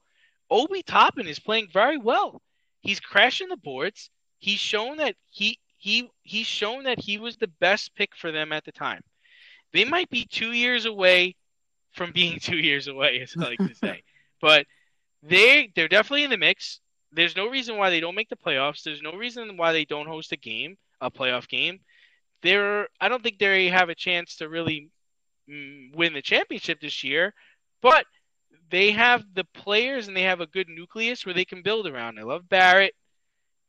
Obi 0.49 0.83
Toppin 0.83 1.27
is 1.27 1.39
playing 1.39 1.67
very 1.71 1.97
well. 1.97 2.41
He's 2.81 2.99
crashing 2.99 3.49
the 3.49 3.57
boards. 3.57 4.09
He's 4.39 4.59
shown 4.59 4.97
that 4.97 5.15
he 5.29 5.59
he 5.77 6.09
he's 6.23 6.47
shown 6.47 6.83
that 6.83 6.99
he 6.99 7.17
was 7.17 7.37
the 7.37 7.51
best 7.59 7.95
pick 7.95 8.15
for 8.15 8.31
them 8.31 8.51
at 8.51 8.65
the 8.65 8.71
time. 8.71 9.01
They 9.73 9.85
might 9.85 10.09
be 10.09 10.25
two 10.25 10.51
years 10.51 10.85
away 10.85 11.35
from 11.93 12.11
being 12.11 12.39
two 12.41 12.57
years 12.57 12.87
away, 12.87 13.19
as 13.21 13.35
I 13.37 13.41
like 13.41 13.59
to 13.59 13.75
say. 13.75 14.03
but 14.41 14.65
they 15.23 15.71
they're 15.75 15.87
definitely 15.87 16.23
in 16.23 16.29
the 16.29 16.37
mix. 16.37 16.79
There's 17.11 17.35
no 17.35 17.47
reason 17.47 17.77
why 17.77 17.89
they 17.89 17.99
don't 17.99 18.15
make 18.15 18.29
the 18.29 18.35
playoffs. 18.35 18.83
There's 18.83 19.01
no 19.01 19.13
reason 19.13 19.57
why 19.57 19.73
they 19.73 19.85
don't 19.85 20.07
host 20.07 20.31
a 20.31 20.37
game, 20.37 20.77
a 21.01 21.09
playoff 21.09 21.47
game. 21.47 21.79
They're 22.41 22.87
I 23.01 23.09
don't 23.09 23.23
think 23.23 23.39
they 23.39 23.69
have 23.69 23.89
a 23.89 23.95
chance 23.95 24.37
to 24.37 24.49
really 24.49 24.89
mm, 25.49 25.95
win 25.95 26.13
the 26.13 26.21
championship 26.21 26.79
this 26.79 27.03
year, 27.03 27.33
but 27.81 28.05
they 28.69 28.91
have 28.91 29.23
the 29.33 29.45
players 29.53 30.07
and 30.07 30.15
they 30.15 30.23
have 30.23 30.41
a 30.41 30.47
good 30.47 30.67
nucleus 30.69 31.25
where 31.25 31.33
they 31.33 31.45
can 31.45 31.61
build 31.61 31.87
around. 31.87 32.19
I 32.19 32.23
love 32.23 32.47
Barrett. 32.47 32.93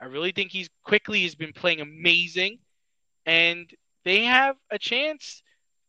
I 0.01 0.07
really 0.07 0.33
think 0.33 0.51
he's 0.51 0.69
Quickley 0.85 1.23
has 1.25 1.35
been 1.35 1.53
playing 1.53 1.81
amazing, 1.81 2.59
and 3.27 3.71
they 4.05 4.25
have 4.25 4.57
a 4.71 4.79
chance 4.79 5.43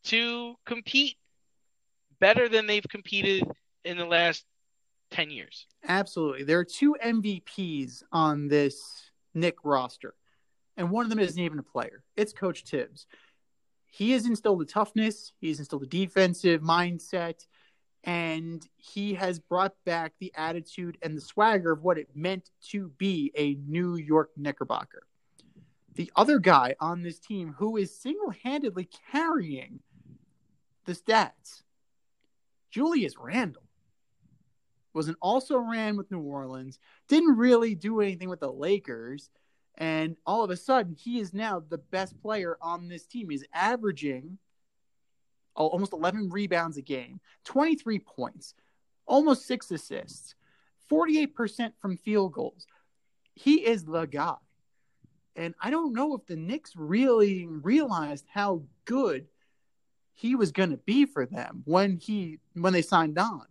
to 0.04 0.54
compete 0.66 1.16
better 2.20 2.48
than 2.48 2.66
they've 2.66 2.86
competed 2.88 3.44
in 3.84 3.96
the 3.96 4.04
last 4.04 4.44
ten 5.10 5.30
years. 5.30 5.66
Absolutely. 5.88 6.44
There 6.44 6.58
are 6.58 6.64
two 6.64 6.96
MVPs 7.02 8.02
on 8.12 8.48
this 8.48 9.10
Knick 9.34 9.56
roster, 9.64 10.14
and 10.76 10.90
one 10.90 11.04
of 11.04 11.10
them 11.10 11.18
isn't 11.18 11.42
even 11.42 11.58
a 11.58 11.62
player. 11.62 12.04
It's 12.16 12.32
Coach 12.32 12.64
Thibs. 12.64 13.06
He 13.86 14.12
has 14.12 14.26
instilled 14.26 14.60
the 14.60 14.64
toughness, 14.64 15.32
he's 15.38 15.58
instilled 15.58 15.82
the 15.82 15.86
defensive 15.86 16.62
mindset, 16.62 17.46
and 18.04 18.66
he 18.76 19.14
has 19.14 19.38
brought 19.38 19.74
back 19.84 20.12
the 20.18 20.32
attitude 20.34 20.98
and 21.02 21.16
the 21.16 21.20
swagger 21.20 21.72
of 21.72 21.82
what 21.82 21.98
it 21.98 22.08
meant 22.14 22.50
to 22.68 22.88
be 22.98 23.30
a 23.36 23.54
New 23.66 23.96
York 23.96 24.30
Knickerbocker. 24.36 25.04
The 25.94 26.10
other 26.16 26.38
guy 26.38 26.74
on 26.80 27.02
this 27.02 27.18
team 27.18 27.54
who 27.58 27.76
is 27.76 27.94
single 27.94 28.32
handedly 28.42 28.88
carrying 29.12 29.80
the 30.84 30.94
stats, 30.94 31.62
Julius 32.70 33.14
Randle 33.18 33.62
was 34.94 35.08
an 35.08 35.16
also 35.20 35.58
ran 35.58 35.96
with 35.96 36.10
New 36.10 36.20
Orleans, 36.20 36.78
didn't 37.08 37.36
really 37.36 37.74
do 37.74 38.00
anything 38.00 38.28
with 38.28 38.40
the 38.40 38.52
Lakers, 38.52 39.30
and 39.76 40.16
all 40.26 40.42
of 40.42 40.50
a 40.50 40.56
sudden 40.56 40.94
he 40.94 41.18
is 41.18 41.32
now 41.32 41.60
the 41.60 41.78
best 41.78 42.20
player 42.20 42.58
on 42.60 42.88
this 42.88 43.06
team. 43.06 43.30
He's 43.30 43.44
averaging 43.54 44.38
Oh, 45.56 45.66
almost 45.66 45.92
11 45.92 46.30
rebounds 46.30 46.76
a 46.78 46.82
game, 46.82 47.20
23 47.44 47.98
points, 47.98 48.54
almost 49.06 49.46
six 49.46 49.70
assists, 49.70 50.34
48% 50.90 51.72
from 51.80 51.96
field 51.96 52.32
goals. 52.32 52.66
He 53.34 53.66
is 53.66 53.84
the 53.84 54.06
guy. 54.06 54.36
And 55.36 55.54
I 55.60 55.70
don't 55.70 55.94
know 55.94 56.14
if 56.14 56.26
the 56.26 56.36
Knicks 56.36 56.72
really 56.76 57.46
realized 57.46 58.26
how 58.32 58.62
good 58.84 59.26
he 60.12 60.34
was 60.34 60.52
going 60.52 60.70
to 60.70 60.76
be 60.76 61.06
for 61.06 61.24
them 61.26 61.62
when 61.64 61.96
he 61.96 62.38
when 62.54 62.72
they 62.72 62.82
signed 62.82 63.18
on. 63.18 63.46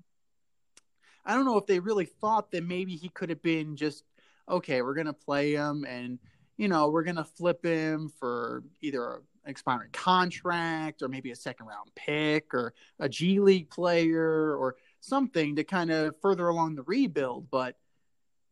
I 1.26 1.36
don't 1.36 1.46
know 1.46 1.58
if 1.58 1.66
they 1.66 1.80
really 1.80 2.06
thought 2.06 2.52
that 2.52 2.64
maybe 2.64 2.96
he 2.96 3.10
could 3.10 3.30
have 3.30 3.42
been 3.42 3.76
just 3.76 4.04
okay, 4.48 4.82
we're 4.82 4.94
going 4.94 5.08
to 5.08 5.14
play 5.14 5.54
him 5.54 5.86
and 5.88 6.20
you 6.58 6.68
know, 6.68 6.90
we're 6.90 7.04
going 7.04 7.16
to 7.16 7.24
flip 7.24 7.66
him 7.66 8.08
for 8.20 8.64
either 8.82 9.24
expiring 9.46 9.90
contract 9.92 11.02
or 11.02 11.08
maybe 11.08 11.32
a 11.32 11.36
second 11.36 11.66
round 11.66 11.90
pick 11.96 12.54
or 12.54 12.74
a 13.00 13.10
G 13.10 13.40
League 13.40 13.70
player 13.70 14.56
or 14.56 14.76
something 15.00 15.56
to 15.56 15.64
kind 15.64 15.92
of 15.92 16.16
further 16.22 16.48
along 16.48 16.76
the 16.76 16.84
rebuild, 16.84 17.50
but 17.50 17.76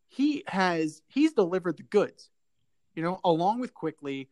he 0.08 0.44
has 0.48 1.02
he's 1.08 1.34
delivered 1.34 1.78
the 1.78 1.84
goods. 1.84 2.30
You 2.96 3.04
know, 3.04 3.20
along 3.24 3.60
with 3.60 3.74
Quickley, 3.74 4.30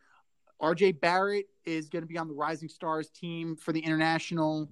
RJ 0.62 0.99
Barrett 0.99 1.47
is 1.66 1.89
going 1.89 2.01
to 2.01 2.08
be 2.08 2.18
on 2.18 2.28
the 2.28 2.34
Rising 2.34 2.70
Stars 2.70 3.10
team 3.10 3.55
for 3.55 3.72
the 3.72 3.80
international. 3.80 4.68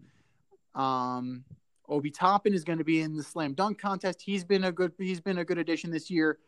Um, 0.73 1.45
Obi 1.87 2.09
Toppin 2.09 2.53
is 2.53 2.63
going 2.63 2.79
to 2.79 2.83
be 2.83 3.01
in 3.01 3.15
the 3.15 3.23
slam 3.23 3.53
dunk 3.53 3.79
contest. 3.79 4.21
He's 4.21 4.43
been 4.43 4.65
a 4.65 4.71
good 4.71 4.93
he's 4.97 5.21
been 5.21 5.37
a 5.37 5.45
good 5.45 5.59
addition 5.59 5.91
this 5.91 6.09
year. 6.09 6.39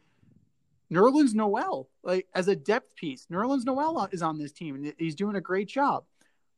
Nerlens 0.91 1.33
Noel, 1.33 1.89
like 2.03 2.27
as 2.33 2.47
a 2.47 2.55
depth 2.55 2.95
piece, 2.95 3.25
Nerlens 3.31 3.65
Noel 3.65 4.07
is 4.11 4.21
on 4.21 4.37
this 4.37 4.51
team 4.51 4.75
and 4.75 4.93
he's 4.97 5.15
doing 5.15 5.35
a 5.35 5.41
great 5.41 5.67
job. 5.67 6.05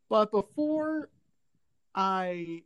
But 0.10 0.32
before 0.32 1.10
I 1.96 2.64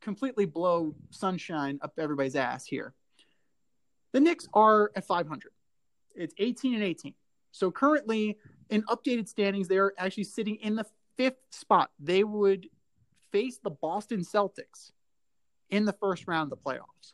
completely 0.00 0.46
blow 0.46 0.94
sunshine 1.10 1.78
up 1.82 1.94
everybody's 1.98 2.36
ass 2.36 2.66
here, 2.66 2.94
the 4.12 4.20
Knicks 4.20 4.48
are 4.54 4.90
at 4.94 5.06
500. 5.06 5.50
It's 6.14 6.34
18 6.38 6.74
and 6.74 6.82
18. 6.82 7.14
So 7.52 7.70
currently, 7.70 8.38
in 8.70 8.82
updated 8.84 9.28
standings, 9.28 9.68
they 9.68 9.78
are 9.78 9.94
actually 9.98 10.24
sitting 10.24 10.56
in 10.56 10.76
the 10.76 10.84
fifth 11.16 11.40
spot. 11.50 11.90
They 11.98 12.24
would 12.24 12.68
face 13.32 13.58
the 13.62 13.70
Boston 13.70 14.20
Celtics 14.20 14.92
in 15.70 15.84
the 15.84 15.92
first 15.92 16.26
round 16.26 16.52
of 16.52 16.58
the 16.58 16.70
playoffs. 16.70 17.12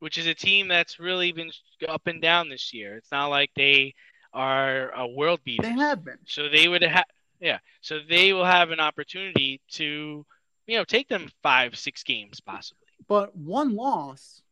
Which 0.00 0.18
is 0.18 0.26
a 0.26 0.34
team 0.34 0.68
that's 0.68 0.98
really 0.98 1.32
been 1.32 1.50
up 1.88 2.06
and 2.06 2.20
down 2.20 2.48
this 2.48 2.72
year. 2.72 2.96
It's 2.96 3.10
not 3.10 3.26
like 3.26 3.50
they 3.56 3.94
are 4.32 4.90
a 4.90 5.06
world 5.06 5.40
beater. 5.44 5.62
They 5.62 5.72
have 5.72 6.04
been. 6.04 6.18
So 6.26 6.48
they 6.48 6.68
would 6.68 6.82
have, 6.82 7.04
yeah. 7.40 7.58
So 7.80 8.00
they 8.08 8.32
will 8.32 8.44
have 8.44 8.70
an 8.70 8.80
opportunity 8.80 9.60
to, 9.72 10.24
you 10.66 10.76
know, 10.76 10.84
take 10.84 11.08
them 11.08 11.30
five, 11.42 11.76
six 11.76 12.02
games 12.02 12.40
possibly. 12.40 12.86
But 13.08 13.36
one 13.36 13.74
loss 13.74 14.42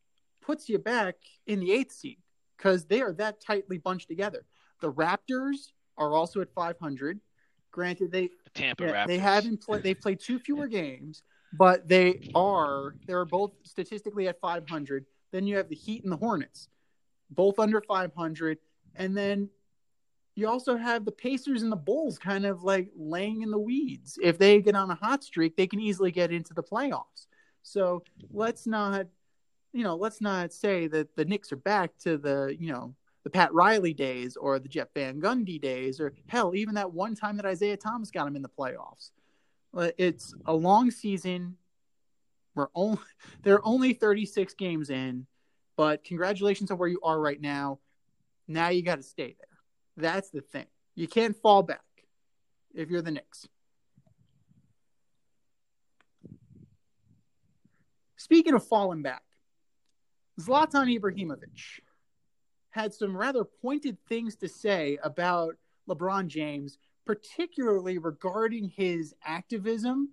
puts 0.41 0.69
you 0.69 0.79
back 0.79 1.17
in 1.47 1.61
the 1.61 1.73
eighth 1.73 1.93
seed 1.93 2.19
because 2.57 2.85
they 2.85 3.01
are 3.01 3.13
that 3.15 3.41
tightly 3.41 3.79
bunched 3.79 4.09
together. 4.09 4.45
The 4.81 4.93
Raptors 4.93 5.73
are 5.97 6.13
also 6.13 6.41
at 6.41 6.53
500. 6.55 7.21
Granted, 7.71 8.13
they 8.13 8.29
The 8.45 8.51
Tampa 8.55 8.85
yeah, 8.85 8.93
Raptors. 8.93 9.07
they 9.09 9.19
haven't 9.19 9.63
played. 9.63 9.83
They've 9.83 10.01
played 10.01 10.21
two 10.21 10.39
fewer 10.39 10.69
games, 10.83 11.23
but 11.53 11.89
they 11.89 12.31
are 12.35 12.95
they 13.07 13.13
are 13.13 13.25
both 13.25 13.53
statistically 13.65 14.29
at 14.29 14.41
500. 14.41 15.05
Then 15.35 15.49
you 15.49 15.57
have 15.57 15.69
the 15.69 15.75
Heat 15.75 16.05
and 16.05 16.13
the 16.13 16.17
Hornets, 16.17 16.69
both 17.29 17.59
under 17.59 17.81
500, 17.81 18.59
and 18.95 19.17
then 19.17 19.49
you 20.37 20.49
also 20.49 20.77
have 20.77 21.05
the 21.05 21.11
Pacers 21.11 21.63
and 21.63 21.73
the 21.73 21.77
Bulls 21.77 22.21
kind 22.21 22.47
of 22.47 22.63
like 22.63 22.91
laying 22.97 23.43
in 23.43 23.51
the 23.51 23.59
weeds. 23.59 24.17
If 24.23 24.39
they 24.39 24.61
get 24.61 24.77
on 24.77 24.93
a 24.93 24.95
hot 24.95 25.25
streak, 25.25 25.57
they 25.57 25.67
can 25.67 25.81
easily 25.81 26.13
get 26.13 26.31
into 26.31 26.55
the 26.55 26.63
playoffs. 26.63 27.27
So 27.65 28.05
let's 28.31 28.65
not, 28.65 29.07
you 29.73 29.83
know, 29.83 29.97
let's 29.97 30.21
not 30.21 30.53
say 30.53 30.87
that 30.87 31.17
the 31.17 31.25
Knicks 31.25 31.51
are 31.51 31.57
back 31.57 31.99
to 32.05 32.17
the, 32.17 32.57
you 32.57 32.71
know, 32.71 32.95
the 33.25 33.31
Pat 33.31 33.53
Riley 33.53 33.93
days 33.93 34.37
or 34.37 34.61
the 34.61 34.69
Jeff 34.69 34.95
Van 34.95 35.21
Gundy 35.21 35.61
days, 35.61 35.99
or 35.99 36.13
hell, 36.29 36.55
even 36.55 36.77
that 36.77 36.93
one 36.93 37.17
time 37.17 37.39
that 37.39 37.47
Isiah 37.47 37.77
Thomas 37.77 38.13
got 38.13 38.29
him 38.29 38.37
in 38.37 38.43
the 38.43 38.49
playoffs. 38.49 39.11
It's 39.99 40.33
a 40.47 40.55
long 40.55 40.93
season. 40.93 41.57
We're 42.55 42.69
only 42.75 42.99
there 43.43 43.55
are 43.55 43.67
only 43.67 43.93
36 43.93 44.55
games 44.55 44.91
in, 44.91 45.27
but 45.77 46.05
congratulations 46.05 46.71
on 46.71 46.79
where 46.79 46.89
you 46.89 47.01
are 47.03 47.21
right 47.21 47.41
now. 47.41 47.81
Now 48.47 48.69
you 48.69 48.83
got 48.83 48.97
to 48.97 49.03
stay 49.03 49.37
there. 49.39 49.49
That's 49.97 50.31
the 50.31 50.41
thing. 50.41 50.67
You 50.95 51.09
can't 51.09 51.37
fall 51.37 51.63
back 51.63 51.81
if 52.75 52.91
you're 52.91 53.03
the 53.03 53.11
Knicks. 53.11 53.49
Speaking 58.17 58.55
of 58.55 58.67
falling 58.67 59.03
back, 59.03 59.23
Zlatan 60.41 60.99
Ibrahimovic 60.99 61.81
had 62.71 62.93
some 62.93 63.17
rather 63.17 63.45
pointed 63.45 63.99
things 64.09 64.35
to 64.37 64.49
say 64.49 64.99
about 65.03 65.57
LeBron 65.89 66.27
James, 66.27 66.79
particularly 67.07 67.99
regarding 67.99 68.69
his 68.69 69.15
activism 69.25 70.09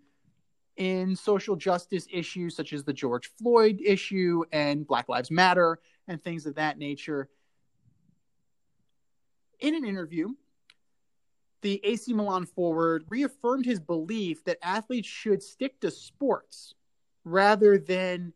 in 0.81 1.15
social 1.15 1.55
justice 1.55 2.07
issues 2.11 2.55
such 2.55 2.73
as 2.73 2.83
the 2.83 2.91
George 2.91 3.29
Floyd 3.37 3.79
issue 3.85 4.43
and 4.51 4.87
Black 4.87 5.07
Lives 5.07 5.29
Matter 5.29 5.77
and 6.07 6.19
things 6.23 6.47
of 6.47 6.55
that 6.55 6.79
nature. 6.79 7.29
In 9.59 9.75
an 9.75 9.85
interview, 9.85 10.29
the 11.61 11.79
AC 11.83 12.11
Milan 12.13 12.47
forward 12.47 13.05
reaffirmed 13.09 13.63
his 13.63 13.79
belief 13.79 14.43
that 14.45 14.57
athletes 14.63 15.07
should 15.07 15.43
stick 15.43 15.79
to 15.81 15.91
sports 15.91 16.73
rather 17.25 17.77
than 17.77 18.33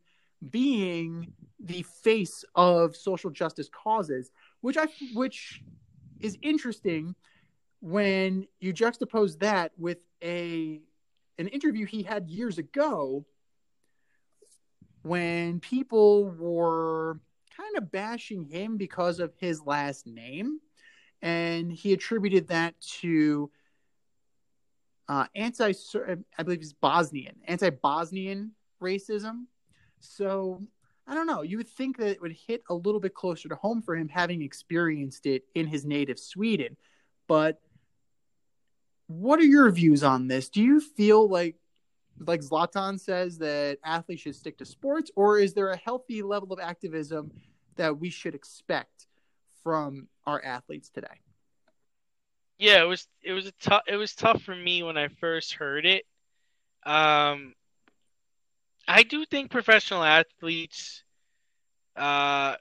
being 0.52 1.34
the 1.60 1.82
face 2.04 2.46
of 2.54 2.96
social 2.96 3.32
justice 3.32 3.72
causes, 3.74 4.30
which 4.62 4.78
I 4.78 4.86
which 5.16 5.64
is 6.20 6.38
interesting 6.44 7.16
when 7.82 8.46
you 8.60 8.72
juxtapose 8.72 9.40
that 9.40 9.72
with 9.80 9.98
a 10.24 10.84
an 11.38 11.48
interview 11.48 11.86
he 11.86 12.04
had 12.04 12.30
years 12.30 12.58
ago 12.58 13.26
when 15.04 15.60
people 15.60 16.30
were 16.32 17.20
kind 17.56 17.78
of 17.78 17.92
bashing 17.92 18.44
him 18.44 18.78
because 18.78 19.20
of 19.20 19.34
his 19.38 19.62
last 19.66 20.08
name 20.08 20.60
and 21.22 21.72
he 21.72 21.94
attributed 21.94 22.48
that 22.48 22.80
to 22.82 23.50
uh, 25.08 25.26
anti, 25.36 25.74
I 26.38 26.44
believe 26.44 26.60
he's 26.60 26.74
Bosnian, 26.74 27.36
anti-Bosnian 27.46 28.52
racism. 28.82 29.46
So 30.00 30.62
I 31.08 31.14
don't 31.14 31.28
know. 31.28 31.44
You 31.44 31.58
would 31.58 31.70
think 31.70 31.98
that 31.98 32.10
it 32.10 32.22
would 32.22 32.36
hit 32.48 32.64
a 32.70 32.74
little 32.74 33.00
bit 33.00 33.14
closer 33.14 33.48
to 33.50 33.56
home 33.56 33.82
for 33.82 33.96
him, 33.96 34.08
having 34.08 34.42
experienced 34.42 35.26
it 35.26 35.44
in 35.54 35.68
his 35.68 35.86
native 35.86 36.18
Sweden. 36.18 36.76
But 37.28 37.62
what 39.08 39.40
are 39.40 39.44
your 39.44 39.70
views 39.72 40.04
on 40.04 40.28
this? 40.28 40.50
Do 40.50 40.62
you 40.62 40.80
feel 40.80 41.28
like, 41.28 41.56
like 42.20 42.42
Zlatan 42.42 43.00
says, 43.00 43.38
that 43.40 43.78
athletes 43.84 44.22
should 44.22 44.36
stick 44.36 44.58
to 44.60 44.66
sports, 44.66 45.12
or 45.16 45.40
is 45.40 45.54
there 45.54 45.70
a 45.70 45.78
healthy 45.78 46.22
level 46.22 46.52
of 46.54 46.60
activism 46.60 47.32
that 47.76 48.00
we 48.00 48.10
should 48.10 48.36
expect 48.36 49.08
from 49.64 50.08
our 50.26 50.44
athletes 50.44 50.90
today? 50.90 51.22
Yeah, 52.58 52.82
it 52.82 52.88
was 52.88 53.08
it 53.22 53.34
was 53.34 53.48
a 53.48 53.52
tough 53.62 53.82
it 53.86 53.98
was 53.98 54.16
tough 54.16 54.42
for 54.42 54.56
me 54.56 54.82
when 54.82 54.98
I 54.98 55.10
first 55.10 55.56
heard 55.56 55.86
it. 55.86 56.06
Um, 56.86 57.54
I 58.88 59.04
do 59.04 59.26
think 59.26 59.52
professional 59.52 60.04
athletes 60.04 61.04
uh, 61.96 62.56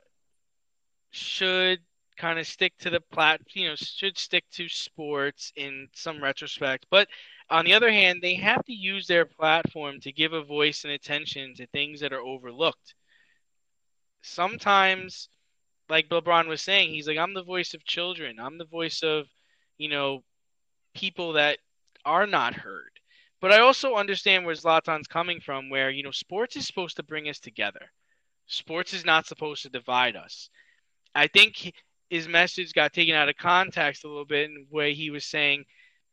should 1.11 1.80
kind 2.16 2.38
of 2.38 2.46
stick 2.46 2.72
to 2.78 2.90
the 2.90 3.00
plat, 3.12 3.40
you 3.52 3.68
know, 3.68 3.74
should 3.76 4.18
stick 4.18 4.44
to 4.52 4.68
sports 4.68 5.52
in 5.56 5.88
some 5.94 6.22
retrospect. 6.22 6.86
But 6.90 7.08
on 7.50 7.64
the 7.64 7.74
other 7.74 7.90
hand, 7.90 8.20
they 8.22 8.34
have 8.36 8.64
to 8.64 8.72
use 8.72 9.06
their 9.06 9.24
platform 9.26 10.00
to 10.00 10.12
give 10.12 10.32
a 10.32 10.42
voice 10.42 10.84
and 10.84 10.92
attention 10.92 11.54
to 11.56 11.66
things 11.66 12.00
that 12.00 12.12
are 12.12 12.20
overlooked. 12.20 12.94
Sometimes 14.22 15.28
like 15.88 16.08
LeBron 16.08 16.46
was 16.46 16.62
saying, 16.62 16.90
he's 16.90 17.06
like, 17.08 17.18
I'm 17.18 17.34
the 17.34 17.42
voice 17.42 17.74
of 17.74 17.84
children. 17.84 18.38
I'm 18.40 18.58
the 18.58 18.64
voice 18.64 19.02
of, 19.02 19.26
you 19.76 19.88
know, 19.88 20.22
people 20.94 21.34
that 21.34 21.58
are 22.04 22.26
not 22.26 22.54
heard. 22.54 22.90
But 23.40 23.52
I 23.52 23.60
also 23.60 23.96
understand 23.96 24.46
where 24.46 24.54
Zlatan's 24.54 25.06
coming 25.06 25.40
from, 25.40 25.68
where, 25.68 25.90
you 25.90 26.02
know, 26.02 26.10
sports 26.10 26.56
is 26.56 26.66
supposed 26.66 26.96
to 26.96 27.02
bring 27.02 27.28
us 27.28 27.38
together. 27.38 27.90
Sports 28.46 28.94
is 28.94 29.04
not 29.04 29.26
supposed 29.26 29.62
to 29.62 29.68
divide 29.68 30.16
us. 30.16 30.48
I 31.14 31.26
think 31.26 31.72
his 32.11 32.28
message 32.28 32.72
got 32.72 32.92
taken 32.92 33.14
out 33.14 33.28
of 33.28 33.36
context 33.36 34.05
a 34.05 34.09
little 34.09 34.24
bit 34.24 34.50
in 34.50 34.66
way 34.70 34.94
he 34.94 35.11
was 35.11 35.24
saying, 35.24 35.64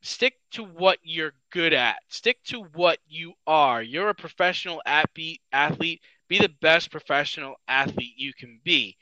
stick 0.01 0.33
to 0.51 0.63
what 0.63 0.97
you're 1.03 1.33
good 1.51 1.73
at, 1.73 1.97
stick 2.07 2.37
to 2.45 2.63
what 2.73 2.97
you 3.07 3.33
are. 3.45 3.81
You're 3.81 4.09
a 4.09 4.15
professional 4.15 4.81
athlete, 4.85 5.41
athlete. 5.51 6.01
Be 6.27 6.39
the 6.39 6.53
best 6.61 6.91
professional 6.91 7.55
athlete 7.67 8.13
you 8.15 8.33
can 8.33 8.59
be. 8.63 8.97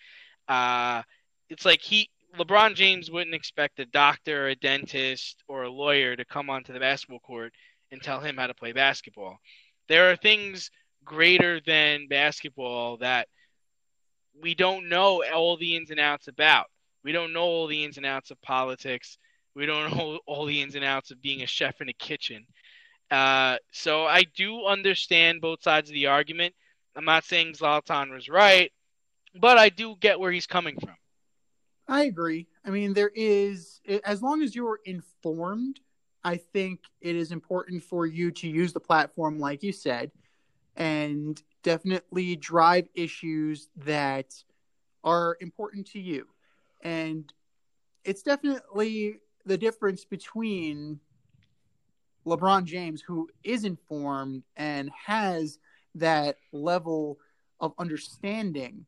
Uh, 0.47 1.03
it's 1.49 1.65
like 1.65 1.81
he 1.81 2.09
LeBron 2.37 2.75
James 2.75 3.09
wouldn't 3.09 3.35
expect 3.35 3.79
a 3.79 3.85
doctor, 3.85 4.45
or 4.45 4.49
a 4.49 4.55
dentist, 4.55 5.43
or 5.47 5.63
a 5.63 5.69
lawyer 5.69 6.15
to 6.15 6.25
come 6.25 6.49
onto 6.49 6.73
the 6.73 6.79
basketball 6.79 7.19
court 7.19 7.53
and 7.91 8.01
tell 8.01 8.19
him 8.19 8.37
how 8.37 8.47
to 8.47 8.53
play 8.53 8.71
basketball. 8.71 9.39
There 9.87 10.11
are 10.11 10.15
things 10.15 10.69
greater 11.03 11.59
than 11.59 12.07
basketball 12.07 12.97
that 12.97 13.27
we 14.39 14.53
don't 14.53 14.89
know 14.89 15.23
all 15.33 15.57
the 15.57 15.75
ins 15.75 15.89
and 15.89 15.99
outs 15.99 16.27
about. 16.27 16.67
We 17.03 17.11
don't 17.11 17.33
know 17.33 17.43
all 17.43 17.67
the 17.67 17.83
ins 17.83 17.97
and 17.97 18.05
outs 18.05 18.31
of 18.31 18.41
politics. 18.41 19.17
We 19.55 19.65
don't 19.65 19.95
know 19.95 20.19
all 20.27 20.45
the 20.45 20.61
ins 20.61 20.75
and 20.75 20.85
outs 20.85 21.11
of 21.11 21.21
being 21.21 21.41
a 21.41 21.47
chef 21.47 21.81
in 21.81 21.89
a 21.89 21.93
kitchen. 21.93 22.45
Uh, 23.09 23.57
so 23.71 24.05
I 24.05 24.23
do 24.35 24.65
understand 24.65 25.41
both 25.41 25.63
sides 25.63 25.89
of 25.89 25.93
the 25.93 26.07
argument. 26.07 26.53
I'm 26.95 27.05
not 27.05 27.23
saying 27.23 27.53
Zlatan 27.53 28.11
was 28.11 28.29
right 28.29 28.71
but 29.35 29.57
I 29.57 29.69
do 29.69 29.95
get 29.99 30.19
where 30.19 30.31
he's 30.31 30.47
coming 30.47 30.77
from. 30.79 30.95
I 31.87 32.03
agree. 32.03 32.47
I 32.65 32.69
mean, 32.69 32.93
there 32.93 33.11
is, 33.15 33.81
as 34.05 34.21
long 34.21 34.41
as 34.43 34.55
you're 34.55 34.79
informed, 34.85 35.79
I 36.23 36.37
think 36.37 36.81
it 37.01 37.15
is 37.15 37.31
important 37.31 37.83
for 37.83 38.05
you 38.05 38.31
to 38.31 38.47
use 38.47 38.73
the 38.73 38.79
platform, 38.79 39.39
like 39.39 39.63
you 39.63 39.71
said, 39.71 40.11
and 40.75 41.41
definitely 41.63 42.35
drive 42.35 42.87
issues 42.93 43.69
that 43.77 44.35
are 45.03 45.37
important 45.39 45.87
to 45.87 45.99
you. 45.99 46.27
And 46.82 47.32
it's 48.03 48.23
definitely 48.23 49.17
the 49.45 49.57
difference 49.57 50.05
between 50.05 50.99
LeBron 52.25 52.65
James, 52.65 53.01
who 53.01 53.30
is 53.43 53.63
informed 53.63 54.43
and 54.55 54.89
has 54.91 55.59
that 55.95 56.38
level 56.51 57.17
of 57.59 57.73
understanding 57.77 58.86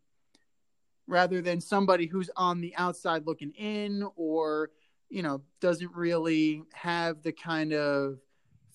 rather 1.08 1.42
than 1.42 1.60
somebody 1.60 2.06
who's 2.06 2.30
on 2.38 2.62
the 2.62 2.74
outside 2.78 3.28
looking 3.28 3.52
in 3.52 4.08
or 4.16 4.70
you 5.10 5.22
know 5.22 5.42
doesn't 5.60 5.94
really 5.94 6.64
have 6.74 7.22
the 7.22 7.34
kind 7.34 7.74
of 7.74 8.18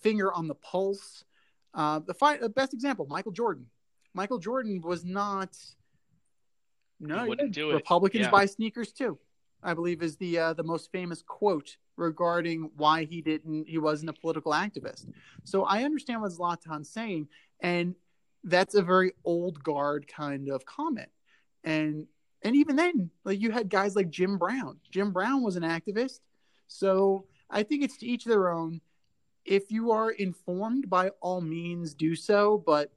finger 0.00 0.32
on 0.32 0.46
the 0.46 0.54
pulse. 0.54 1.24
Uh, 1.74 1.98
the, 2.06 2.14
fight, 2.14 2.40
the 2.40 2.48
best 2.48 2.74
example 2.74 3.06
michael 3.08 3.32
jordan. 3.32 3.66
Michael 4.14 4.38
jordan 4.38 4.80
was 4.82 5.04
not 5.04 5.56
no 7.00 7.26
wouldn't 7.26 7.52
do 7.52 7.70
it. 7.70 7.74
republicans 7.74 8.24
yeah. 8.24 8.30
buy 8.30 8.46
sneakers 8.46 8.92
too 8.92 9.18
i 9.62 9.74
believe 9.74 10.02
is 10.02 10.16
the 10.16 10.38
uh, 10.38 10.52
the 10.52 10.62
most 10.62 10.90
famous 10.92 11.22
quote 11.22 11.76
regarding 11.96 12.70
why 12.76 13.04
he 13.04 13.20
didn't 13.20 13.66
he 13.66 13.78
wasn't 13.78 14.08
a 14.08 14.12
political 14.12 14.52
activist 14.52 15.06
so 15.44 15.64
i 15.64 15.82
understand 15.84 16.20
what 16.20 16.32
zlatan's 16.32 16.90
saying 16.90 17.26
and 17.60 17.94
that's 18.44 18.74
a 18.74 18.82
very 18.82 19.12
old 19.24 19.62
guard 19.62 20.06
kind 20.06 20.48
of 20.48 20.64
comment 20.64 21.08
and 21.64 22.06
and 22.46 22.54
even 22.54 22.76
then, 22.76 23.10
like 23.24 23.40
you 23.40 23.50
had 23.50 23.68
guys 23.68 23.96
like 23.96 24.08
Jim 24.08 24.38
Brown. 24.38 24.78
Jim 24.90 25.10
Brown 25.10 25.42
was 25.42 25.56
an 25.56 25.64
activist. 25.64 26.20
So 26.68 27.26
I 27.50 27.64
think 27.64 27.82
it's 27.82 27.96
to 27.98 28.06
each 28.06 28.24
their 28.24 28.50
own. 28.50 28.80
If 29.44 29.72
you 29.72 29.90
are 29.90 30.10
informed, 30.12 30.88
by 30.88 31.10
all 31.20 31.40
means 31.40 31.92
do 31.92 32.14
so. 32.14 32.62
But 32.64 32.92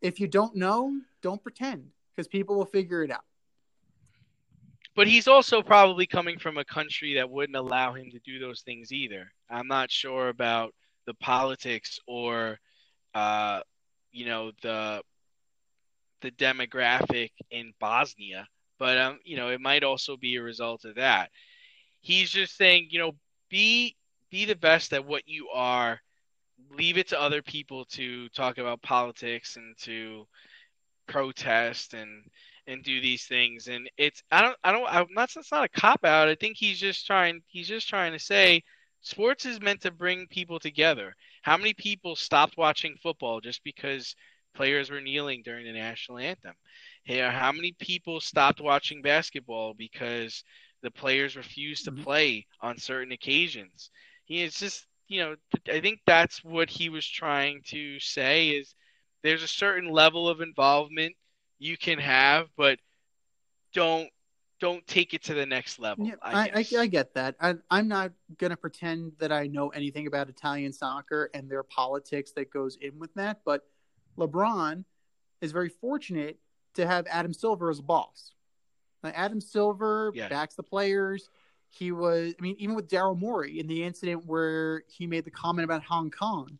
if 0.00 0.20
you 0.20 0.28
don't 0.28 0.54
know, 0.54 0.96
don't 1.22 1.42
pretend 1.42 1.88
because 2.14 2.28
people 2.28 2.56
will 2.56 2.66
figure 2.66 3.02
it 3.02 3.10
out. 3.10 3.24
But 4.96 5.08
he's 5.08 5.28
also 5.28 5.62
probably 5.62 6.06
coming 6.06 6.38
from 6.38 6.58
a 6.58 6.64
country 6.64 7.14
that 7.14 7.30
wouldn't 7.30 7.56
allow 7.56 7.94
him 7.94 8.10
to 8.12 8.20
do 8.20 8.38
those 8.38 8.62
things 8.62 8.92
either. 8.92 9.30
I'm 9.50 9.68
not 9.68 9.90
sure 9.90 10.28
about 10.28 10.74
the 11.06 11.14
politics 11.14 11.98
or, 12.06 12.58
uh, 13.14 13.60
you 14.12 14.26
know, 14.26 14.52
the 14.62 15.02
the 16.22 16.30
demographic 16.32 17.30
in 17.50 17.72
Bosnia 17.80 18.48
but 18.78 18.98
um, 18.98 19.20
you 19.24 19.36
know, 19.36 19.48
it 19.50 19.60
might 19.60 19.84
also 19.84 20.16
be 20.16 20.36
a 20.36 20.42
result 20.42 20.84
of 20.84 20.96
that. 20.96 21.30
he's 22.00 22.30
just 22.30 22.56
saying, 22.56 22.88
you 22.90 22.98
know, 22.98 23.12
be 23.50 23.96
be 24.30 24.44
the 24.44 24.56
best 24.56 24.92
at 24.92 25.04
what 25.04 25.22
you 25.26 25.48
are. 25.50 26.00
Leave 26.70 26.98
it 26.98 27.08
to 27.08 27.20
other 27.20 27.42
people 27.42 27.84
to 27.86 28.28
talk 28.30 28.58
about 28.58 28.82
politics 28.82 29.56
and 29.56 29.76
to 29.78 30.26
protest 31.06 31.94
and 31.94 32.24
and 32.66 32.82
do 32.82 33.00
these 33.00 33.24
things. 33.26 33.68
And 33.68 33.88
it's 33.96 34.22
I 34.30 34.42
don't 34.42 34.56
I 34.64 34.72
don't 34.72 34.86
I'm 34.88 35.06
not 35.10 35.30
it's 35.36 35.50
not 35.52 35.64
a 35.64 35.80
cop 35.80 36.04
out. 36.04 36.28
I 36.28 36.34
think 36.34 36.56
he's 36.56 36.78
just 36.80 37.06
trying 37.06 37.42
he's 37.48 37.68
just 37.68 37.88
trying 37.88 38.12
to 38.12 38.18
say 38.18 38.62
sports 39.00 39.44
is 39.46 39.60
meant 39.60 39.82
to 39.82 39.90
bring 39.90 40.26
people 40.28 40.58
together. 40.58 41.14
How 41.42 41.56
many 41.56 41.74
people 41.74 42.16
stopped 42.16 42.56
watching 42.56 42.96
football 43.02 43.40
just 43.40 43.62
because 43.64 44.14
players 44.54 44.90
were 44.90 45.00
kneeling 45.00 45.42
during 45.44 45.64
the 45.66 45.72
national 45.72 46.18
anthem? 46.18 46.54
Here, 47.04 47.30
how 47.30 47.52
many 47.52 47.72
people 47.72 48.20
stopped 48.20 48.60
watching 48.60 49.02
basketball 49.02 49.74
because 49.74 50.44
the 50.82 50.90
players 50.90 51.36
refused 51.36 51.84
to 51.84 51.92
Mhm. 51.92 52.04
play 52.04 52.46
on 52.60 52.78
certain 52.78 53.12
occasions? 53.12 53.90
He 54.24 54.42
is 54.42 54.58
just, 54.58 54.86
you 55.08 55.20
know, 55.20 55.36
I 55.68 55.80
think 55.80 56.00
that's 56.06 56.42
what 56.44 56.70
he 56.70 56.88
was 56.88 57.06
trying 57.06 57.62
to 57.68 57.98
say 58.00 58.50
is 58.50 58.74
there's 59.22 59.42
a 59.42 59.48
certain 59.48 59.90
level 59.90 60.28
of 60.28 60.40
involvement 60.40 61.14
you 61.64 61.78
can 61.78 61.98
have, 61.98 62.48
but 62.56 62.78
don't 63.72 64.10
don't 64.60 64.86
take 64.86 65.14
it 65.14 65.22
to 65.24 65.34
the 65.34 65.46
next 65.46 65.78
level. 65.78 66.06
Yeah, 66.06 66.14
I, 66.22 66.50
I, 66.54 66.64
I. 66.78 66.86
Get 66.86 67.14
that. 67.14 67.34
I, 67.40 67.54
I'm 67.70 67.88
not 67.88 68.12
going 68.38 68.50
to 68.50 68.56
pretend 68.56 69.12
that 69.18 69.32
I 69.32 69.46
know 69.46 69.70
anything 69.70 70.06
about 70.06 70.28
Italian 70.28 70.72
soccer 70.72 71.30
and 71.34 71.50
their 71.50 71.62
politics 71.62 72.32
that 72.36 72.50
goes 72.50 72.76
in 72.80 72.98
with 72.98 73.12
that. 73.14 73.40
But 73.44 73.62
LeBron 74.16 74.84
is 75.40 75.52
very 75.52 75.68
fortunate 75.68 76.38
to 76.74 76.86
have 76.86 77.06
Adam 77.10 77.32
Silver 77.32 77.70
as 77.70 77.78
a 77.78 77.82
boss. 77.82 78.32
Now, 79.02 79.10
Adam 79.14 79.40
Silver 79.40 80.12
Yes. 80.14 80.30
backs 80.30 80.54
the 80.54 80.62
players. 80.62 81.28
He 81.70 81.92
was, 81.92 82.34
I 82.38 82.42
mean, 82.42 82.56
even 82.58 82.74
with 82.74 82.88
Daryl 82.88 83.18
Morey 83.18 83.58
in 83.58 83.66
the 83.66 83.82
incident 83.82 84.24
where 84.26 84.84
he 84.86 85.06
made 85.06 85.24
the 85.24 85.30
comment 85.30 85.64
about 85.64 85.82
Hong 85.82 86.10
Kong. 86.10 86.58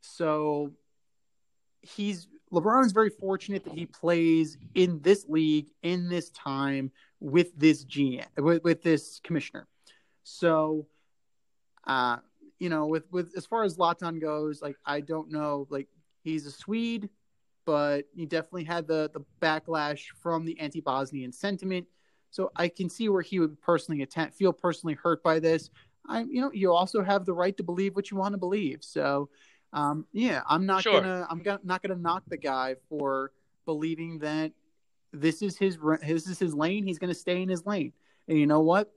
So 0.00 0.72
he's 1.82 2.26
LeBron 2.56 2.86
is 2.86 2.92
very 2.92 3.10
fortunate 3.10 3.64
that 3.64 3.74
he 3.74 3.84
plays 3.84 4.56
in 4.74 4.98
this 5.02 5.26
league 5.28 5.68
in 5.82 6.08
this 6.08 6.30
time 6.30 6.90
with 7.20 7.54
this 7.58 7.84
GM 7.84 8.24
with, 8.38 8.64
with 8.64 8.82
this 8.82 9.20
commissioner. 9.22 9.66
So, 10.22 10.86
uh, 11.86 12.16
you 12.58 12.70
know, 12.70 12.86
with 12.86 13.04
with 13.12 13.32
as 13.36 13.44
far 13.44 13.62
as 13.62 13.76
Zlatan 13.76 14.20
goes, 14.20 14.62
like 14.62 14.76
I 14.86 15.00
don't 15.00 15.30
know, 15.30 15.66
like 15.68 15.88
he's 16.22 16.46
a 16.46 16.50
Swede, 16.50 17.10
but 17.66 18.06
he 18.14 18.24
definitely 18.24 18.64
had 18.64 18.86
the 18.86 19.10
the 19.12 19.20
backlash 19.42 20.04
from 20.22 20.46
the 20.46 20.58
anti-Bosnian 20.58 21.32
sentiment. 21.32 21.86
So 22.30 22.50
I 22.56 22.68
can 22.68 22.88
see 22.88 23.10
where 23.10 23.22
he 23.22 23.38
would 23.38 23.60
personally 23.60 24.00
attack, 24.02 24.32
feel 24.34 24.52
personally 24.52 24.94
hurt 24.94 25.22
by 25.22 25.40
this. 25.40 25.70
I, 26.08 26.20
you 26.20 26.40
know, 26.40 26.50
you 26.52 26.72
also 26.72 27.02
have 27.02 27.26
the 27.26 27.34
right 27.34 27.56
to 27.56 27.62
believe 27.62 27.94
what 27.96 28.10
you 28.10 28.16
want 28.16 28.32
to 28.32 28.38
believe. 28.38 28.78
So, 28.82 29.28
um, 29.72 30.06
yeah, 30.12 30.42
I'm 30.48 30.66
not 30.66 30.82
Sure. 30.82 31.00
gonna, 31.00 31.26
I'm 31.28 31.40
gonna, 31.42 31.60
not 31.64 31.82
gonna 31.82 31.96
knock 32.00 32.24
the 32.28 32.36
guy 32.36 32.76
for 32.88 33.32
believing 33.64 34.18
that 34.20 34.52
this 35.12 35.42
is 35.42 35.56
his, 35.58 35.78
this 36.02 36.26
is 36.26 36.38
his 36.38 36.54
lane. 36.54 36.86
He's 36.86 36.98
gonna 36.98 37.14
stay 37.14 37.42
in 37.42 37.48
his 37.48 37.64
lane. 37.66 37.92
And 38.28 38.38
you 38.38 38.46
know 38.46 38.60
what? 38.60 38.92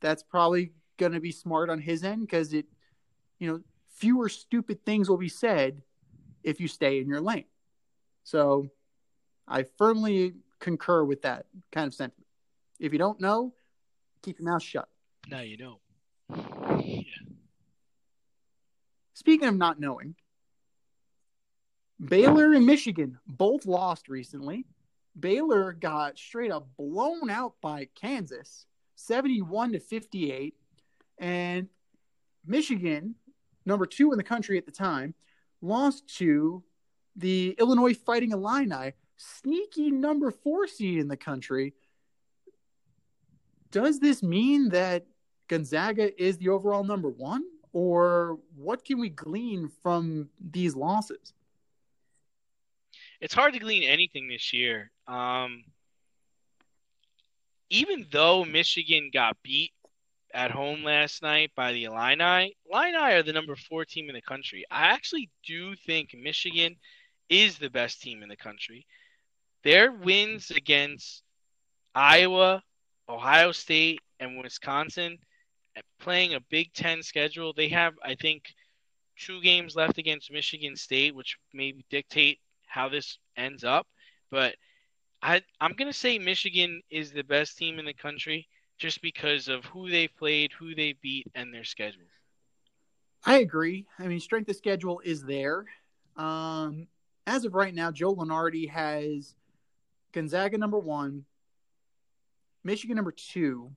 That's 0.00 0.22
probably 0.22 0.72
gonna 0.98 1.20
be 1.20 1.32
smart 1.32 1.70
on 1.70 1.80
his 1.80 2.04
end 2.04 2.22
because 2.22 2.52
it, 2.52 2.66
you 3.38 3.48
know, 3.50 3.60
fewer 3.94 4.28
stupid 4.28 4.84
things 4.84 5.08
will 5.08 5.16
be 5.16 5.28
said 5.28 5.82
if 6.42 6.60
you 6.60 6.68
stay 6.68 7.00
in 7.00 7.08
your 7.08 7.20
lane. 7.20 7.44
So, 8.24 8.68
I 9.46 9.64
firmly 9.76 10.34
concur 10.60 11.04
with 11.04 11.22
that 11.22 11.46
kind 11.70 11.86
of 11.86 11.92
sentiment. 11.94 12.26
If 12.80 12.92
you 12.92 12.98
don't 12.98 13.20
know, 13.20 13.52
keep 14.22 14.38
your 14.38 14.50
mouth 14.50 14.62
shut. 14.62 14.88
now 15.28 15.40
you 15.40 15.56
know. 15.58 15.80
Speaking 19.14 19.48
of 19.48 19.56
not 19.56 19.80
knowing, 19.80 20.16
Baylor 22.04 22.52
and 22.52 22.66
Michigan 22.66 23.18
both 23.26 23.66
lost 23.66 24.08
recently. 24.08 24.66
Baylor 25.18 25.72
got 25.72 26.18
straight 26.18 26.50
up 26.50 26.66
blown 26.76 27.30
out 27.30 27.54
by 27.62 27.88
Kansas, 27.94 28.66
71 28.96 29.72
to 29.72 29.80
58. 29.80 30.54
And 31.18 31.68
Michigan, 32.44 33.14
number 33.64 33.86
two 33.86 34.10
in 34.10 34.18
the 34.18 34.24
country 34.24 34.58
at 34.58 34.66
the 34.66 34.72
time, 34.72 35.14
lost 35.62 36.08
to 36.18 36.64
the 37.14 37.54
Illinois 37.58 37.94
Fighting 37.94 38.32
Illini, 38.32 38.92
sneaky 39.16 39.92
number 39.92 40.32
four 40.32 40.66
seed 40.66 40.98
in 40.98 41.06
the 41.06 41.16
country. 41.16 41.74
Does 43.70 44.00
this 44.00 44.24
mean 44.24 44.70
that 44.70 45.06
Gonzaga 45.46 46.20
is 46.22 46.38
the 46.38 46.48
overall 46.48 46.82
number 46.82 47.08
one? 47.08 47.44
Or 47.74 48.38
what 48.56 48.86
can 48.86 48.98
we 48.98 49.10
glean 49.10 49.70
from 49.82 50.30
these 50.40 50.74
losses? 50.74 51.34
it's 53.24 53.32
hard 53.32 53.54
to 53.54 53.58
glean 53.58 53.84
anything 53.84 54.28
this 54.28 54.52
year. 54.52 54.90
Um, 55.08 55.64
even 57.70 58.06
though 58.12 58.44
Michigan 58.44 59.10
got 59.12 59.38
beat 59.42 59.72
at 60.34 60.50
home 60.50 60.84
last 60.84 61.22
night 61.22 61.50
by 61.56 61.72
the 61.72 61.84
Illini, 61.84 62.54
Illini 62.70 62.96
are 62.96 63.22
the 63.22 63.32
number 63.32 63.56
four 63.56 63.86
team 63.86 64.10
in 64.10 64.14
the 64.14 64.20
country. 64.20 64.66
I 64.70 64.88
actually 64.88 65.30
do 65.46 65.74
think 65.74 66.14
Michigan 66.14 66.76
is 67.30 67.56
the 67.56 67.70
best 67.70 68.02
team 68.02 68.22
in 68.22 68.28
the 68.28 68.36
country. 68.36 68.86
Their 69.62 69.90
wins 69.90 70.50
against 70.50 71.22
Iowa, 71.94 72.62
Ohio 73.08 73.52
State, 73.52 74.00
and 74.20 74.38
Wisconsin, 74.38 75.16
playing 76.00 76.34
a 76.34 76.40
Big 76.40 76.72
Ten 76.72 77.02
schedule, 77.02 77.52
they 77.52 77.68
have, 77.68 77.94
I 78.04 78.14
think, 78.14 78.54
two 79.18 79.40
games 79.40 79.76
left 79.76 79.98
against 79.98 80.32
Michigan 80.32 80.76
State, 80.76 81.14
which 81.14 81.36
may 81.52 81.74
dictate 81.90 82.38
how 82.66 82.88
this 82.88 83.18
ends 83.36 83.64
up. 83.64 83.86
But 84.30 84.56
I, 85.22 85.42
I'm 85.60 85.72
going 85.72 85.90
to 85.90 85.98
say 85.98 86.18
Michigan 86.18 86.82
is 86.90 87.12
the 87.12 87.22
best 87.22 87.56
team 87.56 87.78
in 87.78 87.84
the 87.84 87.94
country 87.94 88.48
just 88.78 89.00
because 89.02 89.48
of 89.48 89.64
who 89.66 89.88
they 89.88 90.08
played, 90.08 90.52
who 90.52 90.74
they 90.74 90.94
beat, 91.00 91.26
and 91.34 91.54
their 91.54 91.64
schedule. 91.64 92.02
I 93.24 93.38
agree. 93.38 93.86
I 93.98 94.06
mean, 94.06 94.20
strength 94.20 94.50
of 94.50 94.56
schedule 94.56 95.00
is 95.04 95.22
there. 95.22 95.64
Um, 96.16 96.88
as 97.26 97.44
of 97.44 97.54
right 97.54 97.74
now, 97.74 97.90
Joe 97.90 98.14
Lunardi 98.14 98.68
has 98.68 99.34
Gonzaga 100.12 100.58
number 100.58 100.78
one, 100.78 101.24
Michigan 102.62 102.96
number 102.96 103.12
two, 103.12 103.70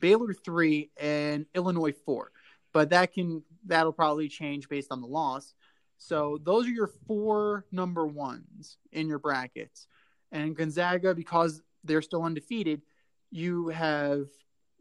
Baylor 0.00 0.32
three, 0.32 0.90
and 0.96 1.46
Illinois 1.54 1.94
four. 2.04 2.30
But 2.72 2.90
that 2.90 3.12
can 3.12 3.42
that'll 3.64 3.92
probably 3.92 4.28
change 4.28 4.68
based 4.68 4.92
on 4.92 5.00
the 5.00 5.06
loss. 5.06 5.54
So 5.98 6.38
those 6.42 6.66
are 6.66 6.70
your 6.70 6.90
four 7.06 7.64
number 7.72 8.06
ones 8.06 8.76
in 8.92 9.08
your 9.08 9.18
brackets. 9.18 9.86
And 10.30 10.54
Gonzaga, 10.54 11.14
because 11.14 11.62
they're 11.84 12.02
still 12.02 12.22
undefeated, 12.22 12.82
you 13.30 13.68
have 13.68 14.26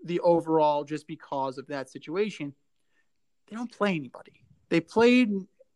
the 0.04 0.20
overall 0.20 0.84
just 0.84 1.08
because 1.08 1.58
of 1.58 1.68
that 1.68 1.90
situation. 1.90 2.54
They 3.48 3.56
don't 3.56 3.72
play 3.72 3.96
anybody. 3.96 4.42
They 4.70 4.82
played 4.82 5.32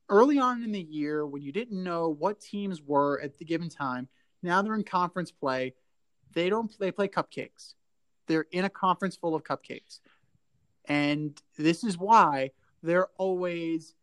early 0.09 0.39
on 0.39 0.63
in 0.63 0.71
the 0.71 0.81
year 0.81 1.25
when 1.25 1.41
you 1.41 1.51
didn't 1.51 1.83
know 1.83 2.09
what 2.09 2.41
teams 2.41 2.81
were 2.81 3.21
at 3.21 3.37
the 3.37 3.45
given 3.45 3.69
time. 3.69 4.07
Now 4.43 4.61
they're 4.61 4.75
in 4.75 4.83
conference 4.83 5.31
play. 5.31 5.75
They 6.33 6.49
don't 6.49 6.71
they 6.79 6.91
play 6.91 7.07
cupcakes. 7.07 7.75
They're 8.29 8.45
in 8.51 8.63
a 8.63 8.69
conference 8.69 9.17
full 9.17 9.35
of 9.35 9.43
cupcakes. 9.43 9.99
And 10.85 11.39
this 11.57 11.83
is 11.83 11.97
why 11.97 12.51
they're 12.83 13.07
always 13.17 13.95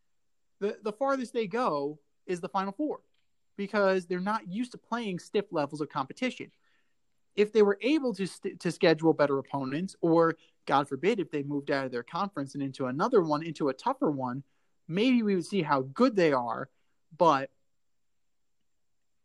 the, 0.61 0.77
the 0.83 0.93
farthest 0.93 1.33
they 1.33 1.47
go 1.47 1.99
is 2.27 2.41
the 2.41 2.49
final 2.49 2.73
four 2.73 3.01
because 3.57 4.05
they're 4.05 4.21
not 4.21 4.49
used 4.49 4.73
to 4.73 4.79
playing 4.79 5.21
stiff 5.21 5.47
levels 5.53 5.81
of 5.81 5.89
competition. 5.89 6.51
If 7.37 7.53
they 7.53 7.63
were 7.63 7.79
able 7.83 8.13
to 8.15 8.27
st- 8.27 8.61
to 8.61 8.73
schedule 8.73 9.13
better 9.13 9.39
opponents, 9.39 9.95
or 10.01 10.37
God 10.67 10.89
forbid, 10.89 11.21
if 11.21 11.31
they 11.31 11.43
moved 11.43 11.71
out 11.71 11.87
of 11.87 11.93
their 11.93 12.03
conference 12.03 12.55
and 12.55 12.63
into 12.63 12.87
another 12.87 13.23
one, 13.23 13.43
into 13.43 13.69
a 13.69 13.75
tougher 13.75 14.11
one, 14.11 14.43
maybe 14.89 15.23
we 15.23 15.37
would 15.37 15.47
see 15.47 15.63
how 15.63 15.83
good 15.83 16.17
they 16.17 16.33
are. 16.33 16.69
But 17.17 17.51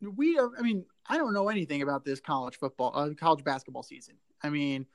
we, 0.01 0.37
are, 0.37 0.51
I 0.57 0.61
mean, 0.61 0.85
I 1.07 1.17
don't 1.17 1.33
know 1.33 1.49
anything 1.49 1.81
about 1.81 2.05
this 2.05 2.19
college 2.19 2.57
football, 2.59 2.91
uh, 2.93 3.09
college 3.17 3.43
basketball 3.43 3.83
season. 3.83 4.15
I 4.43 4.49
mean, 4.49 4.85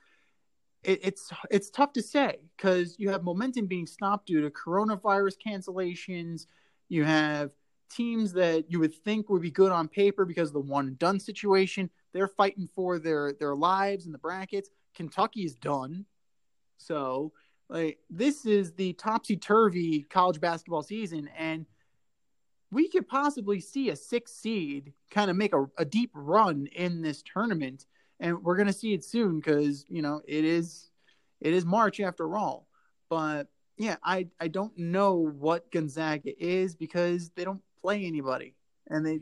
it, 0.82 1.00
it's 1.02 1.30
it's 1.50 1.70
tough 1.70 1.92
to 1.94 2.02
say 2.02 2.38
because 2.56 2.96
you 2.98 3.10
have 3.10 3.22
momentum 3.22 3.66
being 3.66 3.86
stopped 3.86 4.26
due 4.26 4.42
to 4.42 4.50
coronavirus 4.50 5.34
cancellations. 5.44 6.46
You 6.88 7.04
have 7.04 7.50
teams 7.90 8.32
that 8.32 8.70
you 8.70 8.80
would 8.80 8.94
think 8.94 9.28
would 9.28 9.42
be 9.42 9.50
good 9.50 9.72
on 9.72 9.88
paper 9.88 10.24
because 10.24 10.48
of 10.48 10.54
the 10.54 10.60
one 10.60 10.88
and 10.88 10.98
done 10.98 11.20
situation. 11.20 11.90
They're 12.12 12.28
fighting 12.28 12.68
for 12.74 12.98
their 12.98 13.32
their 13.32 13.54
lives 13.54 14.06
in 14.06 14.12
the 14.12 14.18
brackets. 14.18 14.70
Kentucky's 14.94 15.54
done. 15.54 16.06
So, 16.78 17.32
like 17.68 17.98
this 18.10 18.46
is 18.46 18.72
the 18.72 18.92
topsy 18.94 19.36
turvy 19.36 20.02
college 20.02 20.40
basketball 20.40 20.82
season, 20.82 21.28
and 21.36 21.66
we 22.70 22.88
could 22.88 23.08
possibly 23.08 23.60
see 23.60 23.90
a 23.90 23.96
six 23.96 24.32
seed 24.32 24.92
kind 25.10 25.30
of 25.30 25.36
make 25.36 25.54
a, 25.54 25.66
a 25.78 25.84
deep 25.84 26.10
run 26.14 26.66
in 26.74 27.02
this 27.02 27.22
tournament, 27.22 27.86
and 28.20 28.42
we're 28.42 28.56
gonna 28.56 28.72
see 28.72 28.94
it 28.94 29.04
soon 29.04 29.40
because 29.40 29.84
you 29.88 30.02
know 30.02 30.20
it 30.26 30.44
is 30.44 30.90
it 31.40 31.52
is 31.52 31.64
March 31.64 32.00
after 32.00 32.36
all. 32.36 32.66
But 33.08 33.48
yeah, 33.76 33.96
I 34.02 34.28
I 34.40 34.48
don't 34.48 34.76
know 34.78 35.14
what 35.14 35.70
Gonzaga 35.70 36.32
is 36.42 36.74
because 36.74 37.30
they 37.30 37.44
don't 37.44 37.62
play 37.82 38.04
anybody, 38.04 38.54
and 38.88 39.04
they 39.04 39.20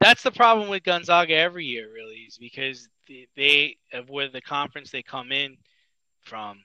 That's 0.00 0.22
the 0.22 0.30
problem 0.30 0.68
with 0.68 0.84
Gonzaga 0.84 1.34
every 1.34 1.64
year, 1.66 1.92
really, 1.92 2.24
is 2.28 2.38
because 2.38 2.88
they, 3.08 3.26
they 3.36 3.76
of 3.92 4.08
where 4.08 4.28
the 4.28 4.40
conference 4.40 4.90
they 4.90 5.02
come 5.02 5.32
in 5.32 5.56
from. 6.22 6.60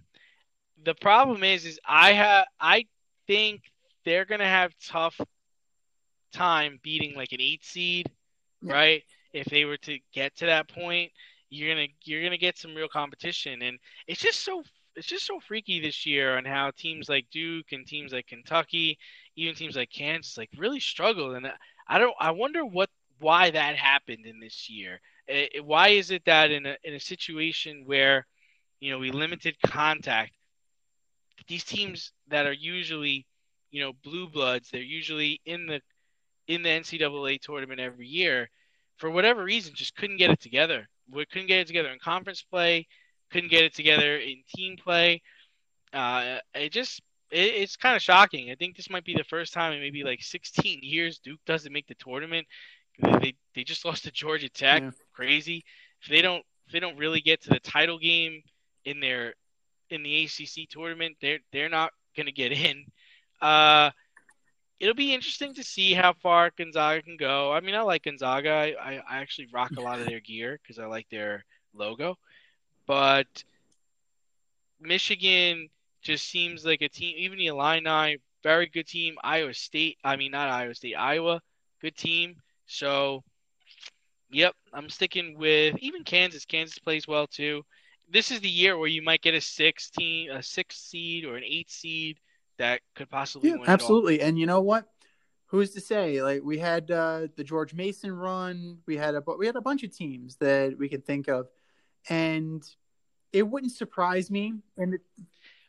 The 0.83 0.93
problem 0.93 1.43
is, 1.43 1.65
is 1.65 1.79
I 1.87 2.13
have 2.13 2.45
I 2.59 2.85
think 3.25 3.61
they're 4.05 4.25
gonna 4.25 4.47
have 4.47 4.73
tough 4.85 5.19
time 6.31 6.79
beating 6.83 7.15
like 7.15 7.31
an 7.31 7.41
eight 7.41 7.65
seed, 7.65 8.11
Yeah. 8.63 8.73
right? 8.73 9.03
If 9.33 9.47
they 9.47 9.65
were 9.65 9.77
to 9.79 9.99
get 10.13 10.35
to 10.37 10.45
that 10.47 10.69
point, 10.69 11.11
you're 11.49 11.73
gonna 11.73 11.87
you're 12.05 12.23
gonna 12.23 12.37
get 12.37 12.57
some 12.57 12.75
real 12.75 12.89
competition, 12.89 13.61
and 13.63 13.79
it's 14.07 14.21
just 14.21 14.41
so 14.41 14.63
it's 14.95 15.07
just 15.07 15.25
so 15.25 15.39
freaky 15.39 15.79
this 15.81 16.05
year 16.05 16.37
on 16.37 16.45
how 16.45 16.71
teams 16.77 17.09
like 17.09 17.27
Duke 17.31 17.71
and 17.73 17.87
teams 17.87 18.13
like 18.13 18.27
Kentucky, 18.27 18.97
even 19.35 19.55
teams 19.55 19.75
like 19.75 19.91
Kansas, 19.91 20.37
like 20.37 20.49
really 20.57 20.79
struggled, 20.79 21.35
and 21.35 21.47
I 21.87 21.99
don't 21.99 22.15
I 22.19 22.31
wonder 22.31 22.65
what 22.65 22.89
why 23.19 23.51
that 23.51 23.75
happened 23.77 24.25
in 24.25 24.39
this 24.39 24.69
year. 24.69 25.01
Eh, 25.27 25.47
eh, 25.55 25.59
why 25.59 25.89
is 25.89 26.11
it 26.11 26.25
that 26.25 26.51
in 26.51 26.65
a 26.65 26.77
in 26.83 26.93
a 26.93 26.99
situation 26.99 27.83
where 27.85 28.25
you 28.79 28.91
know 28.91 28.99
we 28.99 29.11
limited 29.11 29.55
contact, 29.65 30.33
these 31.47 31.63
teams 31.63 32.13
that 32.27 32.45
are 32.45 32.53
usually 32.53 33.25
you 33.71 33.81
know 33.81 33.93
blue 34.03 34.27
bloods, 34.29 34.69
they're 34.71 34.81
usually 34.81 35.41
in 35.45 35.65
the 35.67 35.81
in 36.47 36.63
the 36.63 36.69
NCAA 36.69 37.39
tournament 37.39 37.79
every 37.79 38.07
year, 38.07 38.49
for 38.97 39.09
whatever 39.09 39.43
reason, 39.43 39.73
just 39.75 39.95
couldn't 39.95 40.17
get 40.17 40.31
it 40.31 40.39
together. 40.39 40.87
We 41.09 41.25
couldn't 41.25 41.47
get 41.47 41.59
it 41.59 41.67
together 41.67 41.89
in 41.89 41.99
conference 41.99 42.41
play, 42.41 42.87
couldn't 43.31 43.49
get 43.49 43.63
it 43.63 43.73
together 43.73 44.17
in 44.17 44.43
team 44.55 44.77
play. 44.77 45.21
Uh, 45.91 46.37
it 46.55 46.71
just 46.71 47.01
it, 47.31 47.55
it's 47.55 47.75
kind 47.75 47.95
of 47.95 48.01
shocking. 48.01 48.51
I 48.51 48.55
think 48.55 48.75
this 48.75 48.89
might 48.89 49.05
be 49.05 49.15
the 49.15 49.23
first 49.23 49.53
time 49.53 49.73
in 49.73 49.79
maybe 49.79 50.03
like 50.03 50.21
16 50.21 50.79
years 50.81 51.19
Duke 51.19 51.39
doesn't 51.45 51.73
make 51.73 51.87
the 51.87 51.95
tournament. 51.95 52.47
They 52.99 53.33
they, 53.55 53.63
just 53.63 53.85
lost 53.85 54.03
to 54.05 54.11
Georgia 54.11 54.49
Tech. 54.49 54.83
Yeah. 54.83 54.91
Crazy. 55.13 55.63
If 56.01 56.09
they 56.09 56.21
don't 56.21 56.43
if 56.67 56.73
they 56.73 56.79
don't 56.79 56.97
really 56.97 57.21
get 57.21 57.41
to 57.43 57.49
the 57.49 57.59
title 57.59 57.99
game 57.99 58.41
in 58.85 58.99
their 58.99 59.33
in 59.89 60.03
the 60.03 60.23
ACC 60.23 60.69
tournament, 60.69 61.17
they're 61.21 61.39
they're 61.51 61.69
not 61.69 61.91
going 62.15 62.27
to 62.27 62.31
get 62.31 62.51
in. 62.51 62.85
Uh, 63.41 63.91
it'll 64.79 64.95
be 64.95 65.13
interesting 65.13 65.53
to 65.55 65.63
see 65.63 65.93
how 65.93 66.13
far 66.13 66.51
Gonzaga 66.57 67.01
can 67.01 67.17
go. 67.17 67.51
I 67.51 67.59
mean, 67.61 67.75
I 67.75 67.81
like 67.81 68.03
Gonzaga. 68.03 68.49
I, 68.49 69.01
I, 69.07 69.21
actually 69.21 69.47
rock 69.53 69.71
a 69.77 69.81
lot 69.81 69.99
of 69.99 70.07
their 70.07 70.19
gear 70.19 70.59
because 70.61 70.79
I 70.79 70.85
like 70.85 71.07
their 71.09 71.45
logo. 71.73 72.17
But 72.85 73.43
Michigan 74.81 75.69
just 76.01 76.29
seems 76.29 76.65
like 76.65 76.81
a 76.81 76.89
team, 76.89 77.15
even 77.17 77.37
the 77.37 77.47
Illini, 77.47 78.17
very 78.43 78.67
good 78.67 78.87
team. 78.87 79.15
Iowa 79.23 79.53
State, 79.53 79.97
I 80.03 80.15
mean, 80.17 80.31
not 80.31 80.49
Iowa 80.49 80.75
State, 80.75 80.95
Iowa, 80.95 81.41
good 81.81 81.95
team. 81.95 82.35
So, 82.65 83.23
yep, 84.29 84.53
I'm 84.73 84.89
sticking 84.89 85.37
with 85.37 85.77
even 85.79 86.03
Kansas. 86.03 86.45
Kansas 86.45 86.77
plays 86.77 87.07
well 87.07 87.27
too. 87.27 87.63
This 88.09 88.31
is 88.31 88.41
the 88.41 88.49
year 88.49 88.77
where 88.77 88.89
you 88.89 89.01
might 89.01 89.21
get 89.21 89.33
a 89.33 89.41
16, 89.41 90.29
a 90.29 90.43
six 90.43 90.77
seed 90.77 91.23
or 91.23 91.37
an 91.37 91.43
eight 91.45 91.71
seed 91.71 92.19
that 92.63 92.81
could 92.95 93.09
possibly 93.09 93.49
Yeah, 93.49 93.55
win 93.55 93.63
it 93.63 93.67
all. 93.67 93.73
absolutely. 93.73 94.21
And 94.21 94.39
you 94.39 94.45
know 94.45 94.61
what? 94.61 94.87
Who's 95.47 95.71
to 95.71 95.81
say? 95.81 96.23
Like 96.23 96.41
we 96.43 96.57
had 96.57 96.89
uh, 96.89 97.27
the 97.35 97.43
George 97.43 97.73
Mason 97.73 98.11
run. 98.11 98.79
We 98.87 98.97
had 98.97 99.15
a 99.15 99.23
we 99.37 99.45
had 99.45 99.55
a 99.55 99.61
bunch 99.61 99.83
of 99.83 99.95
teams 99.95 100.37
that 100.37 100.77
we 100.77 100.89
could 100.89 101.05
think 101.05 101.27
of, 101.27 101.47
and 102.09 102.63
it 103.31 103.43
wouldn't 103.43 103.73
surprise 103.73 104.31
me. 104.31 104.53
And 104.77 104.95
it, 104.95 105.01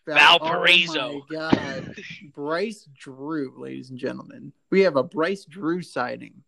Valparaiso. 0.07 1.01
Oh 1.01 1.22
my 1.28 1.36
God, 1.36 1.95
Bryce 2.34 2.88
Drew, 2.97 3.53
ladies 3.59 3.90
and 3.90 3.99
gentlemen, 3.99 4.53
we 4.70 4.82
have 4.82 4.97
a 4.97 5.03
Bryce 5.03 5.45
Drew 5.45 5.82
sighting. 5.82 6.45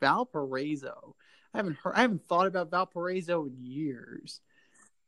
Valparaiso. 0.00 1.14
I 1.52 1.58
haven't 1.58 1.76
heard. 1.76 1.94
I 1.94 2.02
haven't 2.02 2.26
thought 2.26 2.46
about 2.46 2.70
Valparaiso 2.70 3.46
in 3.46 3.56
years, 3.60 4.40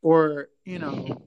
or 0.03 0.49
you 0.65 0.79
know, 0.79 1.23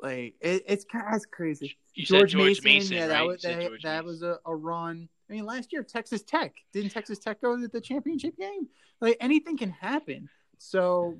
like 0.00 0.34
it, 0.40 0.64
it's 0.66 0.84
kind 0.84 1.06
of 1.06 1.12
that's 1.12 1.26
crazy. 1.26 1.76
You 1.94 2.06
said 2.06 2.28
George 2.28 2.62
Mason, 2.62 2.96
yeah, 2.96 3.08
that 3.08 3.22
You 3.22 3.28
was 3.28 3.42
that, 3.42 3.60
George 3.60 3.82
that 3.82 4.04
Mason. 4.04 4.06
was 4.06 4.22
a, 4.22 4.38
a 4.46 4.54
run. 4.54 5.08
I 5.28 5.32
mean, 5.32 5.44
last 5.44 5.72
year 5.72 5.82
Texas 5.82 6.22
Tech 6.22 6.54
didn't 6.72 6.90
Texas 6.90 7.18
Tech 7.18 7.40
go 7.40 7.56
to 7.56 7.68
the 7.68 7.80
championship 7.80 8.36
game? 8.36 8.68
Like 9.00 9.16
anything 9.20 9.56
can 9.58 9.70
happen. 9.70 10.28
So 10.58 11.18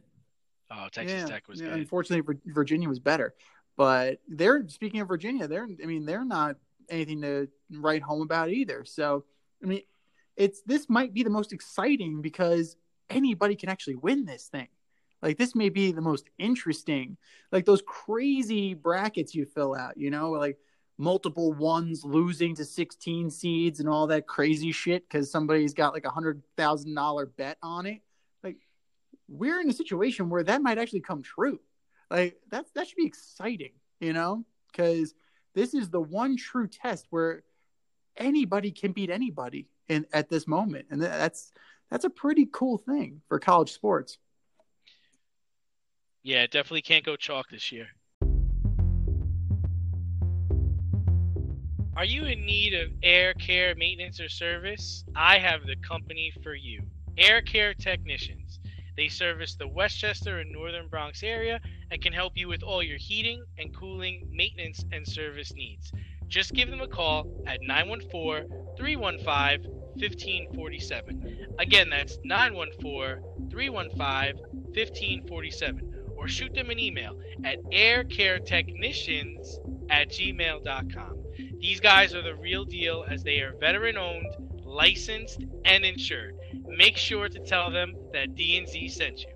Oh, 0.70 0.88
Texas 0.92 1.22
yeah, 1.22 1.26
Tech 1.26 1.48
was 1.48 1.60
yeah, 1.60 1.68
good. 1.68 1.78
Unfortunately, 1.78 2.36
Virginia 2.46 2.88
was 2.88 2.98
better. 2.98 3.34
But 3.76 4.20
they're 4.28 4.66
speaking 4.68 5.00
of 5.00 5.08
Virginia, 5.08 5.46
they're 5.48 5.68
I 5.82 5.86
mean 5.86 6.04
they're 6.04 6.24
not 6.24 6.56
anything 6.88 7.22
to 7.22 7.48
write 7.70 8.02
home 8.02 8.22
about 8.22 8.50
either. 8.50 8.84
So 8.84 9.24
I 9.62 9.66
mean, 9.66 9.82
it's 10.36 10.62
this 10.62 10.88
might 10.88 11.14
be 11.14 11.22
the 11.22 11.30
most 11.30 11.52
exciting 11.52 12.20
because 12.20 12.76
anybody 13.08 13.56
can 13.56 13.68
actually 13.68 13.96
win 13.96 14.24
this 14.24 14.48
thing. 14.48 14.68
Like 15.22 15.36
this 15.36 15.54
may 15.54 15.68
be 15.68 15.92
the 15.92 16.00
most 16.00 16.28
interesting, 16.38 17.16
like 17.50 17.64
those 17.64 17.82
crazy 17.82 18.74
brackets 18.74 19.34
you 19.34 19.44
fill 19.46 19.74
out. 19.74 19.96
You 19.96 20.10
know, 20.10 20.30
like 20.30 20.58
multiple 20.98 21.52
ones 21.52 22.04
losing 22.04 22.54
to 22.56 22.64
16 22.64 23.30
seeds 23.30 23.80
and 23.80 23.88
all 23.88 24.08
that 24.08 24.26
crazy 24.26 24.72
shit 24.72 25.08
because 25.08 25.30
somebody's 25.30 25.74
got 25.74 25.92
like 25.94 26.04
a 26.04 26.10
hundred 26.10 26.42
thousand 26.56 26.94
dollar 26.94 27.26
bet 27.26 27.58
on 27.62 27.86
it. 27.86 28.00
Like 28.42 28.56
we're 29.28 29.60
in 29.60 29.70
a 29.70 29.74
situation 29.74 30.28
where 30.28 30.44
that 30.44 30.62
might 30.62 30.78
actually 30.78 31.00
come 31.00 31.22
true. 31.22 31.60
Like 32.10 32.38
that's 32.50 32.70
that 32.72 32.86
should 32.86 32.96
be 32.96 33.06
exciting, 33.06 33.72
you 34.00 34.12
know, 34.12 34.44
because 34.70 35.14
this 35.54 35.74
is 35.74 35.90
the 35.90 36.00
one 36.00 36.36
true 36.36 36.68
test 36.68 37.06
where 37.10 37.42
anybody 38.16 38.70
can 38.70 38.92
beat 38.92 39.10
anybody 39.10 39.68
in 39.88 40.06
at 40.12 40.28
this 40.28 40.46
moment, 40.46 40.86
and 40.90 41.02
that's 41.02 41.52
that's 41.90 42.04
a 42.04 42.10
pretty 42.10 42.48
cool 42.52 42.78
thing 42.78 43.22
for 43.28 43.38
college 43.38 43.72
sports. 43.72 44.18
Yeah, 46.22 46.46
definitely 46.46 46.82
can't 46.82 47.04
go 47.04 47.16
chalk 47.16 47.48
this 47.50 47.70
year. 47.72 47.88
Are 51.96 52.04
you 52.04 52.26
in 52.26 52.46
need 52.46 52.74
of 52.74 52.90
air 53.02 53.34
care 53.34 53.74
maintenance 53.74 54.20
or 54.20 54.28
service? 54.28 55.04
I 55.16 55.38
have 55.38 55.66
the 55.66 55.76
company 55.76 56.32
for 56.42 56.54
you. 56.54 56.82
Air 57.16 57.42
Care 57.42 57.74
Technicians. 57.74 58.60
They 58.96 59.08
service 59.08 59.56
the 59.56 59.66
Westchester 59.66 60.38
and 60.38 60.52
Northern 60.52 60.86
Bronx 60.88 61.24
area 61.24 61.60
and 61.90 62.00
can 62.00 62.12
help 62.12 62.34
you 62.36 62.46
with 62.46 62.62
all 62.62 62.82
your 62.82 62.98
heating 62.98 63.44
and 63.58 63.74
cooling, 63.74 64.28
maintenance, 64.30 64.84
and 64.92 65.06
service 65.06 65.52
needs. 65.54 65.90
Just 66.28 66.52
give 66.52 66.70
them 66.70 66.80
a 66.80 66.86
call 66.86 67.26
at 67.46 67.62
914 67.62 68.48
315 68.76 69.70
1547. 69.98 71.46
Again, 71.58 71.90
that's 71.90 72.18
914 72.22 73.50
315 73.50 74.36
1547. 74.36 75.97
Or 76.18 76.26
shoot 76.26 76.52
them 76.52 76.68
an 76.70 76.80
email 76.80 77.16
at 77.44 77.62
aircaretechnicians 77.66 79.46
at 79.88 80.08
gmail.com. 80.08 81.16
These 81.60 81.78
guys 81.80 82.12
are 82.12 82.22
the 82.22 82.34
real 82.34 82.64
deal 82.64 83.04
as 83.08 83.22
they 83.22 83.38
are 83.40 83.54
veteran 83.60 83.96
owned, 83.96 84.34
licensed, 84.64 85.44
and 85.64 85.84
insured. 85.84 86.34
Make 86.66 86.96
sure 86.96 87.28
to 87.28 87.38
tell 87.38 87.70
them 87.70 87.94
that 88.12 88.34
D&Z 88.34 88.88
sent 88.88 89.20
you. 89.20 89.28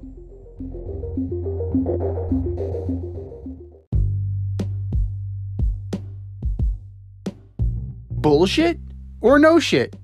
Bullshit 8.10 8.80
or 9.20 9.38
no 9.38 9.60
shit? 9.60 9.94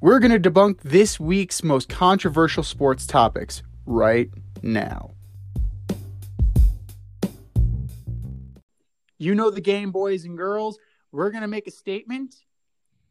We're 0.00 0.18
going 0.18 0.42
to 0.42 0.50
debunk 0.50 0.80
this 0.82 1.18
week's 1.20 1.62
most 1.62 1.88
controversial 1.88 2.62
sports 2.62 3.06
topics 3.06 3.62
right 3.86 4.30
now. 4.62 5.12
You 9.22 9.36
know 9.36 9.52
the 9.52 9.60
game, 9.60 9.92
boys 9.92 10.24
and 10.24 10.36
girls. 10.36 10.80
We're 11.12 11.30
going 11.30 11.42
to 11.42 11.48
make 11.48 11.68
a 11.68 11.70
statement, 11.70 12.34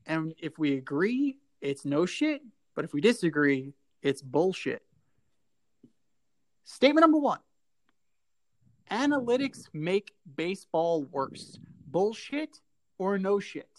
and 0.05 0.33
if 0.37 0.59
we 0.59 0.73
agree, 0.73 1.37
it's 1.61 1.85
no 1.85 2.05
shit. 2.05 2.41
But 2.75 2.83
if 2.83 2.93
we 2.93 2.99
disagree, 2.99 3.73
it's 4.01 4.21
bullshit. 4.21 4.81
Statement 6.65 7.03
number 7.03 7.17
one 7.17 7.39
Analytics 8.91 9.67
make 9.71 10.11
baseball 10.35 11.03
worse. 11.03 11.57
Bullshit 11.87 12.59
or 12.97 13.17
no 13.17 13.39
shit? 13.39 13.69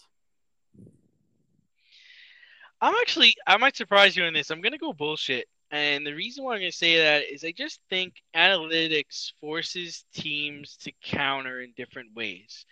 I'm 2.81 2.95
actually, 2.99 3.35
I 3.45 3.57
might 3.57 3.77
surprise 3.77 4.17
you 4.17 4.23
on 4.23 4.33
this. 4.33 4.49
I'm 4.49 4.59
to 4.71 4.79
go 4.79 4.91
bullshit. 4.91 5.47
And 5.73 6.05
the 6.05 6.13
reason 6.13 6.43
why 6.43 6.53
I'm 6.53 6.59
going 6.61 6.71
to 6.71 6.77
say 6.77 6.97
that 6.99 7.23
is 7.33 7.43
I 7.43 7.51
just 7.51 7.79
think 7.89 8.21
analytics 8.35 9.31
forces 9.41 10.05
teams 10.13 10.77
to 10.83 10.91
counter 11.03 11.61
in 11.61 11.73
different 11.75 12.13
ways. 12.13 12.67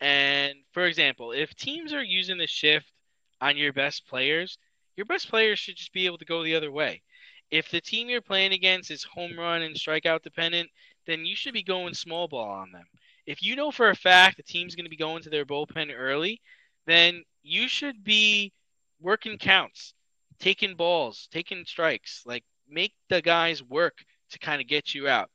And 0.00 0.54
for 0.70 0.84
example, 0.84 1.32
if 1.32 1.52
teams 1.56 1.92
are 1.92 2.04
using 2.04 2.38
the 2.38 2.46
shift 2.46 2.86
on 3.40 3.56
your 3.56 3.72
best 3.72 4.06
players, 4.06 4.56
your 4.96 5.04
best 5.04 5.28
players 5.28 5.58
should 5.58 5.74
just 5.74 5.92
be 5.92 6.06
able 6.06 6.18
to 6.18 6.24
go 6.24 6.44
the 6.44 6.54
other 6.54 6.70
way. 6.70 7.02
If 7.50 7.72
the 7.72 7.80
team 7.80 8.08
you're 8.08 8.20
playing 8.20 8.52
against 8.52 8.92
is 8.92 9.02
home 9.02 9.36
run 9.36 9.62
and 9.62 9.74
strikeout 9.74 10.22
dependent, 10.22 10.70
then 11.08 11.24
you 11.24 11.34
should 11.34 11.54
be 11.54 11.64
going 11.64 11.92
small 11.92 12.28
ball 12.28 12.50
on 12.50 12.70
them. 12.70 12.86
If 13.26 13.42
you 13.42 13.56
know 13.56 13.72
for 13.72 13.90
a 13.90 13.96
fact 13.96 14.36
the 14.36 14.44
team's 14.44 14.76
going 14.76 14.86
to 14.86 14.90
be 14.90 14.96
going 14.96 15.24
to 15.24 15.30
their 15.30 15.44
bullpen 15.44 15.92
early, 15.92 16.40
then 16.86 17.24
you 17.42 17.66
should 17.66 18.04
be 18.04 18.52
working 19.00 19.38
counts, 19.38 19.92
taking 20.38 20.76
balls, 20.76 21.28
taking 21.32 21.64
strikes. 21.64 22.22
Like 22.24 22.44
make 22.68 22.92
the 23.08 23.22
guys 23.22 23.62
work 23.62 24.04
to 24.30 24.38
kind 24.38 24.60
of 24.60 24.68
get 24.68 24.94
you 24.94 25.08
out. 25.08 25.30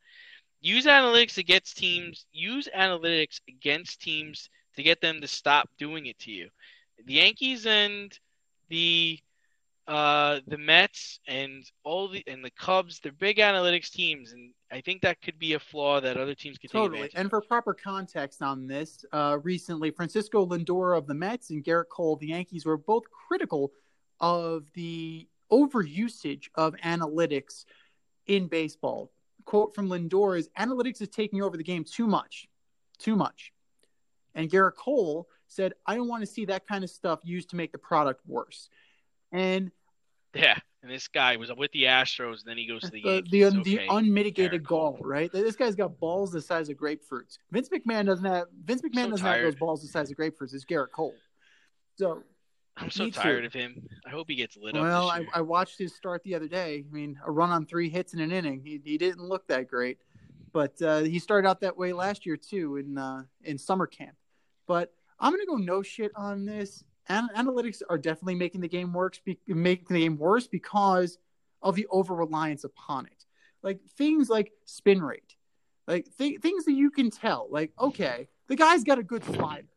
Use 0.61 0.85
analytics 0.85 1.37
against 1.37 1.77
teams. 1.77 2.25
Use 2.31 2.67
analytics 2.75 3.39
against 3.47 4.01
teams 4.01 4.49
to 4.75 4.83
get 4.83 5.01
them 5.01 5.21
to 5.21 5.27
stop 5.27 5.69
doing 5.77 6.07
it 6.07 6.19
to 6.19 6.31
you. 6.31 6.49
The 7.05 7.13
Yankees 7.13 7.65
and 7.65 8.17
the 8.69 9.19
uh, 9.89 10.39
the 10.45 10.57
Mets 10.57 11.19
and 11.27 11.63
all 11.83 12.07
the 12.07 12.23
and 12.27 12.45
the 12.45 12.51
Cubs, 12.51 12.99
they're 12.99 13.11
big 13.11 13.37
analytics 13.37 13.89
teams, 13.89 14.33
and 14.33 14.53
I 14.71 14.81
think 14.81 15.01
that 15.01 15.19
could 15.19 15.39
be 15.39 15.53
a 15.53 15.59
flaw 15.59 15.99
that 15.99 16.15
other 16.15 16.35
teams 16.35 16.59
could 16.59 16.69
Totally. 16.69 16.99
take 16.99 17.05
advantage. 17.07 17.19
And 17.19 17.29
for 17.31 17.41
proper 17.41 17.73
context 17.73 18.43
on 18.43 18.67
this, 18.67 19.03
uh, 19.11 19.39
recently 19.41 19.89
Francisco 19.89 20.45
Lindor 20.45 20.95
of 20.95 21.07
the 21.07 21.15
Mets 21.15 21.49
and 21.49 21.63
Gerrit 21.63 21.89
Cole 21.89 22.13
of 22.13 22.19
the 22.19 22.27
Yankees 22.27 22.67
were 22.67 22.77
both 22.77 23.03
critical 23.27 23.71
of 24.21 24.71
the 24.73 25.27
overusage 25.51 26.49
of 26.55 26.75
analytics 26.83 27.65
in 28.27 28.47
baseball. 28.47 29.11
Quote 29.45 29.73
from 29.73 29.89
Lindor 29.89 30.37
is 30.37 30.49
analytics 30.59 31.01
is 31.01 31.09
taking 31.09 31.41
over 31.41 31.57
the 31.57 31.63
game 31.63 31.83
too 31.83 32.07
much. 32.07 32.47
Too 32.99 33.15
much. 33.15 33.51
And 34.35 34.49
Gerrit 34.49 34.75
Cole 34.75 35.27
said, 35.47 35.73
I 35.85 35.95
don't 35.95 36.07
want 36.07 36.21
to 36.21 36.27
see 36.27 36.45
that 36.45 36.67
kind 36.67 36.83
of 36.83 36.89
stuff 36.89 37.19
used 37.23 37.49
to 37.49 37.55
make 37.55 37.71
the 37.71 37.77
product 37.77 38.21
worse. 38.27 38.69
And 39.31 39.71
Yeah, 40.35 40.57
and 40.83 40.91
this 40.91 41.07
guy 41.07 41.35
was 41.37 41.51
with 41.57 41.71
the 41.71 41.83
Astros, 41.83 42.39
and 42.39 42.45
then 42.45 42.57
he 42.57 42.67
goes 42.67 42.81
to 42.81 42.91
the 42.91 43.01
the, 43.01 43.23
the, 43.31 43.43
un- 43.45 43.63
the 43.63 43.79
unmitigated 43.89 44.63
gall, 44.63 44.97
right? 45.01 45.31
This 45.31 45.55
guy's 45.55 45.75
got 45.75 45.99
balls 45.99 46.31
the 46.31 46.41
size 46.41 46.69
of 46.69 46.77
grapefruits. 46.77 47.37
Vince 47.51 47.69
McMahon 47.69 48.05
doesn't 48.05 48.25
have 48.25 48.45
Vince 48.63 48.81
McMahon 48.81 49.05
So 49.05 49.09
doesn't 49.11 49.25
have 49.25 49.41
those 49.41 49.55
balls 49.55 49.81
the 49.81 49.87
size 49.87 50.11
of 50.11 50.17
grapefruits. 50.17 50.53
It's 50.53 50.65
Gerrit 50.65 50.91
Cole. 50.91 51.15
So 51.97 52.23
I'm 52.79 52.89
so 52.89 53.09
tired 53.09 53.45
of 53.45 53.53
him. 53.53 53.87
I 54.05 54.09
hope 54.09 54.29
he 54.29 54.35
gets 54.35 54.57
lit 54.57 54.75
up. 54.75 54.81
well, 54.81 55.09
I. 55.09 55.25
I 55.33 55.41
watched 55.41 55.77
his 55.77 55.93
start 55.93 56.23
the 56.23 56.35
other 56.35 56.47
day. 56.47 56.85
I 56.87 56.93
mean, 56.93 57.19
a 57.25 57.31
run 57.31 57.49
on 57.49 57.65
three 57.65 57.89
hits 57.89 58.13
in 58.13 58.19
an 58.19 58.31
inning. 58.31 58.61
He, 58.63 58.81
he 58.83 58.97
didn't 58.97 59.23
look 59.27 59.47
that 59.47 59.67
great, 59.67 59.97
but 60.53 60.81
uh, 60.81 60.99
he 60.99 61.19
started 61.19 61.47
out 61.47 61.61
that 61.61 61.77
way 61.77 61.93
last 61.93 62.25
year 62.25 62.37
too 62.37 62.77
in 62.77 62.97
uh, 62.97 63.23
in 63.43 63.57
summer 63.57 63.85
camp. 63.87 64.15
But 64.67 64.93
I'm 65.19 65.33
gonna 65.33 65.45
go 65.45 65.55
no 65.57 65.81
shit 65.81 66.11
on 66.15 66.45
this. 66.45 66.83
An- 67.07 67.29
analytics 67.35 67.81
are 67.89 67.97
definitely 67.97 68.35
making 68.35 68.61
the 68.61 68.67
game 68.67 68.93
worse, 68.93 69.19
be- 69.23 69.39
making 69.47 69.87
the 69.89 70.01
game 70.01 70.17
worse 70.17 70.47
because 70.47 71.17
of 71.61 71.75
the 71.75 71.87
over 71.89 72.13
reliance 72.13 72.63
upon 72.63 73.07
it. 73.07 73.25
Like 73.61 73.79
things 73.97 74.29
like 74.29 74.51
spin 74.65 75.01
rate, 75.01 75.35
like 75.87 76.07
th- 76.17 76.39
things 76.39 76.65
that 76.65 76.73
you 76.73 76.89
can 76.91 77.09
tell. 77.09 77.47
Like 77.49 77.71
okay, 77.79 78.29
the 78.47 78.55
guy's 78.55 78.83
got 78.83 78.99
a 78.99 79.03
good 79.03 79.23
slider. 79.23 79.67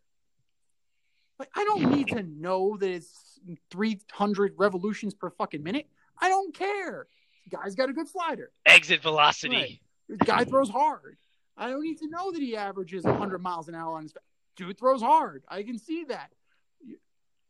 Like 1.43 1.51
I 1.57 1.64
don't 1.64 1.90
need 1.90 2.07
to 2.11 2.22
know 2.22 2.76
that 2.76 2.88
it's 2.88 3.40
300 3.72 4.55
revolutions 4.57 5.12
per 5.12 5.28
fucking 5.28 5.61
minute. 5.61 5.88
I 6.20 6.28
don't 6.28 6.55
care. 6.55 7.09
Guy's 7.51 7.74
got 7.74 7.88
a 7.88 7.93
good 7.93 8.07
slider. 8.07 8.53
Exit 8.64 9.03
velocity. 9.03 9.80
Right. 10.09 10.18
Guy 10.20 10.45
throws 10.45 10.70
hard. 10.70 11.16
I 11.57 11.68
don't 11.68 11.82
need 11.82 11.99
to 11.99 12.09
know 12.09 12.30
that 12.30 12.40
he 12.40 12.57
averages 12.57 13.03
100 13.03 13.43
miles 13.43 13.66
an 13.66 13.74
hour 13.74 13.97
on 13.97 14.05
his. 14.05 14.14
Dude 14.55 14.78
throws 14.78 15.03
hard. 15.03 15.43
I 15.49 15.64
can 15.64 15.80
see 15.80 16.05
that. 16.05 16.30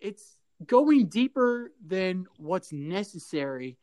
It's 0.01 0.39
going 0.65 1.09
deeper 1.09 1.71
than 1.87 2.25
what's 2.39 2.73
necessary 2.73 3.77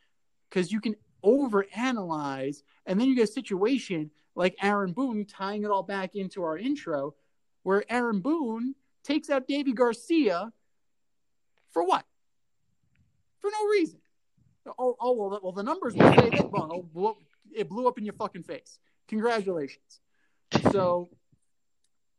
because 0.49 0.72
you 0.72 0.82
can 0.82 0.95
overanalyze, 1.24 2.64
and 2.88 2.99
then 2.99 3.07
you 3.07 3.16
get 3.16 3.30
a 3.30 3.32
situation 3.32 4.10
like 4.34 4.55
Aaron 4.60 4.91
Boone 4.91 5.26
tying 5.26 5.66
it 5.66 5.70
all 5.70 5.84
back 5.84 6.16
into 6.16 6.41
our 6.41 6.57
intro, 6.57 7.14
where 7.62 7.84
Aaron 7.91 8.22
Boone 8.22 8.74
takes 9.10 9.30
out 9.30 9.47
Deivi 9.47 9.74
Garcia 9.74 10.51
for 11.72 11.84
what? 11.84 12.05
For 13.39 13.49
no 13.49 13.68
reason. 13.72 13.99
Oh, 14.78 14.95
oh 14.99 15.14
well, 15.14 15.30
the- 15.32 15.39
well, 15.41 15.51
the 15.51 15.64
numbers 15.64 15.95
will 15.95 16.14
say 16.14 16.30
that. 16.30 16.51
Well, 16.51 16.66
it'll 16.66 17.18
it 17.55 17.68
blew 17.68 17.88
up 17.88 17.97
in 17.97 18.05
your 18.05 18.14
fucking 18.14 18.43
face. 18.43 18.80
Congratulations. 19.07 20.01
So 20.72 21.10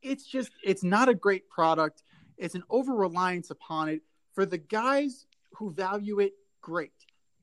it's 0.03 0.27
just, 0.27 0.51
it's 0.65 0.83
not 0.83 1.09
a 1.09 1.15
great 1.15 1.49
product. 1.49 2.03
It's 2.37 2.55
an 2.55 2.65
over 2.69 2.95
reliance 2.95 3.51
upon 3.51 3.89
it. 3.91 4.03
For 4.35 4.45
the 4.45 4.59
guys 4.59 5.27
who 5.55 5.71
value 5.73 6.21
it, 6.21 6.33
great. 6.61 6.93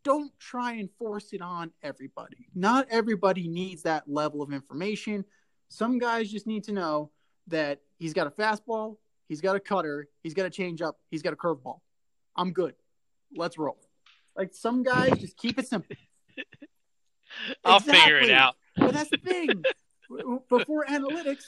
Don't 0.03 0.31
try 0.39 0.73
and 0.73 0.89
force 0.97 1.33
it 1.33 1.41
on 1.41 1.71
everybody. 1.83 2.47
Not 2.55 2.87
everybody 2.89 3.47
needs 3.47 3.83
that 3.83 4.09
level 4.09 4.41
of 4.41 4.51
information. 4.51 5.23
Some 5.69 5.99
guys 5.99 6.31
just 6.31 6.47
need 6.47 6.63
to 6.65 6.71
know 6.71 7.11
that 7.47 7.81
he's 7.97 8.13
got 8.13 8.27
a 8.27 8.31
fastball, 8.31 8.97
he's 9.27 9.41
got 9.41 9.55
a 9.55 9.59
cutter, 9.59 10.07
he's 10.23 10.33
got 10.33 10.45
a 10.45 10.49
changeup, 10.49 10.93
he's 11.09 11.21
got 11.21 11.33
a 11.33 11.35
curveball. 11.35 11.79
I'm 12.35 12.51
good. 12.51 12.75
Let's 13.35 13.57
roll. 13.57 13.77
Like 14.35 14.53
some 14.53 14.83
guys 14.83 15.17
just 15.19 15.37
keep 15.37 15.57
it 15.57 15.67
simple. 15.67 15.95
I'll 17.65 17.79
figure 17.79 18.19
it 18.19 18.31
out. 18.31 18.55
But 18.75 18.93
that's 18.93 19.09
the 19.09 19.17
thing. 19.17 19.63
Before 20.49 20.85
analytics, 20.85 21.43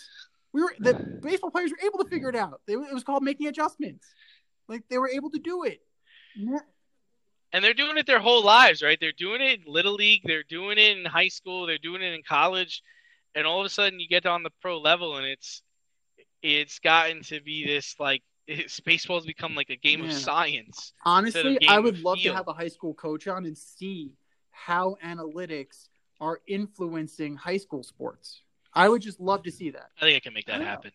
we 0.51 0.63
were 0.63 0.73
the 0.79 0.93
baseball 0.93 1.51
players 1.51 1.71
were 1.71 1.87
able 1.87 2.03
to 2.03 2.09
figure 2.09 2.29
it 2.29 2.35
out. 2.35 2.61
They, 2.67 2.73
it 2.73 2.93
was 2.93 3.03
called 3.03 3.23
making 3.23 3.47
adjustments. 3.47 4.05
Like 4.67 4.83
they 4.89 4.97
were 4.97 5.09
able 5.09 5.29
to 5.31 5.39
do 5.39 5.63
it. 5.63 5.81
And 7.51 7.63
they're 7.63 7.73
doing 7.73 7.97
it 7.97 8.05
their 8.05 8.19
whole 8.19 8.43
lives, 8.43 8.83
right? 8.83 8.97
They're 8.99 9.11
doing 9.11 9.41
it 9.41 9.61
in 9.65 9.71
little 9.73 9.93
league, 9.95 10.21
they're 10.25 10.43
doing 10.43 10.77
it 10.77 10.97
in 10.97 11.05
high 11.05 11.29
school, 11.29 11.65
they're 11.65 11.77
doing 11.77 12.01
it 12.01 12.13
in 12.13 12.21
college, 12.27 12.83
and 13.33 13.47
all 13.47 13.59
of 13.59 13.65
a 13.65 13.69
sudden 13.69 13.99
you 13.99 14.07
get 14.07 14.25
on 14.25 14.43
the 14.43 14.51
pro 14.61 14.79
level 14.79 15.17
and 15.17 15.25
it's 15.25 15.63
it's 16.41 16.79
gotten 16.79 17.21
to 17.23 17.41
be 17.41 17.65
this 17.65 17.95
like 17.99 18.21
it's, 18.47 18.79
baseball's 18.79 19.25
become 19.25 19.55
like 19.55 19.69
a 19.69 19.75
game 19.75 20.03
of 20.03 20.13
science. 20.13 20.93
Honestly, 21.05 21.57
game 21.59 21.69
I 21.69 21.79
would 21.79 22.01
love 22.01 22.19
to 22.19 22.33
have 22.33 22.47
a 22.47 22.53
high 22.53 22.67
school 22.67 22.93
coach 22.93 23.27
on 23.27 23.45
and 23.45 23.57
see 23.57 24.13
how 24.51 24.97
analytics 25.03 25.89
are 26.19 26.41
influencing 26.47 27.35
high 27.35 27.57
school 27.57 27.83
sports. 27.83 28.41
I 28.73 28.89
would 28.89 29.01
just 29.01 29.19
love 29.19 29.43
to 29.43 29.51
see 29.51 29.69
that. 29.71 29.89
I 29.97 30.05
think 30.05 30.17
I 30.17 30.19
can 30.19 30.33
make 30.33 30.45
that 30.47 30.55
I 30.55 30.59
know. 30.59 30.65
happen. 30.65 30.91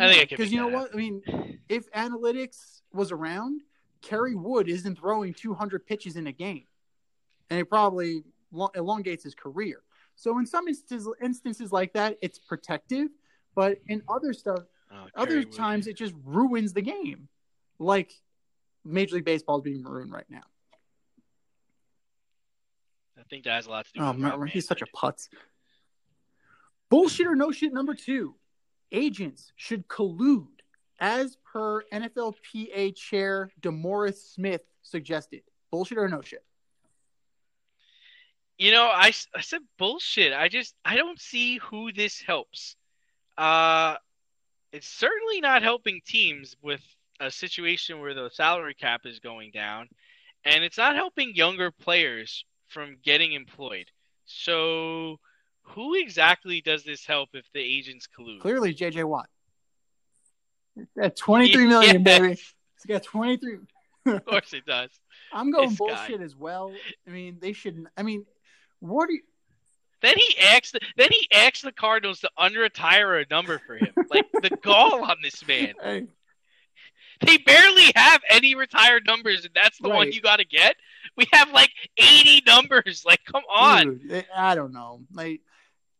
I 0.00 0.08
think 0.08 0.22
I 0.22 0.24
can 0.26 0.36
because 0.36 0.52
you 0.52 0.58
know 0.58 0.68
what? 0.68 0.92
I 0.92 0.96
mean, 0.96 1.22
if 1.68 1.90
analytics 1.92 2.80
was 2.92 3.12
around, 3.12 3.62
Kerry 4.02 4.34
Wood 4.34 4.68
isn't 4.68 4.98
throwing 4.98 5.34
200 5.34 5.86
pitches 5.86 6.16
in 6.16 6.26
a 6.26 6.32
game, 6.32 6.64
and 7.50 7.58
it 7.58 7.68
probably 7.68 8.22
elongates 8.74 9.24
his 9.24 9.34
career. 9.34 9.82
So 10.14 10.38
in 10.38 10.46
some 10.46 10.66
instances, 10.66 11.08
instances 11.22 11.72
like 11.72 11.92
that, 11.92 12.18
it's 12.22 12.38
protective, 12.38 13.08
but 13.54 13.78
in 13.88 14.02
other 14.08 14.32
stuff, 14.32 14.60
Oh, 14.90 15.06
other 15.14 15.44
times 15.44 15.86
it 15.86 15.96
just 15.96 16.14
ruins 16.24 16.72
the 16.72 16.80
game, 16.80 17.28
like 17.78 18.10
Major 18.86 19.16
League 19.16 19.26
Baseball 19.26 19.58
is 19.58 19.62
being 19.62 19.84
ruined 19.84 20.12
right 20.12 20.24
now. 20.30 20.44
I 23.18 23.22
think 23.28 23.44
that 23.44 23.52
has 23.52 23.66
a 23.66 23.70
lot 23.70 23.84
to 23.86 23.92
do 23.92 24.00
Oh, 24.00 24.12
with 24.12 24.18
man, 24.18 24.46
he's 24.46 24.66
such 24.66 24.80
a 24.80 24.86
putz. 24.86 25.28
Bullshit 26.88 27.26
or 27.26 27.36
no 27.36 27.52
shit 27.52 27.72
number 27.72 27.94
two. 27.94 28.34
Agents 28.90 29.52
should 29.56 29.86
collude, 29.88 30.46
as 30.98 31.36
per 31.52 31.82
NFLPA 31.92 32.96
chair 32.96 33.50
DeMaurice 33.60 34.32
Smith 34.32 34.62
suggested. 34.82 35.42
Bullshit 35.70 35.98
or 35.98 36.08
no 36.08 36.22
shit. 36.22 36.42
You 38.56 38.72
know, 38.72 38.84
I, 38.84 39.12
I 39.36 39.40
said 39.42 39.60
bullshit. 39.78 40.32
I 40.32 40.48
just 40.48 40.74
I 40.84 40.96
don't 40.96 41.20
see 41.20 41.58
who 41.58 41.92
this 41.92 42.20
helps. 42.20 42.74
Uh, 43.38 43.96
it's 44.72 44.88
certainly 44.88 45.40
not 45.40 45.62
helping 45.62 46.00
teams 46.04 46.56
with 46.60 46.82
a 47.20 47.30
situation 47.30 48.00
where 48.00 48.12
the 48.14 48.28
salary 48.32 48.74
cap 48.74 49.02
is 49.04 49.20
going 49.20 49.50
down, 49.52 49.88
and 50.44 50.64
it's 50.64 50.76
not 50.76 50.94
helping 50.96 51.34
younger 51.34 51.70
players 51.70 52.44
from 52.66 52.96
getting 53.02 53.32
employed. 53.32 53.86
So, 54.26 55.18
who 55.62 55.94
exactly 55.94 56.60
does 56.60 56.84
this 56.84 57.06
help 57.06 57.30
if 57.32 57.46
the 57.54 57.60
agents 57.60 58.06
collude? 58.06 58.40
Clearly, 58.40 58.74
JJ 58.74 59.04
Watt. 59.04 59.28
At 61.00 61.16
23 61.16 61.66
million, 61.66 62.04
Yes, 62.04 62.18
baby. 62.20 62.28
He's 62.28 62.86
got 62.86 63.02
23. 63.02 63.58
Of 64.06 64.24
course 64.24 64.52
it 64.52 64.64
does. 64.64 64.90
I'm 65.32 65.50
going 65.50 65.70
This 65.70 65.78
guy. 65.78 65.86
bullshit 65.86 66.20
as 66.20 66.36
well. 66.36 66.72
I 67.06 67.10
mean, 67.10 67.38
they 67.40 67.52
shouldn't. 67.52 67.88
I 67.96 68.02
mean, 68.02 68.24
what 68.80 69.08
do 69.08 69.14
you. 69.14 69.22
Then 70.02 70.16
he 70.16 70.38
asked. 70.38 70.78
Then 70.96 71.08
he 71.10 71.28
asked 71.32 71.62
the 71.62 71.72
Cardinals 71.72 72.20
to 72.20 72.30
unretire 72.38 73.22
a 73.22 73.26
number 73.30 73.60
for 73.66 73.76
him. 73.76 73.92
Like 74.10 74.30
the 74.32 74.56
gall 74.62 75.04
on 75.04 75.16
this 75.22 75.46
man. 75.46 75.74
Hey, 75.82 76.06
They 77.26 77.38
barely 77.38 77.90
have 77.96 78.20
any 78.30 78.54
retired 78.54 79.04
numbers, 79.04 79.44
and 79.44 79.52
that's 79.54 79.78
the 79.78 79.88
one 79.88 80.12
you 80.12 80.20
got 80.20 80.36
to 80.36 80.44
get. 80.44 80.76
We 81.16 81.26
have 81.32 81.50
like 81.52 81.70
80 81.96 82.44
numbers. 82.46 83.02
Like, 83.04 83.24
come 83.24 83.42
on, 83.52 83.98
dude, 83.98 84.24
I 84.36 84.54
don't 84.54 84.72
know. 84.72 85.00
Like, 85.12 85.40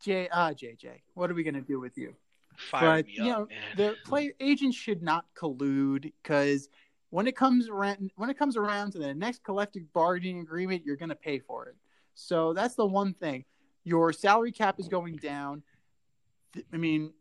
J, 0.04 0.28
ah, 0.32 0.50
JJ, 0.50 1.00
what 1.14 1.28
are 1.28 1.34
we 1.34 1.42
going 1.42 1.54
to 1.54 1.60
do 1.60 1.80
with 1.80 1.98
you? 1.98 2.14
fire 2.58 2.98
but 2.98 3.06
me 3.06 3.12
you 3.14 3.22
up, 3.22 3.28
know 3.28 3.46
man. 3.46 3.76
the 3.76 3.96
player 4.04 4.32
agents 4.40 4.76
should 4.76 5.02
not 5.02 5.24
collude 5.36 6.12
because 6.22 6.68
when 7.10 7.26
it 7.26 7.36
comes 7.36 7.68
around 7.68 8.10
when 8.16 8.28
it 8.28 8.38
comes 8.38 8.56
around 8.56 8.92
to 8.92 8.98
the 8.98 9.14
next 9.14 9.42
collective 9.44 9.82
bargaining 9.92 10.40
agreement 10.40 10.82
you're 10.84 10.96
going 10.96 11.08
to 11.08 11.14
pay 11.14 11.38
for 11.38 11.66
it 11.66 11.76
so 12.14 12.52
that's 12.52 12.74
the 12.74 12.84
one 12.84 13.14
thing 13.14 13.44
Your 13.88 14.12
salary 14.12 14.52
cap 14.52 14.78
is 14.78 14.86
going 14.86 15.16
down. 15.16 15.62
I 16.74 16.76
mean, 16.76 17.14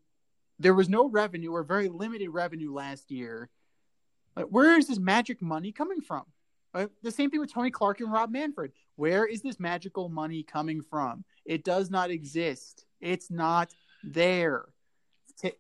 there 0.60 0.74
was 0.74 0.90
no 0.90 1.08
revenue 1.08 1.54
or 1.54 1.64
very 1.64 1.88
limited 1.88 2.30
revenue 2.30 2.74
last 2.74 3.10
year. 3.10 3.50
Like, 4.36 4.48
where 4.48 4.78
is 4.78 4.88
this 4.88 5.00
magic 5.00 5.42
money 5.42 5.72
coming 5.72 6.02
from? 6.02 6.24
Uh, 6.74 6.88
the 7.04 7.12
same 7.12 7.32
thing 7.32 7.40
with 7.40 7.54
Tony 7.54 7.72
Clark 7.72 8.02
and 8.02 8.12
Rob 8.12 8.32
Manfred. 8.32 8.74
Where 8.98 9.26
is 9.26 9.42
this 9.42 9.62
magical 9.62 10.10
money 10.10 10.44
coming 10.44 10.82
from? 10.82 11.24
It 11.46 11.64
does 11.64 11.90
not 11.90 12.12
exist. 12.12 12.86
It's 13.00 13.32
not 13.32 13.74
there. 14.04 14.66
T- 15.40 15.54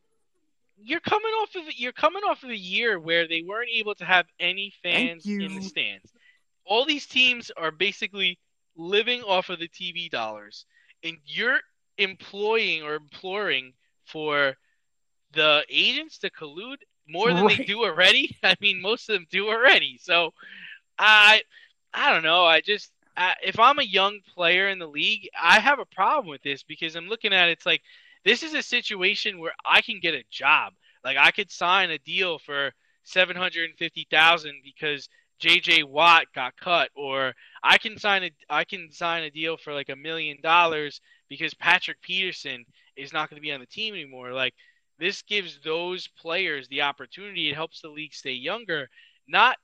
You're 0.77 0.99
coming 0.99 1.31
off 1.41 1.55
of 1.55 1.63
you're 1.77 1.93
coming 1.93 2.23
off 2.23 2.43
of 2.43 2.49
a 2.49 2.57
year 2.57 2.99
where 2.99 3.29
they 3.29 3.43
weren't 3.43 3.69
able 3.73 3.95
to 3.95 4.05
have 4.05 4.25
any 4.41 4.73
fans 4.83 5.25
in 5.25 5.55
the 5.55 5.61
stands. 5.61 6.11
All 6.65 6.83
these 6.83 7.05
teams 7.07 7.49
are 7.55 7.71
basically 7.71 8.39
living 8.75 9.21
off 9.23 9.49
of 9.49 9.59
the 9.59 9.69
TV 9.69 10.09
dollars, 10.09 10.65
and 11.03 11.17
you're 11.25 11.59
employing 11.97 12.83
or 12.83 12.95
imploring 12.95 13.73
for 14.05 14.55
the 15.33 15.63
agents 15.69 16.19
to 16.19 16.29
collude 16.29 16.77
more 17.07 17.33
than 17.33 17.47
they 17.47 17.57
do 17.57 17.83
already. 17.83 18.37
I 18.43 18.55
mean, 18.61 18.81
most 18.81 19.09
of 19.09 19.13
them 19.13 19.27
do 19.29 19.47
already. 19.49 19.99
So, 20.01 20.33
I, 20.97 21.41
I 21.93 22.13
don't 22.13 22.23
know. 22.23 22.45
I 22.45 22.61
just, 22.61 22.91
I, 23.15 23.33
if 23.43 23.59
I'm 23.59 23.79
a 23.79 23.83
young 23.83 24.19
player 24.33 24.69
in 24.69 24.79
the 24.79 24.87
league, 24.87 25.29
I 25.39 25.59
have 25.59 25.79
a 25.79 25.85
problem 25.85 26.27
with 26.27 26.43
this 26.43 26.63
because 26.63 26.95
I'm 26.95 27.07
looking 27.07 27.33
at 27.33 27.49
it, 27.49 27.53
it's 27.53 27.65
like 27.65 27.81
this 28.23 28.43
is 28.43 28.53
a 28.53 28.61
situation 28.61 29.39
where 29.39 29.53
I 29.65 29.81
can 29.81 29.99
get 29.99 30.13
a 30.13 30.23
job. 30.29 30.73
Like 31.03 31.17
I 31.17 31.31
could 31.31 31.51
sign 31.51 31.91
a 31.91 31.97
deal 31.99 32.39
for 32.39 32.71
seven 33.03 33.35
hundred 33.35 33.69
and 33.69 33.77
fifty 33.77 34.05
thousand 34.11 34.61
because 34.63 35.07
JJ 35.41 35.83
Watt 35.85 36.25
got 36.33 36.57
cut, 36.57 36.89
or 36.95 37.33
I 37.63 37.77
can 37.77 37.97
sign 37.97 38.23
a 38.23 38.31
I 38.49 38.63
can 38.63 38.91
sign 38.91 39.23
a 39.23 39.31
deal 39.31 39.57
for 39.57 39.73
like 39.73 39.89
a 39.89 39.95
million 39.95 40.37
dollars 40.41 41.01
because 41.29 41.53
Patrick 41.53 42.01
Peterson 42.01 42.65
is 42.95 43.13
not 43.13 43.29
going 43.29 43.37
to 43.37 43.45
be 43.45 43.51
on 43.51 43.59
the 43.59 43.65
team 43.65 43.93
anymore. 43.93 44.33
Like 44.33 44.53
this 44.99 45.21
gives 45.21 45.59
those 45.63 46.07
players 46.07 46.67
the 46.67 46.81
opportunity. 46.81 47.49
It 47.49 47.55
helps 47.55 47.81
the 47.81 47.89
league 47.89 48.13
stay 48.13 48.31
younger. 48.31 48.89
Not 49.27 49.57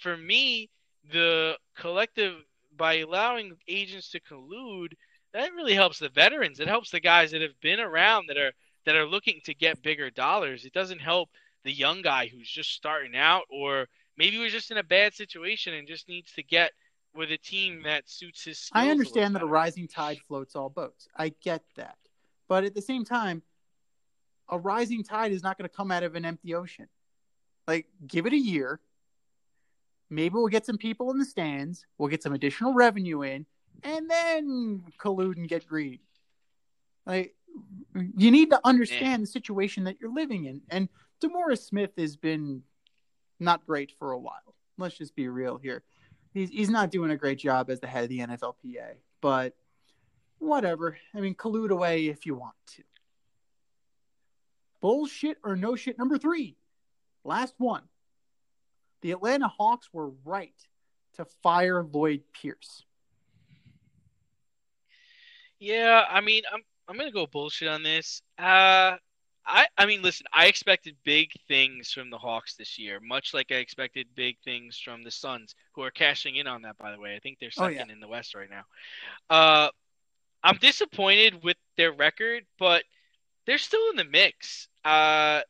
for 0.00 0.16
me, 0.16 0.68
the 1.12 1.56
collective 1.76 2.34
by 2.76 2.98
allowing 2.98 3.56
agents 3.68 4.10
to 4.10 4.20
collude, 4.20 4.92
that 5.32 5.52
really 5.52 5.74
helps 5.74 5.98
the 5.98 6.08
veterans. 6.08 6.60
It 6.60 6.68
helps 6.68 6.90
the 6.90 7.00
guys 7.00 7.30
that 7.30 7.42
have 7.42 7.58
been 7.60 7.80
around 7.80 8.26
that 8.28 8.36
are 8.36 8.52
that 8.84 8.96
are 8.96 9.06
looking 9.06 9.40
to 9.44 9.54
get 9.54 9.82
bigger 9.82 10.10
dollars. 10.10 10.64
It 10.64 10.72
doesn't 10.72 11.00
help 11.00 11.30
the 11.64 11.72
young 11.72 12.02
guy 12.02 12.26
who's 12.26 12.50
just 12.50 12.72
starting 12.72 13.16
out 13.16 13.44
or 13.48 13.86
maybe 14.16 14.36
he 14.36 14.42
was 14.42 14.52
just 14.52 14.70
in 14.70 14.78
a 14.78 14.82
bad 14.82 15.14
situation 15.14 15.74
and 15.74 15.88
just 15.88 16.08
needs 16.08 16.32
to 16.32 16.42
get 16.42 16.72
with 17.14 17.30
a 17.30 17.38
team 17.38 17.82
that 17.84 18.08
suits 18.08 18.44
his 18.44 18.58
skills. 18.58 18.84
I 18.84 18.88
a 18.88 18.90
understand 18.90 19.34
that 19.34 19.42
a 19.42 19.46
rising 19.46 19.88
tide 19.88 20.18
floats 20.26 20.56
all 20.56 20.70
boats. 20.70 21.08
I 21.16 21.34
get 21.42 21.62
that. 21.76 21.96
But 22.48 22.64
at 22.64 22.74
the 22.74 22.82
same 22.82 23.04
time, 23.04 23.42
a 24.48 24.58
rising 24.58 25.04
tide 25.04 25.32
is 25.32 25.42
not 25.42 25.58
going 25.58 25.68
to 25.68 25.74
come 25.74 25.90
out 25.90 26.02
of 26.02 26.14
an 26.14 26.24
empty 26.24 26.54
ocean. 26.54 26.88
Like, 27.66 27.86
give 28.06 28.26
it 28.26 28.32
a 28.32 28.38
year. 28.38 28.80
Maybe 30.10 30.34
we'll 30.34 30.48
get 30.48 30.66
some 30.66 30.78
people 30.78 31.10
in 31.10 31.18
the 31.18 31.24
stands. 31.24 31.86
We'll 31.96 32.08
get 32.10 32.22
some 32.22 32.34
additional 32.34 32.74
revenue 32.74 33.22
in, 33.22 33.46
and 33.82 34.10
then 34.10 34.84
collude 34.98 35.36
and 35.36 35.48
get 35.48 35.66
greedy. 35.66 36.02
Like, 37.06 37.34
you 37.94 38.30
need 38.30 38.50
to 38.50 38.60
understand 38.64 39.22
the 39.22 39.26
situation 39.26 39.84
that 39.84 40.00
you're 40.00 40.12
living 40.12 40.44
in. 40.44 40.60
And 40.70 40.88
DeMaurice 41.22 41.66
Smith 41.66 41.92
has 41.96 42.16
been 42.16 42.62
not 43.42 43.66
great 43.66 43.92
for 43.98 44.12
a 44.12 44.18
while. 44.18 44.54
Let's 44.78 44.96
just 44.96 45.14
be 45.14 45.28
real 45.28 45.58
here. 45.58 45.82
He's 46.32 46.50
he's 46.50 46.70
not 46.70 46.90
doing 46.90 47.10
a 47.10 47.16
great 47.16 47.38
job 47.38 47.70
as 47.70 47.80
the 47.80 47.86
head 47.86 48.04
of 48.04 48.08
the 48.08 48.20
NFLPA, 48.20 48.94
but 49.20 49.54
whatever. 50.38 50.96
I 51.14 51.20
mean, 51.20 51.34
collude 51.34 51.70
away 51.70 52.06
if 52.06 52.26
you 52.26 52.34
want 52.34 52.54
to. 52.76 52.82
Bullshit 54.80 55.38
or 55.44 55.56
no 55.56 55.76
shit 55.76 55.98
number 55.98 56.18
three. 56.18 56.56
Last 57.24 57.54
one. 57.58 57.82
The 59.02 59.12
Atlanta 59.12 59.48
Hawks 59.48 59.88
were 59.92 60.10
right 60.24 60.54
to 61.14 61.24
fire 61.42 61.84
Lloyd 61.84 62.22
Pierce. 62.32 62.84
Yeah, 65.58 66.04
I 66.08 66.20
mean, 66.20 66.42
I'm 66.52 66.62
I'm 66.88 66.96
gonna 66.96 67.12
go 67.12 67.26
bullshit 67.26 67.68
on 67.68 67.82
this. 67.82 68.22
Uh, 68.38 68.96
I 69.46 69.66
I 69.76 69.86
mean, 69.86 70.02
listen, 70.02 70.26
I 70.32 70.46
expected 70.46 70.96
big 71.04 71.30
things 71.48 71.90
from 71.90 72.10
the 72.10 72.18
Hawks 72.18 72.54
this 72.54 72.78
year, 72.78 73.00
much 73.00 73.34
like 73.34 73.50
I 73.50 73.56
expected 73.56 74.06
big 74.14 74.36
things 74.44 74.78
from 74.78 75.02
the 75.02 75.10
Suns, 75.10 75.54
who 75.72 75.82
are 75.82 75.90
cashing 75.90 76.36
in 76.36 76.46
on 76.46 76.62
that. 76.62 76.78
By 76.78 76.92
the 76.92 77.00
way, 77.00 77.14
I 77.16 77.18
think 77.18 77.38
they're 77.40 77.50
Oh, 77.58 77.68
second 77.68 77.88
yeah. 77.88 77.92
in 77.92 78.00
the 78.00 78.08
West 78.08 78.34
right 78.34 78.48
now. 78.50 78.64
Uh, 79.28 79.68
I'm 80.44 80.56
disappointed 80.56 81.42
with 81.42 81.56
their 81.76 81.92
record, 81.92 82.44
but 82.58 82.84
they're 83.46 83.58
still 83.58 83.90
in 83.90 83.96
the 83.96 84.04
mix. 84.04 84.68
Uh, 84.84 85.40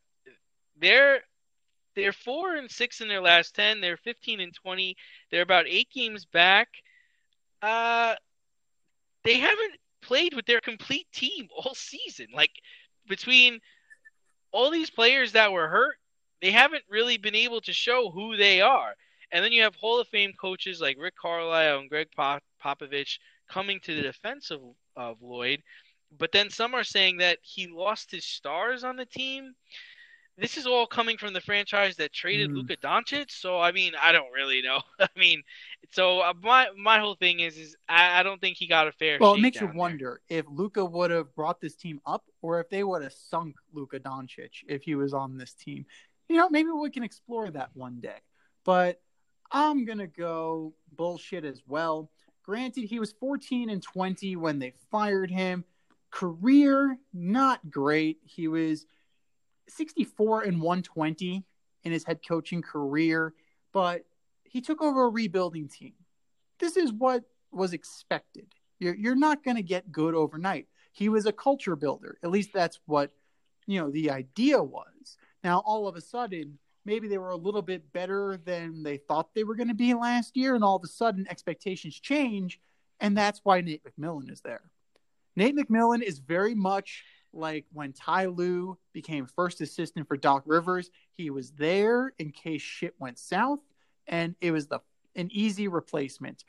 they're 0.78 1.20
they're 1.94 2.12
four 2.12 2.56
and 2.56 2.70
six 2.70 3.00
in 3.02 3.08
their 3.08 3.20
last 3.20 3.54
ten. 3.54 3.80
They're 3.80 3.98
15 3.98 4.40
and 4.40 4.54
20. 4.54 4.96
They're 5.30 5.42
about 5.42 5.66
eight 5.68 5.90
games 5.90 6.24
back. 6.24 6.68
Uh, 7.60 8.14
they 9.24 9.34
haven't 9.34 9.74
played 10.00 10.34
with 10.34 10.46
their 10.46 10.60
complete 10.60 11.06
team 11.12 11.48
all 11.54 11.74
season. 11.74 12.28
Like 12.34 12.50
between 13.06 13.60
all 14.52 14.70
these 14.70 14.90
players 14.90 15.32
that 15.32 15.52
were 15.52 15.68
hurt, 15.68 15.96
they 16.40 16.50
haven't 16.52 16.84
really 16.88 17.16
been 17.16 17.34
able 17.34 17.60
to 17.62 17.72
show 17.72 18.10
who 18.10 18.36
they 18.36 18.60
are. 18.60 18.94
And 19.32 19.44
then 19.44 19.52
you 19.52 19.62
have 19.62 19.74
Hall 19.76 19.98
of 20.00 20.08
Fame 20.08 20.32
coaches 20.38 20.80
like 20.80 20.98
Rick 20.98 21.14
Carlisle 21.20 21.80
and 21.80 21.88
Greg 21.90 22.08
Pop- 22.14 22.42
Popovich 22.62 23.18
coming 23.48 23.80
to 23.80 23.94
the 23.94 24.02
defense 24.02 24.50
of, 24.50 24.60
of 24.96 25.22
Lloyd. 25.22 25.62
But 26.18 26.32
then 26.32 26.50
some 26.50 26.74
are 26.74 26.84
saying 26.84 27.18
that 27.18 27.38
he 27.42 27.66
lost 27.66 28.10
his 28.10 28.26
stars 28.26 28.84
on 28.84 28.96
the 28.96 29.06
team. 29.06 29.54
This 30.36 30.56
is 30.56 30.66
all 30.66 30.86
coming 30.86 31.16
from 31.18 31.32
the 31.32 31.40
franchise 31.40 31.96
that 31.96 32.12
traded 32.12 32.50
Mm. 32.50 32.54
Luka 32.56 32.76
Doncic. 32.76 33.30
So 33.30 33.58
I 33.60 33.72
mean, 33.72 33.92
I 34.00 34.12
don't 34.12 34.32
really 34.32 34.62
know. 34.62 34.80
I 35.00 35.08
mean, 35.16 35.42
so 35.90 36.20
uh, 36.20 36.32
my 36.42 36.68
my 36.76 36.98
whole 36.98 37.14
thing 37.14 37.40
is 37.40 37.56
is 37.56 37.76
I, 37.88 38.20
I 38.20 38.22
don't 38.22 38.40
think 38.40 38.56
he 38.56 38.66
got 38.66 38.88
a 38.88 38.92
fair. 38.92 39.18
Well, 39.20 39.34
it 39.34 39.40
makes 39.40 39.60
you 39.60 39.66
there. 39.68 39.76
wonder 39.76 40.20
if 40.28 40.46
Luca 40.50 40.84
would 40.84 41.10
have 41.10 41.34
brought 41.34 41.60
this 41.60 41.74
team 41.76 42.00
up 42.06 42.24
or 42.42 42.60
if 42.60 42.68
they 42.68 42.84
would 42.84 43.02
have 43.02 43.12
sunk 43.12 43.56
Luka 43.72 44.00
Doncic 44.00 44.64
if 44.68 44.82
he 44.82 44.96
was 44.96 45.14
on 45.14 45.38
this 45.38 45.54
team. 45.54 45.86
You 46.28 46.36
know, 46.36 46.50
maybe 46.50 46.70
we 46.70 46.90
can 46.90 47.04
explore 47.04 47.50
that 47.50 47.70
one 47.74 48.00
day. 48.00 48.18
But 48.64 49.00
I'm 49.50 49.86
to 49.86 50.06
go 50.06 50.74
bullshit 50.96 51.44
as 51.44 51.62
well. 51.66 52.10
Granted, 52.44 52.84
he 52.84 52.98
was 52.98 53.12
14 53.12 53.70
and 53.70 53.82
20 53.82 54.36
when 54.36 54.58
they 54.58 54.74
fired 54.90 55.30
him. 55.30 55.64
Career, 56.10 56.98
not 57.14 57.70
great. 57.70 58.18
He 58.24 58.48
was 58.48 58.86
64 59.68 60.42
and 60.42 60.60
120 60.60 61.44
in 61.84 61.92
his 61.92 62.04
head 62.04 62.20
coaching 62.26 62.62
career, 62.62 63.34
but 63.72 64.04
he 64.44 64.60
took 64.60 64.82
over 64.82 65.04
a 65.04 65.08
rebuilding 65.08 65.68
team. 65.68 65.94
This 66.58 66.76
is 66.76 66.92
what 66.92 67.24
was 67.50 67.72
expected. 67.72 68.46
You're, 68.78 68.94
you're 68.94 69.16
not 69.16 69.44
going 69.44 69.56
to 69.56 69.62
get 69.62 69.92
good 69.92 70.14
overnight. 70.14 70.66
He 70.92 71.08
was 71.08 71.26
a 71.26 71.32
culture 71.32 71.76
builder. 71.76 72.18
At 72.22 72.30
least 72.30 72.50
that's 72.52 72.78
what, 72.86 73.10
you 73.66 73.80
know, 73.80 73.90
the 73.90 74.10
idea 74.10 74.62
was. 74.62 75.16
Now, 75.42 75.62
all 75.64 75.88
of 75.88 75.96
a 75.96 76.00
sudden, 76.00 76.58
maybe 76.84 77.08
they 77.08 77.18
were 77.18 77.30
a 77.30 77.36
little 77.36 77.62
bit 77.62 77.92
better 77.92 78.38
than 78.44 78.82
they 78.82 78.98
thought 78.98 79.34
they 79.34 79.44
were 79.44 79.54
going 79.54 79.68
to 79.68 79.74
be 79.74 79.94
last 79.94 80.36
year, 80.36 80.54
and 80.54 80.62
all 80.62 80.76
of 80.76 80.84
a 80.84 80.88
sudden 80.88 81.26
expectations 81.28 81.98
change, 81.98 82.60
and 83.00 83.16
that's 83.16 83.40
why 83.42 83.60
Nate 83.60 83.82
McMillan 83.84 84.30
is 84.30 84.40
there. 84.42 84.62
Nate 85.34 85.56
McMillan 85.56 86.02
is 86.02 86.18
very 86.18 86.54
much 86.54 87.04
like 87.32 87.64
when 87.72 87.92
Ty 87.92 88.26
Lue 88.26 88.76
became 88.92 89.26
first 89.26 89.60
assistant 89.60 90.06
for 90.06 90.16
Doc 90.16 90.42
Rivers. 90.44 90.90
He 91.14 91.30
was 91.30 91.52
there 91.52 92.12
in 92.18 92.30
case 92.30 92.60
shit 92.60 92.94
went 92.98 93.18
south, 93.18 93.60
and 94.06 94.34
it 94.40 94.50
was 94.50 94.66
the 94.66 94.80
an 95.14 95.28
easy 95.32 95.68
replacement. 95.68 96.44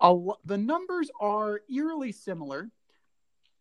A 0.00 0.16
the 0.44 0.58
numbers 0.58 1.10
are 1.20 1.60
eerily 1.72 2.12
similar 2.12 2.70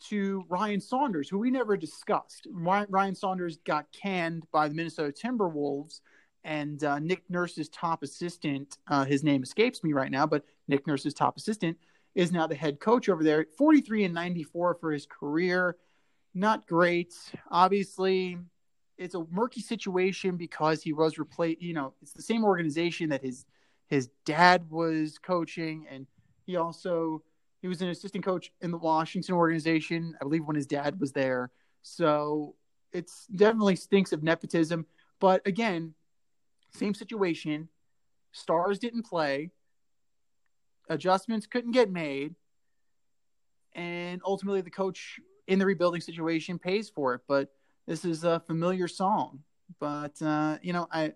to 0.10 0.44
Ryan 0.50 0.82
Saunders, 0.82 1.30
who 1.30 1.38
we 1.38 1.52
never 1.52 1.78
discussed. 1.78 2.48
Ryan 2.52 3.16
Saunders 3.16 3.58
got 3.66 3.92
canned 3.92 4.44
by 4.52 4.68
the 4.68 4.74
Minnesota 4.74 5.12
Timberwolves, 5.12 6.02
and 6.44 6.84
uh, 6.84 7.00
Nick 7.00 7.24
Nurse's 7.30 7.70
top 7.70 8.04
assistant, 8.04 8.78
uh, 8.88 9.06
his 9.06 9.24
name 9.24 9.44
escapes 9.44 9.84
me 9.84 9.94
right 9.94 10.12
now, 10.12 10.26
but 10.26 10.44
Nick 10.68 10.88
Nurse's 10.88 11.14
top 11.14 11.38
assistant 11.38 11.78
is 12.16 12.32
now 12.32 12.48
the 12.48 12.56
head 12.56 12.80
coach 12.80 13.10
over 13.10 13.24
there. 13.24 13.46
43 13.58 14.06
and 14.06 14.14
94 14.14 14.76
for 14.76 14.92
his 14.92 15.06
career. 15.06 15.78
Not 16.34 16.68
great. 16.68 17.14
Obviously, 17.50 18.38
it's 18.98 19.16
a 19.16 19.26
murky 19.32 19.62
situation 19.62 20.38
because 20.38 20.82
he 20.82 20.94
was 20.94 21.18
replaced. 21.18 21.62
You 21.62 21.74
know, 21.74 21.94
it's 22.02 22.14
the 22.14 22.22
same 22.22 22.44
organization 22.44 23.10
that 23.10 23.22
his 23.22 23.46
his 23.88 24.10
dad 24.26 24.70
was 24.70 25.18
coaching, 25.18 25.86
and 25.90 26.08
he 26.46 26.56
also 26.56 27.22
he 27.62 27.68
was 27.68 27.82
an 27.82 27.90
assistant 27.90 28.26
coach 28.26 28.52
in 28.62 28.72
the 28.72 28.78
Washington 28.78 29.36
organization, 29.36 30.16
I 30.20 30.24
believe, 30.24 30.46
when 30.46 30.56
his 30.56 30.66
dad 30.66 31.00
was 31.00 31.12
there. 31.12 31.52
So 31.84 32.56
it's 32.92 33.28
definitely 33.28 33.76
stinks 33.76 34.12
of 34.12 34.24
nepotism. 34.24 34.86
But 35.20 35.46
again, 35.48 35.94
same 36.74 36.96
situation. 36.96 37.70
Stars 38.32 38.80
didn't 38.80 39.04
play. 39.04 39.52
Adjustments 40.90 41.46
couldn't 41.46 41.72
get 41.72 41.92
made. 41.92 42.36
And 43.74 44.22
ultimately 44.26 44.62
the 44.62 44.72
coach 44.72 45.20
in 45.48 45.60
the 45.60 45.66
rebuilding 45.66 46.02
situation 46.02 46.58
pays 46.58 46.90
for 46.90 47.14
it. 47.14 47.22
But 47.28 47.50
this 47.88 48.06
is 48.06 48.24
a 48.24 48.40
familiar 48.40 48.88
song. 48.88 49.44
But 49.80 50.20
uh, 50.22 50.58
you 50.62 50.74
know, 50.74 50.88
I 50.92 51.14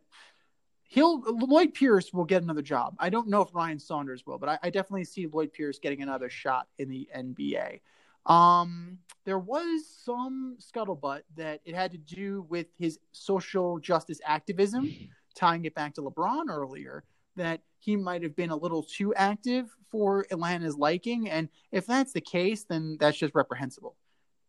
he'll 0.87 1.21
Lloyd 1.21 1.73
Pierce 1.73 2.13
will 2.13 2.25
get 2.25 2.43
another 2.43 2.61
job. 2.61 2.95
I 2.99 3.09
don't 3.09 3.27
know 3.27 3.41
if 3.41 3.53
Ryan 3.53 3.79
Saunders 3.79 4.25
will, 4.25 4.37
but 4.37 4.49
I, 4.49 4.59
I 4.63 4.69
definitely 4.69 5.05
see 5.05 5.27
Lloyd 5.27 5.53
Pierce 5.53 5.79
getting 5.79 6.01
another 6.01 6.29
shot 6.29 6.67
in 6.77 6.89
the 6.89 7.07
NBA. 7.15 7.81
Um, 8.25 8.99
there 9.25 9.39
was 9.39 9.85
some 10.03 10.57
scuttlebutt 10.59 11.21
that 11.35 11.61
it 11.65 11.75
had 11.75 11.91
to 11.91 11.97
do 11.97 12.45
with 12.49 12.67
his 12.77 12.99
social 13.11 13.79
justice 13.79 14.19
activism, 14.25 14.91
tying 15.35 15.65
it 15.65 15.75
back 15.75 15.93
to 15.95 16.01
LeBron 16.01 16.49
earlier, 16.49 17.03
that 17.35 17.61
he 17.79 17.95
might 17.95 18.23
have 18.23 18.35
been 18.35 18.49
a 18.49 18.55
little 18.55 18.81
too 18.81 19.13
active 19.13 19.69
for 19.91 20.25
Atlanta's 20.31 20.75
liking. 20.75 21.29
And 21.29 21.49
if 21.71 21.85
that's 21.85 22.13
the 22.13 22.21
case, 22.21 22.63
then 22.63 22.97
that's 22.99 23.17
just 23.17 23.35
reprehensible. 23.35 23.95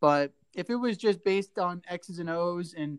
But 0.01 0.33
if 0.55 0.71
it 0.71 0.77
was 0.77 0.97
just 0.97 1.23
based 1.25 1.59
on 1.59 1.83
X's 1.89 2.19
and 2.19 2.31
O's 2.31 2.75
and 2.75 2.99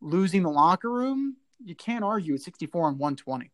losing 0.00 0.42
the 0.42 0.50
locker 0.50 0.90
room, 0.90 1.36
you 1.64 1.74
can't 1.74 2.04
argue 2.04 2.34
at 2.34 2.40
64 2.40 2.88
and 2.88 2.98
120. 2.98 3.50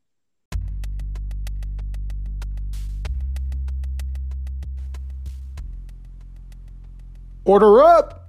Order 7.45 7.83
up! 7.85 8.23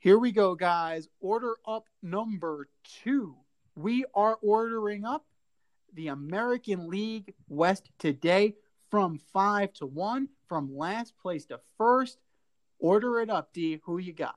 Here 0.00 0.18
we 0.18 0.32
go, 0.32 0.54
guys. 0.54 1.08
Order 1.20 1.54
up 1.66 1.84
number 2.02 2.68
two. 3.02 3.36
We 3.76 4.04
are 4.14 4.38
ordering 4.42 5.04
up 5.04 5.24
the 5.94 6.08
American 6.08 6.88
League 6.88 7.34
West 7.48 7.90
today 7.98 8.54
from 8.90 9.18
five 9.32 9.72
to 9.74 9.86
one, 9.86 10.28
from 10.48 10.76
last 10.76 11.14
place 11.18 11.44
to 11.46 11.60
first. 11.76 12.18
Order 12.78 13.20
it 13.20 13.30
up, 13.30 13.52
D. 13.52 13.80
Who 13.84 13.98
you 13.98 14.12
got? 14.12 14.36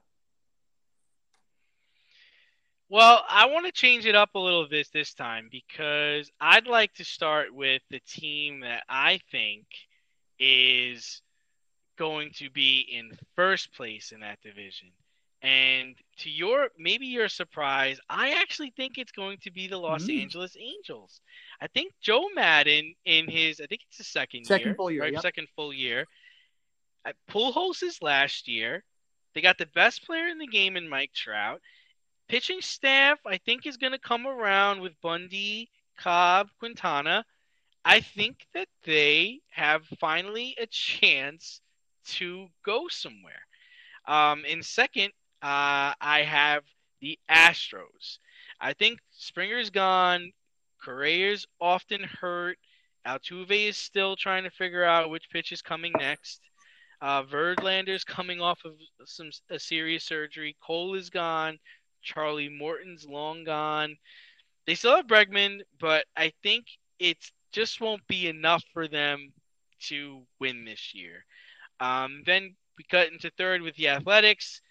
Well, 2.92 3.24
I 3.30 3.46
want 3.46 3.66
to 3.66 3.72
change 3.72 4.06
it 4.06 4.16
up 4.16 4.32
a 4.36 4.40
little 4.40 4.68
bit 4.68 4.86
this 4.94 5.14
time 5.14 5.48
because 5.50 6.30
I'd 6.42 6.68
like 6.68 6.94
to 6.96 7.06
start 7.06 7.56
with 7.56 7.82
the 7.90 8.02
team 8.02 8.60
that 8.60 8.84
I 8.90 9.22
think 9.32 9.66
is 10.38 11.22
going 11.98 12.32
to 12.40 12.50
be 12.50 12.82
in 12.82 13.18
first 13.38 13.74
place 13.74 14.12
in 14.12 14.20
that 14.20 14.42
division. 14.42 14.90
And 15.42 15.96
to 16.18 16.30
your 16.30 16.68
maybe 16.78 17.06
your 17.06 17.30
surprise, 17.30 17.98
I 18.10 18.32
actually 18.42 18.74
think 18.76 18.98
it's 18.98 19.14
going 19.14 19.38
to 19.44 19.52
be 19.52 19.70
the 19.70 19.78
Los 19.78 20.04
Mm. 20.04 20.24
Angeles 20.24 20.58
Angels. 20.60 21.22
I 21.62 21.68
think 21.68 21.94
Joe 22.02 22.28
Maddon 22.36 22.94
in 23.06 23.30
his 23.30 23.62
I 23.62 23.68
think 23.68 23.84
it's 23.88 24.00
his 24.00 24.08
second, 24.08 24.44
Second 24.46 24.68
year, 24.68 24.76
full 24.76 24.92
year, 24.92 25.02
right? 25.04 25.14
yep. 25.14 25.22
Second 25.22 25.48
full 25.56 25.72
year. 25.74 26.08
At 27.06 27.16
Pujols' 27.30 28.02
last 28.02 28.50
year. 28.50 28.84
They 29.34 29.40
got 29.40 29.58
the 29.58 29.66
best 29.68 30.06
player 30.06 30.28
in 30.28 30.40
the 30.40 30.48
game 30.48 30.76
in 30.76 30.90
Mike 30.90 31.14
Trout. 31.14 31.62
Pitching 32.32 32.62
staff, 32.62 33.20
I 33.28 33.40
think, 33.40 33.66
is 33.66 33.76
going 33.76 33.92
to 33.92 34.00
come 34.00 34.26
around 34.26 34.80
with 34.80 34.94
Bundy, 35.02 35.70
Cobb, 35.98 36.48
Quintana. 36.60 37.26
I 37.84 38.00
think 38.00 38.48
that 38.54 38.70
they 38.86 39.42
have 39.50 39.84
finally 40.00 40.56
a 40.58 40.66
chance 40.68 41.60
to 42.06 42.48
go 42.66 42.88
somewhere. 42.88 43.42
Um, 44.08 44.46
in 44.46 44.64
second, 44.64 45.12
uh, 45.42 45.92
I 46.00 46.24
have 46.26 46.64
the 47.02 47.20
Astros. 47.30 48.20
I 48.62 48.72
think 48.76 49.00
Springer's 49.12 49.70
gone. 49.70 50.32
Correa's 50.82 51.46
often 51.60 52.02
hurt. 52.02 52.58
Altuve 53.06 53.68
is 53.68 53.76
still 53.76 54.16
trying 54.16 54.46
to 54.46 54.52
figure 54.52 54.86
out 54.86 55.10
which 55.10 55.30
pitch 55.32 55.52
is 55.52 55.62
coming 55.62 55.92
next. 56.00 56.40
Uh, 57.02 57.24
Verlander's 57.24 58.04
coming 58.06 58.40
off 58.40 58.64
of 58.64 58.76
some 59.06 59.32
a 59.50 59.60
serious 59.60 60.06
surgery. 60.06 60.56
Cole 60.62 60.94
is 60.94 61.10
gone. 61.10 61.58
Charlie 62.02 62.50
Morton's 62.50 63.06
long 63.08 63.44
gone. 63.44 63.96
They 64.66 64.76
still 64.76 64.96
have 64.96 65.08
Bregman, 65.08 65.62
but 65.80 66.06
I 66.16 66.34
think 66.44 66.66
it's 67.00 67.32
just 67.52 67.82
won't 67.82 68.06
be 68.08 68.28
enough 68.28 68.64
for 68.74 68.88
them 68.88 69.34
to 69.88 70.22
win 70.40 70.66
this 70.66 70.94
year. 70.94 71.26
Um, 71.80 72.24
then 72.26 72.56
we 72.78 72.84
cut 72.90 73.12
into 73.12 73.32
third 73.38 73.62
with 73.62 73.76
the 73.76 73.90
Athletics. 73.90 74.62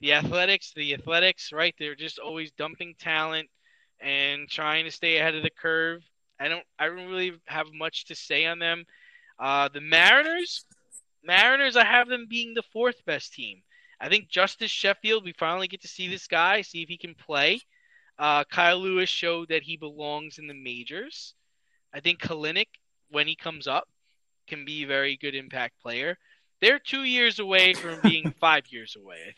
The 0.00 0.12
Athletics, 0.14 0.72
the 0.76 0.94
Athletics, 0.94 1.52
right? 1.52 1.74
They're 1.78 1.94
just 1.94 2.18
always 2.18 2.50
dumping 2.52 2.94
talent 2.98 3.48
and 4.00 4.48
trying 4.48 4.84
to 4.84 4.90
stay 4.90 5.16
ahead 5.16 5.34
of 5.34 5.42
the 5.42 5.50
curve. 5.50 6.02
I 6.38 6.48
don't, 6.48 6.64
I 6.78 6.86
don't 6.86 7.08
really 7.08 7.32
have 7.46 7.72
much 7.72 8.06
to 8.06 8.14
say 8.14 8.44
on 8.44 8.58
them. 8.58 8.84
Uh, 9.38 9.68
the 9.72 9.80
Mariners, 9.80 10.66
Mariners, 11.24 11.76
I 11.76 11.84
have 11.84 12.08
them 12.08 12.26
being 12.28 12.52
the 12.54 12.62
fourth 12.72 13.04
best 13.06 13.32
team. 13.32 13.62
I 14.00 14.08
think 14.08 14.28
Justus 14.28 14.70
Sheffield, 14.70 15.24
we 15.24 15.32
finally 15.32 15.68
get 15.68 15.82
to 15.82 15.88
see 15.88 16.08
this 16.08 16.26
guy, 16.26 16.62
see 16.62 16.82
if 16.82 16.88
he 16.88 16.98
can 16.98 17.14
play. 17.14 17.60
Uh, 18.18 18.44
Kyle 18.44 18.78
Lewis 18.78 19.08
showed 19.08 19.48
that 19.48 19.62
he 19.62 19.76
belongs 19.76 20.38
in 20.38 20.46
the 20.46 20.54
majors. 20.54 21.34
I 21.94 22.00
think 22.00 22.20
Kelenic, 22.20 22.68
when 23.10 23.26
he 23.26 23.36
comes 23.36 23.66
up, 23.66 23.88
can 24.46 24.64
be 24.64 24.82
a 24.82 24.86
very 24.86 25.16
good 25.16 25.34
impact 25.34 25.80
player. 25.80 26.18
They're 26.60 26.78
two 26.78 27.04
years 27.04 27.38
away 27.38 27.74
from 27.74 28.00
being 28.02 28.30
five 28.40 28.64
years 28.70 28.96
away. 28.96 29.34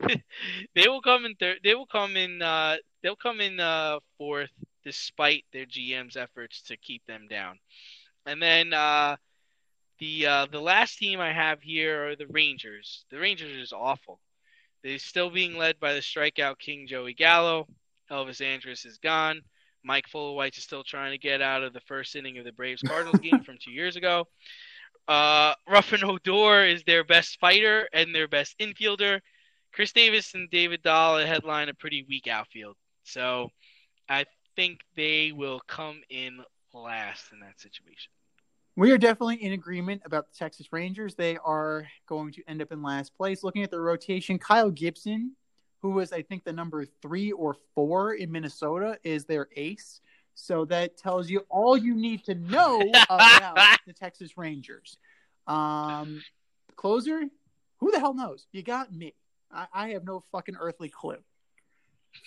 they 0.74 0.88
will 0.88 1.02
come 1.02 1.24
in 1.24 1.34
third. 1.36 1.58
They 1.62 1.74
will 1.74 1.86
come 1.86 2.16
in. 2.16 2.42
Uh, 2.42 2.76
they'll 3.02 3.16
come 3.16 3.40
in 3.40 3.60
uh, 3.60 4.00
fourth, 4.18 4.50
despite 4.84 5.44
their 5.52 5.66
GM's 5.66 6.16
efforts 6.16 6.62
to 6.62 6.76
keep 6.76 7.04
them 7.06 7.28
down. 7.28 7.58
And 8.26 8.42
then 8.42 8.72
uh, 8.72 9.16
the 9.98 10.26
uh, 10.26 10.46
the 10.50 10.60
last 10.60 10.98
team 10.98 11.20
I 11.20 11.32
have 11.32 11.62
here 11.62 12.08
are 12.08 12.16
the 12.16 12.26
Rangers. 12.26 13.04
The 13.10 13.18
Rangers 13.18 13.56
is 13.56 13.72
awful. 13.72 14.20
They're 14.82 14.98
still 14.98 15.30
being 15.30 15.56
led 15.56 15.80
by 15.80 15.94
the 15.94 16.00
strikeout 16.00 16.58
king 16.58 16.86
Joey 16.86 17.14
Gallo. 17.14 17.66
Elvis 18.10 18.40
Andrus 18.40 18.84
is 18.84 18.98
gone. 18.98 19.40
Mike 19.82 20.06
Fullwhite 20.12 20.56
is 20.56 20.64
still 20.64 20.84
trying 20.84 21.12
to 21.12 21.18
get 21.18 21.42
out 21.42 21.62
of 21.62 21.72
the 21.72 21.80
first 21.80 22.16
inning 22.16 22.38
of 22.38 22.44
the 22.44 22.52
Braves 22.52 22.82
Cardinals 22.82 23.20
game 23.20 23.42
from 23.42 23.56
two 23.58 23.70
years 23.70 23.96
ago. 23.96 24.26
Uh, 25.06 25.54
Ruffin 25.68 26.02
Odor 26.02 26.64
is 26.64 26.82
their 26.84 27.04
best 27.04 27.38
fighter 27.38 27.88
and 27.92 28.14
their 28.14 28.28
best 28.28 28.58
infielder. 28.58 29.20
Khris 29.72 29.92
Davis 29.92 30.34
and 30.34 30.50
David 30.50 30.82
Dahl 30.82 31.18
headline 31.18 31.68
a 31.68 31.74
pretty 31.74 32.06
weak 32.08 32.26
outfield. 32.26 32.76
So 33.02 33.50
I 34.08 34.24
think 34.56 34.80
they 34.96 35.32
will 35.32 35.60
come 35.66 36.00
in 36.08 36.40
last 36.72 37.32
in 37.32 37.40
that 37.40 37.60
situation. 37.60 38.12
We 38.76 38.90
are 38.90 38.98
definitely 38.98 39.36
in 39.36 39.52
agreement 39.52 40.02
about 40.04 40.26
the 40.32 40.36
Texas 40.36 40.72
Rangers. 40.72 41.14
They 41.14 41.36
are 41.36 41.86
going 42.06 42.32
to 42.32 42.42
end 42.48 42.60
up 42.60 42.72
in 42.72 42.82
last 42.82 43.14
place. 43.14 43.44
Looking 43.44 43.62
at 43.62 43.70
the 43.70 43.80
rotation, 43.80 44.36
Kyle 44.36 44.70
Gibson, 44.70 45.36
who 45.80 45.90
was, 45.90 46.12
I 46.12 46.22
think, 46.22 46.42
the 46.42 46.52
number 46.52 46.84
three 47.00 47.30
or 47.30 47.54
four 47.76 48.14
in 48.14 48.32
Minnesota, 48.32 48.98
is 49.04 49.26
their 49.26 49.48
ace. 49.54 50.00
So 50.34 50.64
that 50.64 50.96
tells 50.96 51.30
you 51.30 51.46
all 51.48 51.76
you 51.76 51.94
need 51.94 52.24
to 52.24 52.34
know 52.34 52.80
about 53.08 53.78
the 53.86 53.92
Texas 53.92 54.36
Rangers. 54.36 54.98
Um, 55.46 56.20
closer, 56.74 57.22
who 57.78 57.92
the 57.92 58.00
hell 58.00 58.14
knows? 58.14 58.48
You 58.50 58.64
got 58.64 58.92
me. 58.92 59.14
I, 59.52 59.66
I 59.72 59.88
have 59.90 60.04
no 60.04 60.24
fucking 60.32 60.56
earthly 60.58 60.88
clue. 60.88 61.18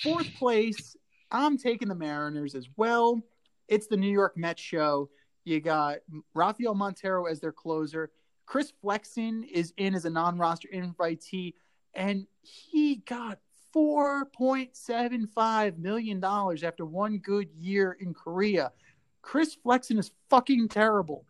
Fourth 0.01 0.33
place, 0.35 0.95
I'm 1.29 1.57
taking 1.57 1.89
the 1.89 1.95
Mariners 1.95 2.55
as 2.55 2.69
well. 2.77 3.21
It's 3.67 3.87
the 3.87 3.97
New 3.97 4.11
York 4.11 4.37
Mets 4.37 4.61
show. 4.61 5.09
You 5.47 5.61
got 5.61 5.99
Rafael 6.33 6.75
Montero 6.75 7.23
as 7.23 7.39
their 7.39 7.53
closer. 7.53 8.11
Chris 8.45 8.73
Flexen 8.81 9.45
is 9.45 9.73
in 9.77 9.95
as 9.95 10.03
a 10.03 10.09
non-roster 10.09 10.67
invitee, 10.73 11.53
and 11.93 12.27
he 12.41 12.97
got 12.97 13.39
four 13.71 14.25
point 14.25 14.75
seven 14.75 15.25
five 15.25 15.77
million 15.79 16.19
dollars 16.19 16.63
after 16.63 16.85
one 16.85 17.19
good 17.19 17.47
year 17.57 17.95
in 18.01 18.13
Korea. 18.13 18.73
Chris 19.21 19.55
Flexen 19.55 19.97
is 19.97 20.11
fucking 20.29 20.67
terrible. 20.67 21.25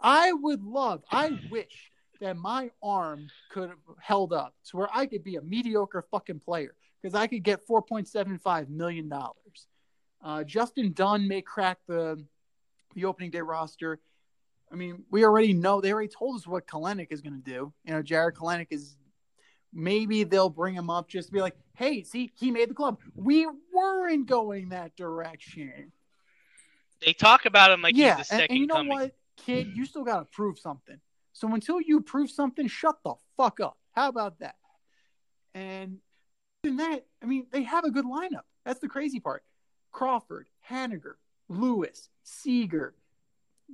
I 0.00 0.32
would 0.32 0.62
love, 0.62 1.02
I 1.10 1.36
wish 1.50 1.90
that 2.20 2.36
my 2.36 2.70
arm 2.80 3.28
could 3.50 3.70
have 3.70 3.78
held 4.00 4.32
up 4.32 4.54
to 4.66 4.76
where 4.76 4.88
I 4.94 5.06
could 5.06 5.24
be 5.24 5.36
a 5.36 5.42
mediocre 5.42 6.06
fucking 6.08 6.38
player 6.38 6.76
because 7.02 7.16
I 7.16 7.26
could 7.26 7.42
get 7.42 7.66
four 7.66 7.82
point 7.82 8.06
seven 8.06 8.38
five 8.38 8.70
million 8.70 9.08
dollars. 9.08 9.66
Uh, 10.22 10.44
Justin 10.44 10.92
Dunn 10.92 11.26
may 11.26 11.42
crack 11.42 11.78
the 11.88 12.24
the 12.94 13.04
opening 13.04 13.30
day 13.30 13.40
roster. 13.40 14.00
I 14.72 14.76
mean, 14.76 15.04
we 15.10 15.24
already 15.24 15.52
know 15.52 15.80
they 15.80 15.92
already 15.92 16.08
told 16.08 16.36
us 16.36 16.46
what 16.46 16.66
Kelenic 16.66 17.08
is 17.10 17.20
going 17.20 17.40
to 17.42 17.50
do. 17.50 17.72
You 17.84 17.94
know, 17.94 18.02
Jarred 18.02 18.36
Kelenic 18.36 18.68
is 18.70 18.96
maybe 19.72 20.24
they'll 20.24 20.50
bring 20.50 20.74
him 20.74 20.90
up 20.90 21.08
just 21.08 21.28
to 21.28 21.32
be 21.32 21.40
like, 21.40 21.56
hey, 21.74 22.02
see, 22.02 22.30
he 22.34 22.50
made 22.50 22.70
the 22.70 22.74
club. 22.74 22.98
We 23.14 23.46
weren't 23.72 24.26
going 24.26 24.70
that 24.70 24.96
direction. 24.96 25.92
They 27.04 27.12
talk 27.12 27.46
about 27.46 27.70
him 27.70 27.82
like 27.82 27.96
yeah, 27.96 28.16
he's 28.16 28.28
the 28.28 28.34
and, 28.34 28.40
second 28.40 28.50
and 28.50 28.60
you 28.60 28.66
know 28.66 28.74
coming. 28.74 28.92
what, 28.92 29.16
kid, 29.36 29.72
you 29.74 29.86
still 29.86 30.04
got 30.04 30.18
to 30.18 30.24
prove 30.26 30.58
something. 30.58 31.00
So 31.32 31.52
until 31.54 31.80
you 31.80 32.00
prove 32.00 32.30
something, 32.30 32.66
shut 32.68 32.96
the 33.02 33.14
fuck 33.36 33.60
up. 33.60 33.78
How 33.92 34.08
about 34.08 34.38
that? 34.40 34.56
And 35.54 35.98
in 36.62 36.76
that, 36.76 37.06
I 37.22 37.26
mean, 37.26 37.46
they 37.50 37.62
have 37.62 37.84
a 37.84 37.90
good 37.90 38.04
lineup. 38.04 38.42
That's 38.64 38.80
the 38.80 38.88
crazy 38.88 39.20
part. 39.20 39.42
Crawford, 39.90 40.48
Haniger, 40.68 41.14
Lewis, 41.50 42.08
Seager. 42.22 42.94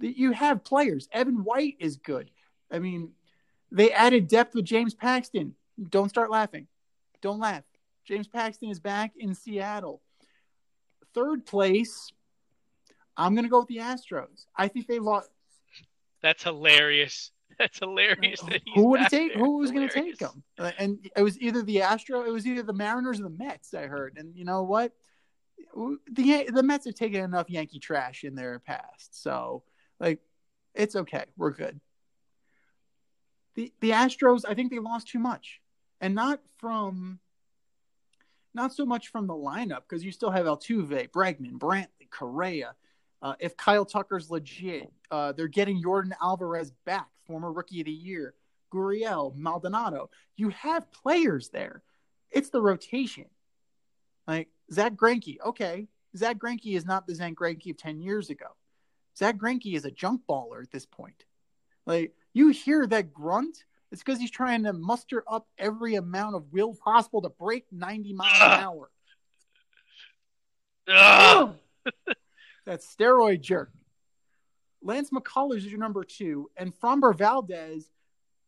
You 0.01 0.33
have 0.33 0.65
players. 0.65 1.09
Evan 1.13 1.45
White 1.45 1.77
is 1.79 1.97
good. 1.99 2.31
I 2.71 2.81
mean, 2.81 3.13
they 3.71 3.93
added 3.93 4.29
depth 4.29 4.55
with 4.55 4.65
James 4.65 4.95
Paxton. 4.95 5.55
Don't 5.91 6.09
start 6.09 6.31
laughing. 6.31 6.67
Don't 7.23 7.39
laugh. 7.39 7.63
James 8.05 8.27
Paxton 8.27 8.71
is 8.71 8.81
back 8.81 9.13
in 9.17 9.35
Seattle. 9.35 10.01
Third 11.15 11.47
place, 11.47 12.13
I'm 13.17 13.35
going 13.35 13.45
to 13.45 13.51
go 13.51 13.61
with 13.61 13.69
the 13.69 13.79
Astros. 13.79 14.47
I 14.57 14.69
think 14.69 14.87
they 14.87 14.99
lost. 14.99 15.29
That's 16.23 16.43
hilarious. 16.43 17.31
That's 17.59 17.79
hilarious. 17.79 18.41
That 18.43 18.61
he's 18.67 18.75
Who 18.75 18.89
would 18.89 19.01
take? 19.09 19.33
there. 19.33 19.43
Who 19.43 19.59
was 19.59 19.71
going 19.71 19.89
to 19.89 19.95
take 19.95 20.19
them? 20.19 20.43
Uh, 20.59 20.73
And 20.79 20.99
it 21.17 21.23
was 21.23 21.41
either 21.41 21.63
the 21.63 21.81
Astro. 21.83 22.23
It 22.23 22.31
was 22.31 22.47
either 22.47 22.63
the 22.63 22.75
Mariners 22.75 23.19
or 23.19 23.25
the 23.25 23.31
Mets. 23.31 23.73
I 23.73 23.87
heard. 23.87 24.19
And 24.19 24.37
you 24.37 24.45
know 24.45 24.63
what? 24.63 24.93
The 26.11 26.49
the 26.53 26.63
Mets 26.63 26.87
have 26.87 26.95
taken 26.95 27.23
enough 27.23 27.51
Yankee 27.51 27.79
trash 27.79 28.25
in 28.25 28.35
their 28.35 28.59
past, 28.59 29.23
so 29.23 29.63
like 30.01 30.21
it's 30.75 30.97
okay. 30.97 31.25
We're 31.37 31.51
good. 31.51 31.81
The 33.55 33.73
the 33.81 33.91
Astros, 33.91 34.45
I 34.49 34.55
think 34.55 34.71
they 34.71 34.79
lost 34.79 35.09
too 35.09 35.19
much, 35.19 35.61
and 36.01 36.15
not 36.15 36.41
from. 36.59 37.21
Not 38.55 38.73
so 38.73 38.87
much 38.87 39.09
from 39.09 39.27
the 39.27 39.35
lineup 39.35 39.83
because 39.87 40.03
you 40.03 40.11
still 40.11 40.31
have 40.31 40.47
Altuve, 40.47 41.11
Bregman, 41.11 41.59
Brantley, 41.59 42.09
Correa. 42.11 42.75
Uh, 43.21 43.35
if 43.39 43.55
Kyle 43.55 43.85
Tucker's 43.85 44.31
legit, 44.31 44.91
uh, 45.11 45.33
they're 45.33 45.47
getting 45.47 45.83
Yordan 45.83 46.13
Alvarez 46.23 46.71
back, 46.87 47.09
former 47.27 47.53
Rookie 47.53 47.81
of 47.81 47.85
the 47.85 47.93
Year. 47.93 48.33
Guriel, 48.73 49.35
Maldonado. 49.37 50.11
You 50.37 50.51
have 50.51 50.91
players 50.91 51.51
there. 51.51 51.83
It's 52.31 52.51
the 52.51 52.61
rotation. 52.61 53.27
Like 54.27 54.49
Zack 54.73 54.95
Greinke, 54.95 55.39
okay. 55.45 55.89
Zack 56.17 56.39
Greinke 56.39 56.77
is 56.77 56.85
not 56.85 57.07
the 57.07 57.15
Zack 57.15 57.35
Greinke 57.35 57.71
of 57.71 57.77
10 57.77 58.01
years 58.01 58.31
ago. 58.31 58.47
Zack 59.17 59.37
Greinke 59.37 59.75
is 59.75 59.85
a 59.85 59.91
junk 59.91 60.23
baller 60.29 60.63
at 60.63 60.71
this 60.71 60.87
point. 60.87 61.25
Like 61.87 62.15
you 62.33 62.49
hear 62.49 62.87
that 62.87 63.13
grunt, 63.13 63.65
it's 63.93 64.03
because 64.03 64.19
he's 64.19 64.31
trying 64.31 64.65
to 64.65 64.73
muster 64.73 65.23
up 65.29 65.47
every 65.59 65.95
amount 65.95 66.37
of 66.37 66.53
will 66.53 66.75
possible 66.75 67.23
to 67.23 67.29
break 67.29 67.65
90 67.71 68.13
miles 68.15 68.33
an 68.37 68.43
ah. 68.43 68.61
hour. 68.61 68.91
Ugh. 70.89 71.55
Ah. 71.89 71.93
that 72.67 72.81
steroid 72.81 73.41
jerk. 73.41 73.71
Lance 74.83 75.11
McCullers 75.11 75.59
is 75.59 75.67
your 75.67 75.79
number 75.79 76.05
two, 76.05 76.51
and 76.57 76.75
Framber 76.81 77.17
Valdez, 77.17 77.91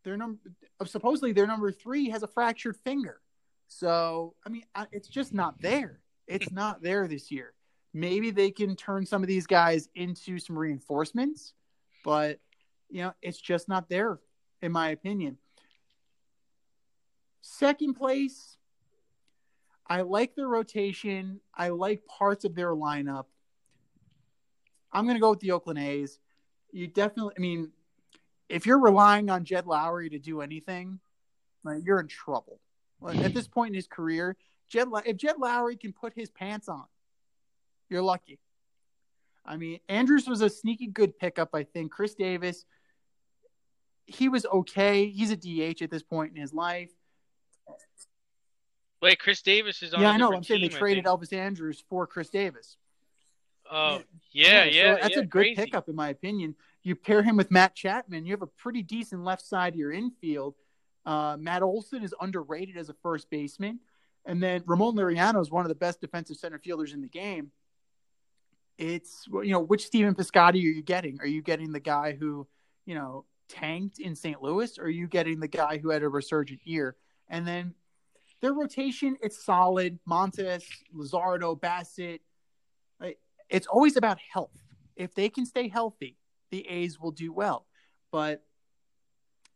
their 0.03 0.17
number 0.17 0.39
supposedly 0.85 1.31
their 1.31 1.47
number 1.47 1.71
three 1.71 2.09
has 2.09 2.23
a 2.23 2.27
fractured 2.27 2.77
finger. 2.77 3.19
So 3.69 4.35
I 4.45 4.49
mean, 4.49 4.63
it's 4.91 5.07
just 5.07 5.33
not 5.33 5.61
there. 5.61 6.01
It's 6.27 6.51
not 6.51 6.81
there 6.81 7.07
this 7.07 7.31
year. 7.31 7.53
Maybe 7.93 8.31
they 8.31 8.51
can 8.51 8.75
turn 8.75 9.05
some 9.05 9.23
of 9.23 9.27
these 9.27 9.47
guys 9.47 9.87
into 9.95 10.37
some 10.37 10.57
reinforcements, 10.57 11.53
but 12.03 12.39
you 12.89 13.03
know, 13.03 13.13
it's 13.21 13.39
just 13.39 13.69
not 13.69 13.87
there, 13.89 14.19
in 14.61 14.71
my 14.71 14.89
opinion. 14.89 15.37
Second 17.41 17.93
place, 17.93 18.57
I 19.87 20.01
like 20.01 20.35
their 20.35 20.47
rotation. 20.47 21.39
I 21.55 21.69
like 21.69 22.05
parts 22.05 22.45
of 22.45 22.55
their 22.55 22.75
lineup. 22.75 23.25
I'm 24.91 25.05
going 25.05 25.15
to 25.15 25.21
go 25.21 25.31
with 25.31 25.39
the 25.39 25.51
Oakland 25.51 25.79
A's. 25.79 26.19
You 26.71 26.87
definitely, 26.87 27.33
I 27.37 27.39
mean, 27.39 27.71
if 28.49 28.65
you're 28.65 28.79
relying 28.79 29.29
on 29.29 29.45
Jed 29.45 29.65
Lowrie 29.65 30.11
to 30.11 30.19
do 30.19 30.41
anything, 30.41 30.99
like, 31.63 31.83
you're 31.83 31.99
in 31.99 32.07
trouble. 32.07 32.59
At 33.07 33.33
this 33.33 33.47
point 33.47 33.69
in 33.69 33.75
his 33.75 33.87
career, 33.87 34.35
Jed, 34.69 34.87
if 35.05 35.17
Jed 35.17 35.35
Lowrie 35.37 35.79
can 35.79 35.93
put 35.93 36.13
his 36.13 36.29
pants 36.29 36.67
on, 36.67 36.85
you're 37.89 38.01
lucky. 38.01 38.39
I 39.45 39.57
mean, 39.57 39.79
Andrus 39.89 40.27
was 40.27 40.41
a 40.41 40.49
sneaky 40.49 40.87
good 40.87 41.17
pickup, 41.17 41.49
I 41.53 41.63
think. 41.63 41.91
Khris 41.91 42.13
Davis, 42.13 42.65
he 44.05 44.29
was 44.29 44.45
okay. 44.45 45.09
He's 45.09 45.31
a 45.31 45.37
DH 45.37 45.81
at 45.81 45.89
this 45.89 46.03
point 46.03 46.35
in 46.35 46.41
his 46.41 46.53
life. 46.53 46.91
Wait, 49.01 49.17
Khris 49.19 49.41
Davis 49.41 49.81
is 49.81 49.93
on. 49.93 50.01
yeah, 50.01 50.11
I 50.11 50.17
know. 50.17 50.33
I'm 50.33 50.43
saying 50.43 50.61
they 50.61 50.67
traded 50.67 51.05
Elvis 51.05 51.31
Andrus 51.31 51.81
for 51.89 52.05
Khris 52.05 52.29
Davis. 52.29 52.75
Oh, 53.71 54.01
yeah, 54.31 54.63
so 54.63 54.69
yeah. 54.69 54.95
that's 54.95 55.15
yeah, 55.15 55.21
a 55.21 55.25
good 55.25 55.31
crazy. 55.31 55.55
pickup 55.55 55.89
in 55.89 55.95
my 55.95 56.09
opinion. 56.09 56.55
You 56.81 56.95
pair 56.95 57.21
him 57.21 57.37
with 57.37 57.51
Matt 57.51 57.75
Chapman, 57.75 58.25
you 58.25 58.33
have 58.33 58.41
a 58.41 58.47
pretty 58.47 58.81
decent 58.81 59.23
left 59.23 59.45
side 59.45 59.73
of 59.73 59.79
your 59.79 59.91
infield. 59.91 60.55
Uh, 61.09 61.35
Matt 61.37 61.63
Olson 61.63 62.03
is 62.03 62.13
underrated 62.21 62.77
as 62.77 62.89
a 62.89 62.93
first 63.01 63.31
baseman, 63.31 63.79
and 64.25 64.43
then 64.43 64.61
Ramon 64.67 64.95
Laureano 64.95 65.41
is 65.41 65.49
one 65.49 65.65
of 65.65 65.69
the 65.69 65.73
best 65.73 65.99
defensive 66.01 66.37
center 66.37 66.59
fielders 66.59 66.93
in 66.93 67.01
the 67.01 67.07
game. 67.07 67.49
It's 68.77 69.25
you 69.27 69.49
know 69.49 69.59
which 69.59 69.87
Stephen 69.87 70.13
Piscotty 70.13 70.53
are 70.53 70.57
you 70.57 70.83
getting? 70.83 71.19
Are 71.19 71.25
you 71.25 71.41
getting 71.41 71.71
the 71.71 71.79
guy 71.79 72.11
who 72.11 72.47
you 72.85 72.93
know 72.93 73.25
tanked 73.47 73.97
in 73.97 74.15
St. 74.15 74.39
Louis, 74.39 74.77
or 74.77 74.83
are 74.83 74.89
you 74.89 75.07
getting 75.07 75.39
the 75.39 75.47
guy 75.47 75.79
who 75.79 75.89
had 75.89 76.03
a 76.03 76.07
resurgent 76.07 76.59
year? 76.63 76.95
And 77.27 77.47
then 77.47 77.73
their 78.41 78.53
rotation, 78.53 79.17
it's 79.19 79.43
solid. 79.43 79.97
Montas, 80.07 80.63
Luzardo, 80.95 81.59
Bassitt. 81.59 82.19
It's 83.49 83.65
always 83.65 83.97
about 83.97 84.19
health. 84.31 84.61
If 84.95 85.15
they 85.15 85.29
can 85.29 85.47
stay 85.47 85.69
healthy, 85.69 86.17
the 86.51 86.67
A's 86.69 86.99
will 86.99 87.13
do 87.13 87.33
well. 87.33 87.65
But 88.11 88.43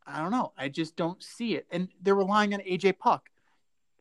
I 0.06 0.20
don't 0.20 0.30
know. 0.30 0.52
I 0.56 0.68
just 0.68 0.96
don't 0.96 1.22
see 1.22 1.54
it. 1.54 1.66
And 1.70 1.88
they're 2.02 2.14
relying 2.14 2.54
on 2.54 2.60
AJ 2.60 2.98
Puk. 2.98 3.28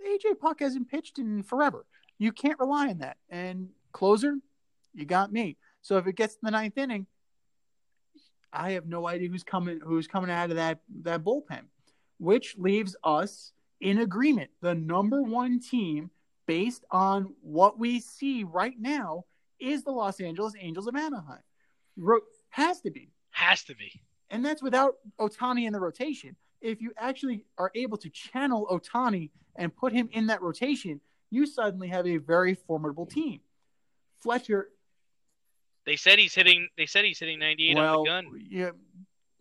AJ 0.06 0.40
Puk 0.40 0.60
hasn't 0.60 0.90
pitched 0.90 1.20
in 1.20 1.44
forever. 1.44 1.86
You 2.18 2.32
can't 2.32 2.60
rely 2.60 2.90
on 2.90 3.00
that. 3.00 3.18
And 3.30 3.70
closer, 3.92 4.36
you 4.94 5.06
got 5.06 5.32
me. 5.32 5.58
So 5.82 5.98
if 5.98 6.08
it 6.08 6.16
gets 6.16 6.36
to 6.36 6.42
the 6.44 6.52
ninth 6.52 6.78
inning, 6.78 7.08
I 8.52 8.72
have 8.72 8.86
no 8.86 9.08
idea 9.08 9.30
who's 9.30 9.44
coming 9.44 9.80
who's 9.84 10.08
coming 10.08 10.30
out 10.30 10.52
of 10.52 10.58
that 10.58 10.80
that 11.02 11.24
bullpen, 11.24 11.64
which 12.20 12.56
leaves 12.58 12.96
us 13.04 13.52
in 13.82 14.00
agreement. 14.00 14.52
The 14.62 14.76
number 14.76 15.22
one 15.24 15.60
team, 15.60 16.12
based 16.46 16.86
on 16.92 17.34
what 17.42 17.80
we 17.80 18.00
see 18.00 18.44
right 18.44 18.76
now, 18.80 19.26
is 19.60 19.84
the 19.84 19.92
Los 19.92 20.20
Angeles 20.20 20.54
Angels 20.60 20.88
of 20.88 20.96
Anaheim. 20.96 21.40
Has 22.50 22.82
to 22.82 22.92
be. 22.92 23.10
Has 23.32 23.64
to 23.64 23.76
be. 23.76 24.02
And 24.34 24.44
that's 24.44 24.64
without 24.64 24.96
Ohtani 25.20 25.68
in 25.68 25.74
the 25.74 25.80
rotation. 25.80 26.36
If 26.60 26.82
you 26.82 26.92
actually 26.98 27.46
are 27.60 27.72
able 27.76 27.98
to 27.98 28.10
channel 28.10 28.68
Ohtani 28.72 29.30
and 29.56 29.74
put 29.76 29.94
him 29.94 30.10
in 30.12 30.26
that 30.28 30.42
rotation, 30.42 31.02
you 31.30 31.46
suddenly 31.46 31.88
have 31.90 32.08
a 32.08 32.18
very 32.18 32.56
formidable 32.56 33.06
team. 33.06 33.42
Fletcher, 34.22 34.70
They 35.86 35.98
said 35.98 36.18
he's 36.18 36.34
hitting. 36.34 36.68
They 36.78 36.88
said 36.88 37.06
he's 37.06 37.20
hitting 37.20 37.38
98 37.38 37.76
well, 37.76 38.00
on 38.00 38.04
the 38.04 38.10
gun. 38.10 38.48
you, 38.50 38.72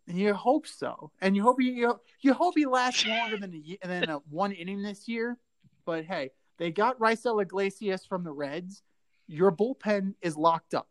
you 0.09 0.35
hope 0.35 0.67
so, 0.67 1.11
and 1.23 1.35
you 1.35 1.43
hope 1.43 1.57
he 1.59 1.71
you, 1.71 1.99
you 2.21 2.35
hope 2.35 2.55
he 2.55 2.67
lasts 2.67 3.07
longer 3.07 3.39
than 3.39 3.55
a, 3.55 3.87
than 3.87 4.11
a 4.11 4.19
one 4.29 4.53
inning 4.53 4.83
this 4.83 5.09
year. 5.09 5.39
But 5.87 6.05
hey, 6.05 6.33
they 6.59 6.71
got 6.71 6.99
Raisel 6.99 7.41
Iglesias 7.41 8.05
from 8.05 8.25
the 8.25 8.33
Reds. 8.33 8.83
Your 9.27 9.53
bullpen 9.53 10.17
is 10.21 10.37
locked 10.37 10.75
up. 10.75 10.89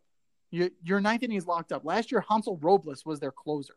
Your 0.50 0.70
your 0.82 1.00
ninth 1.00 1.22
inning 1.22 1.36
is 1.36 1.46
locked 1.46 1.70
up. 1.70 1.84
Last 1.84 2.10
year, 2.10 2.24
Hansel 2.28 2.56
Robles 2.56 3.06
was 3.06 3.20
their 3.20 3.30
closer. 3.30 3.74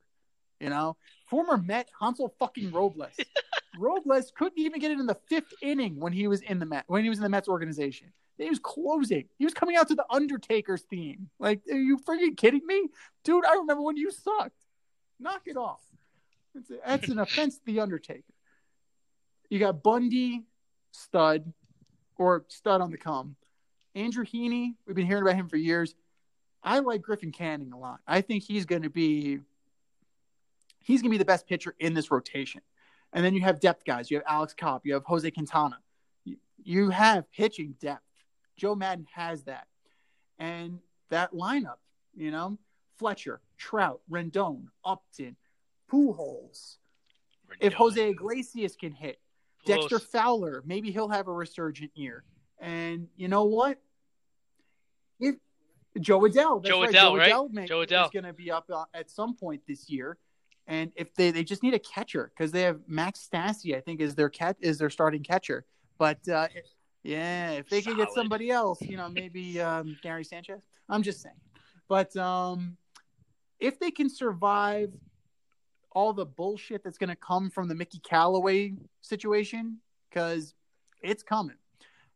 You 0.59 0.69
know, 0.69 0.97
former 1.27 1.57
Met 1.57 1.89
Hansel 1.99 2.33
fucking 2.39 2.71
Robles. 2.71 3.11
Robles 3.77 4.31
couldn't 4.37 4.57
even 4.57 4.79
get 4.79 4.91
it 4.91 4.99
in 4.99 5.05
the 5.05 5.17
fifth 5.27 5.53
inning 5.61 5.99
when 5.99 6.13
he 6.13 6.27
was 6.27 6.41
in 6.41 6.59
the 6.59 6.65
Met 6.65 6.85
when 6.87 7.03
he 7.03 7.09
was 7.09 7.19
in 7.19 7.23
the 7.23 7.29
Mets 7.29 7.47
organization. 7.47 8.13
He 8.37 8.49
was 8.49 8.59
closing. 8.59 9.25
He 9.37 9.45
was 9.45 9.53
coming 9.53 9.77
out 9.77 9.87
to 9.89 9.95
the 9.95 10.05
Undertaker's 10.09 10.81
theme. 10.89 11.29
Like, 11.39 11.61
are 11.71 11.77
you 11.77 11.97
freaking 11.97 12.35
kidding 12.35 12.65
me, 12.65 12.89
dude? 13.23 13.45
I 13.45 13.55
remember 13.55 13.81
when 13.81 13.97
you 13.97 14.11
sucked. 14.11 14.51
Knock 15.19 15.43
it 15.45 15.55
off. 15.55 15.79
It's 16.53 16.71
that's 16.85 17.09
an 17.09 17.19
offense 17.19 17.57
to 17.57 17.65
the 17.65 17.79
Undertaker. 17.79 18.23
You 19.49 19.59
got 19.59 19.83
Bundy, 19.83 20.43
stud, 20.91 21.53
or 22.17 22.45
stud 22.49 22.81
on 22.81 22.91
the 22.91 22.97
come. 22.97 23.35
Andrew 23.93 24.25
Heaney, 24.25 24.73
we've 24.85 24.95
been 24.95 25.05
hearing 25.05 25.23
about 25.23 25.35
him 25.35 25.47
for 25.47 25.57
years. 25.57 25.95
I 26.63 26.79
like 26.79 27.01
Griffin 27.01 27.31
Canning 27.31 27.71
a 27.71 27.77
lot. 27.77 27.99
I 28.07 28.21
think 28.21 28.43
he's 28.43 28.65
going 28.65 28.81
to 28.81 28.89
be 28.89 29.39
he's 30.85 31.01
going 31.01 31.09
to 31.09 31.15
be 31.15 31.17
the 31.17 31.25
best 31.25 31.47
pitcher 31.47 31.75
in 31.79 31.93
this 31.93 32.11
rotation. 32.11 32.61
And 33.11 33.25
then 33.25 33.33
you 33.33 33.41
have 33.41 33.59
depth 33.59 33.85
guys. 33.85 34.11
You 34.11 34.17
have 34.17 34.25
Alex 34.27 34.53
Cobb. 34.53 34.81
You 34.85 34.93
have 34.93 35.03
Jose 35.05 35.29
Quintana. 35.31 35.79
You, 36.63 36.89
have 36.89 37.29
pitching 37.31 37.75
depth. 37.81 38.03
Joe 38.55 38.75
Maddon 38.75 39.07
has 39.13 39.43
that. 39.43 39.67
And 40.37 40.79
that 41.09 41.33
lineup, 41.33 41.77
you 42.15 42.31
know, 42.31 42.57
Fletcher, 42.97 43.41
Trout, 43.57 44.01
Rendon, 44.09 44.65
Upton, 44.83 45.35
Pujols. 45.91 46.77
If 47.59 47.73
Jose 47.73 48.09
Iglesias 48.09 48.75
can 48.75 48.91
hit, 48.91 49.19
Dexter 49.65 49.99
Fowler, 49.99 50.61
maybe 50.65 50.91
he'll 50.91 51.09
have 51.09 51.27
a 51.27 51.33
resurgent 51.33 51.91
year. 51.95 52.23
And 52.59 53.07
you 53.15 53.27
know 53.27 53.45
what? 53.45 53.79
If 55.19 55.35
Jo 55.99 56.21
Adell, 56.21 56.61
that's 56.61 56.69
Joe 56.69 56.81
right. 56.83 56.93
Adell, 56.93 56.93
Joe 56.93 57.15
right? 57.17 57.31
Adell, 57.31 57.67
Joe 57.67 57.81
is 57.81 58.09
going 58.11 58.25
to 58.25 58.33
be 58.33 58.51
up 58.51 58.69
uh, 58.71 58.85
at 58.93 59.09
some 59.09 59.35
point 59.35 59.61
this 59.67 59.89
year. 59.89 60.17
And 60.67 60.91
if 60.95 61.13
they, 61.13 61.31
they 61.31 61.43
just 61.43 61.61
need 61.61 61.73
a 61.73 61.79
catcher 61.79 62.31
because 62.35 62.51
they 62.51 62.61
have 62.61 62.79
Max 62.87 63.27
Stassi, 63.31 63.75
I 63.75 63.81
think 63.81 64.01
is 64.01 64.15
their 64.15 64.29
cat 64.29 64.57
is 64.59 64.77
their 64.77 64.89
starting 64.89 65.23
catcher. 65.23 65.65
But 65.97 66.27
uh, 66.27 66.47
yeah, 67.03 67.51
if 67.51 67.69
they 67.69 67.81
could 67.81 67.97
get 67.97 68.11
somebody 68.13 68.49
else, 68.49 68.81
you 68.81 68.97
know, 68.97 69.09
maybe 69.09 69.61
um, 69.61 69.95
Gary 70.01 70.23
Sanchez. 70.23 70.61
I'm 70.89 71.03
just 71.03 71.21
saying. 71.21 71.35
But 71.87 72.15
um, 72.17 72.77
if 73.59 73.79
they 73.79 73.91
can 73.91 74.09
survive 74.09 74.91
all 75.91 76.13
the 76.13 76.25
bullshit 76.25 76.83
that's 76.83 76.97
going 76.97 77.09
to 77.09 77.15
come 77.15 77.49
from 77.49 77.67
the 77.67 77.75
Mickey 77.75 77.99
Callaway 77.99 78.73
situation, 79.01 79.77
because 80.09 80.53
it's 81.01 81.23
coming. 81.23 81.57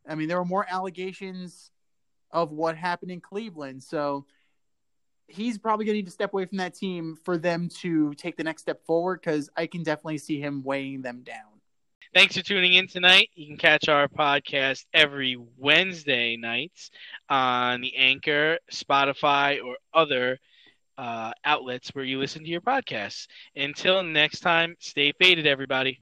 I 0.07 0.15
mean, 0.15 0.27
there 0.27 0.37
were 0.37 0.45
more 0.45 0.65
allegations 0.69 1.71
of 2.31 2.51
what 2.51 2.75
happened 2.75 3.11
in 3.11 3.21
Cleveland. 3.21 3.83
So 3.83 4.25
he's 5.29 5.57
probably 5.57 5.85
going 5.85 5.93
to 5.95 5.99
need 5.99 6.05
to 6.05 6.11
step 6.11 6.33
away 6.33 6.45
from 6.45 6.57
that 6.57 6.75
team 6.75 7.17
for 7.23 7.37
them 7.37 7.69
to 7.81 8.13
take 8.15 8.37
the 8.37 8.43
next 8.43 8.63
step 8.63 8.85
forward 8.85 9.21
because 9.21 9.49
I 9.55 9.67
can 9.67 9.83
definitely 9.83 10.17
see 10.17 10.39
him 10.39 10.63
weighing 10.63 11.01
them 11.01 11.21
down. 11.21 11.45
Thanks 12.13 12.35
for 12.35 12.41
tuning 12.41 12.73
in 12.73 12.87
tonight. 12.87 13.29
You 13.35 13.45
can 13.45 13.57
catch 13.57 13.87
our 13.87 14.07
podcast 14.07 14.85
every 14.93 15.37
Wednesday 15.57 16.37
nights 16.37 16.89
on 17.29 17.81
the 17.81 17.95
Anchor, 17.95 18.57
Spotify, 18.71 19.63
or 19.63 19.77
other 19.93 20.39
uh, 20.97 21.31
outlets 21.45 21.89
where 21.89 22.03
you 22.03 22.17
listen 22.17 22.43
to 22.43 22.49
your 22.49 22.61
podcasts. 22.61 23.27
Until 23.55 24.01
next 24.01 24.39
time, 24.39 24.75
stay 24.79 25.13
faded, 25.19 25.45
everybody. 25.45 26.01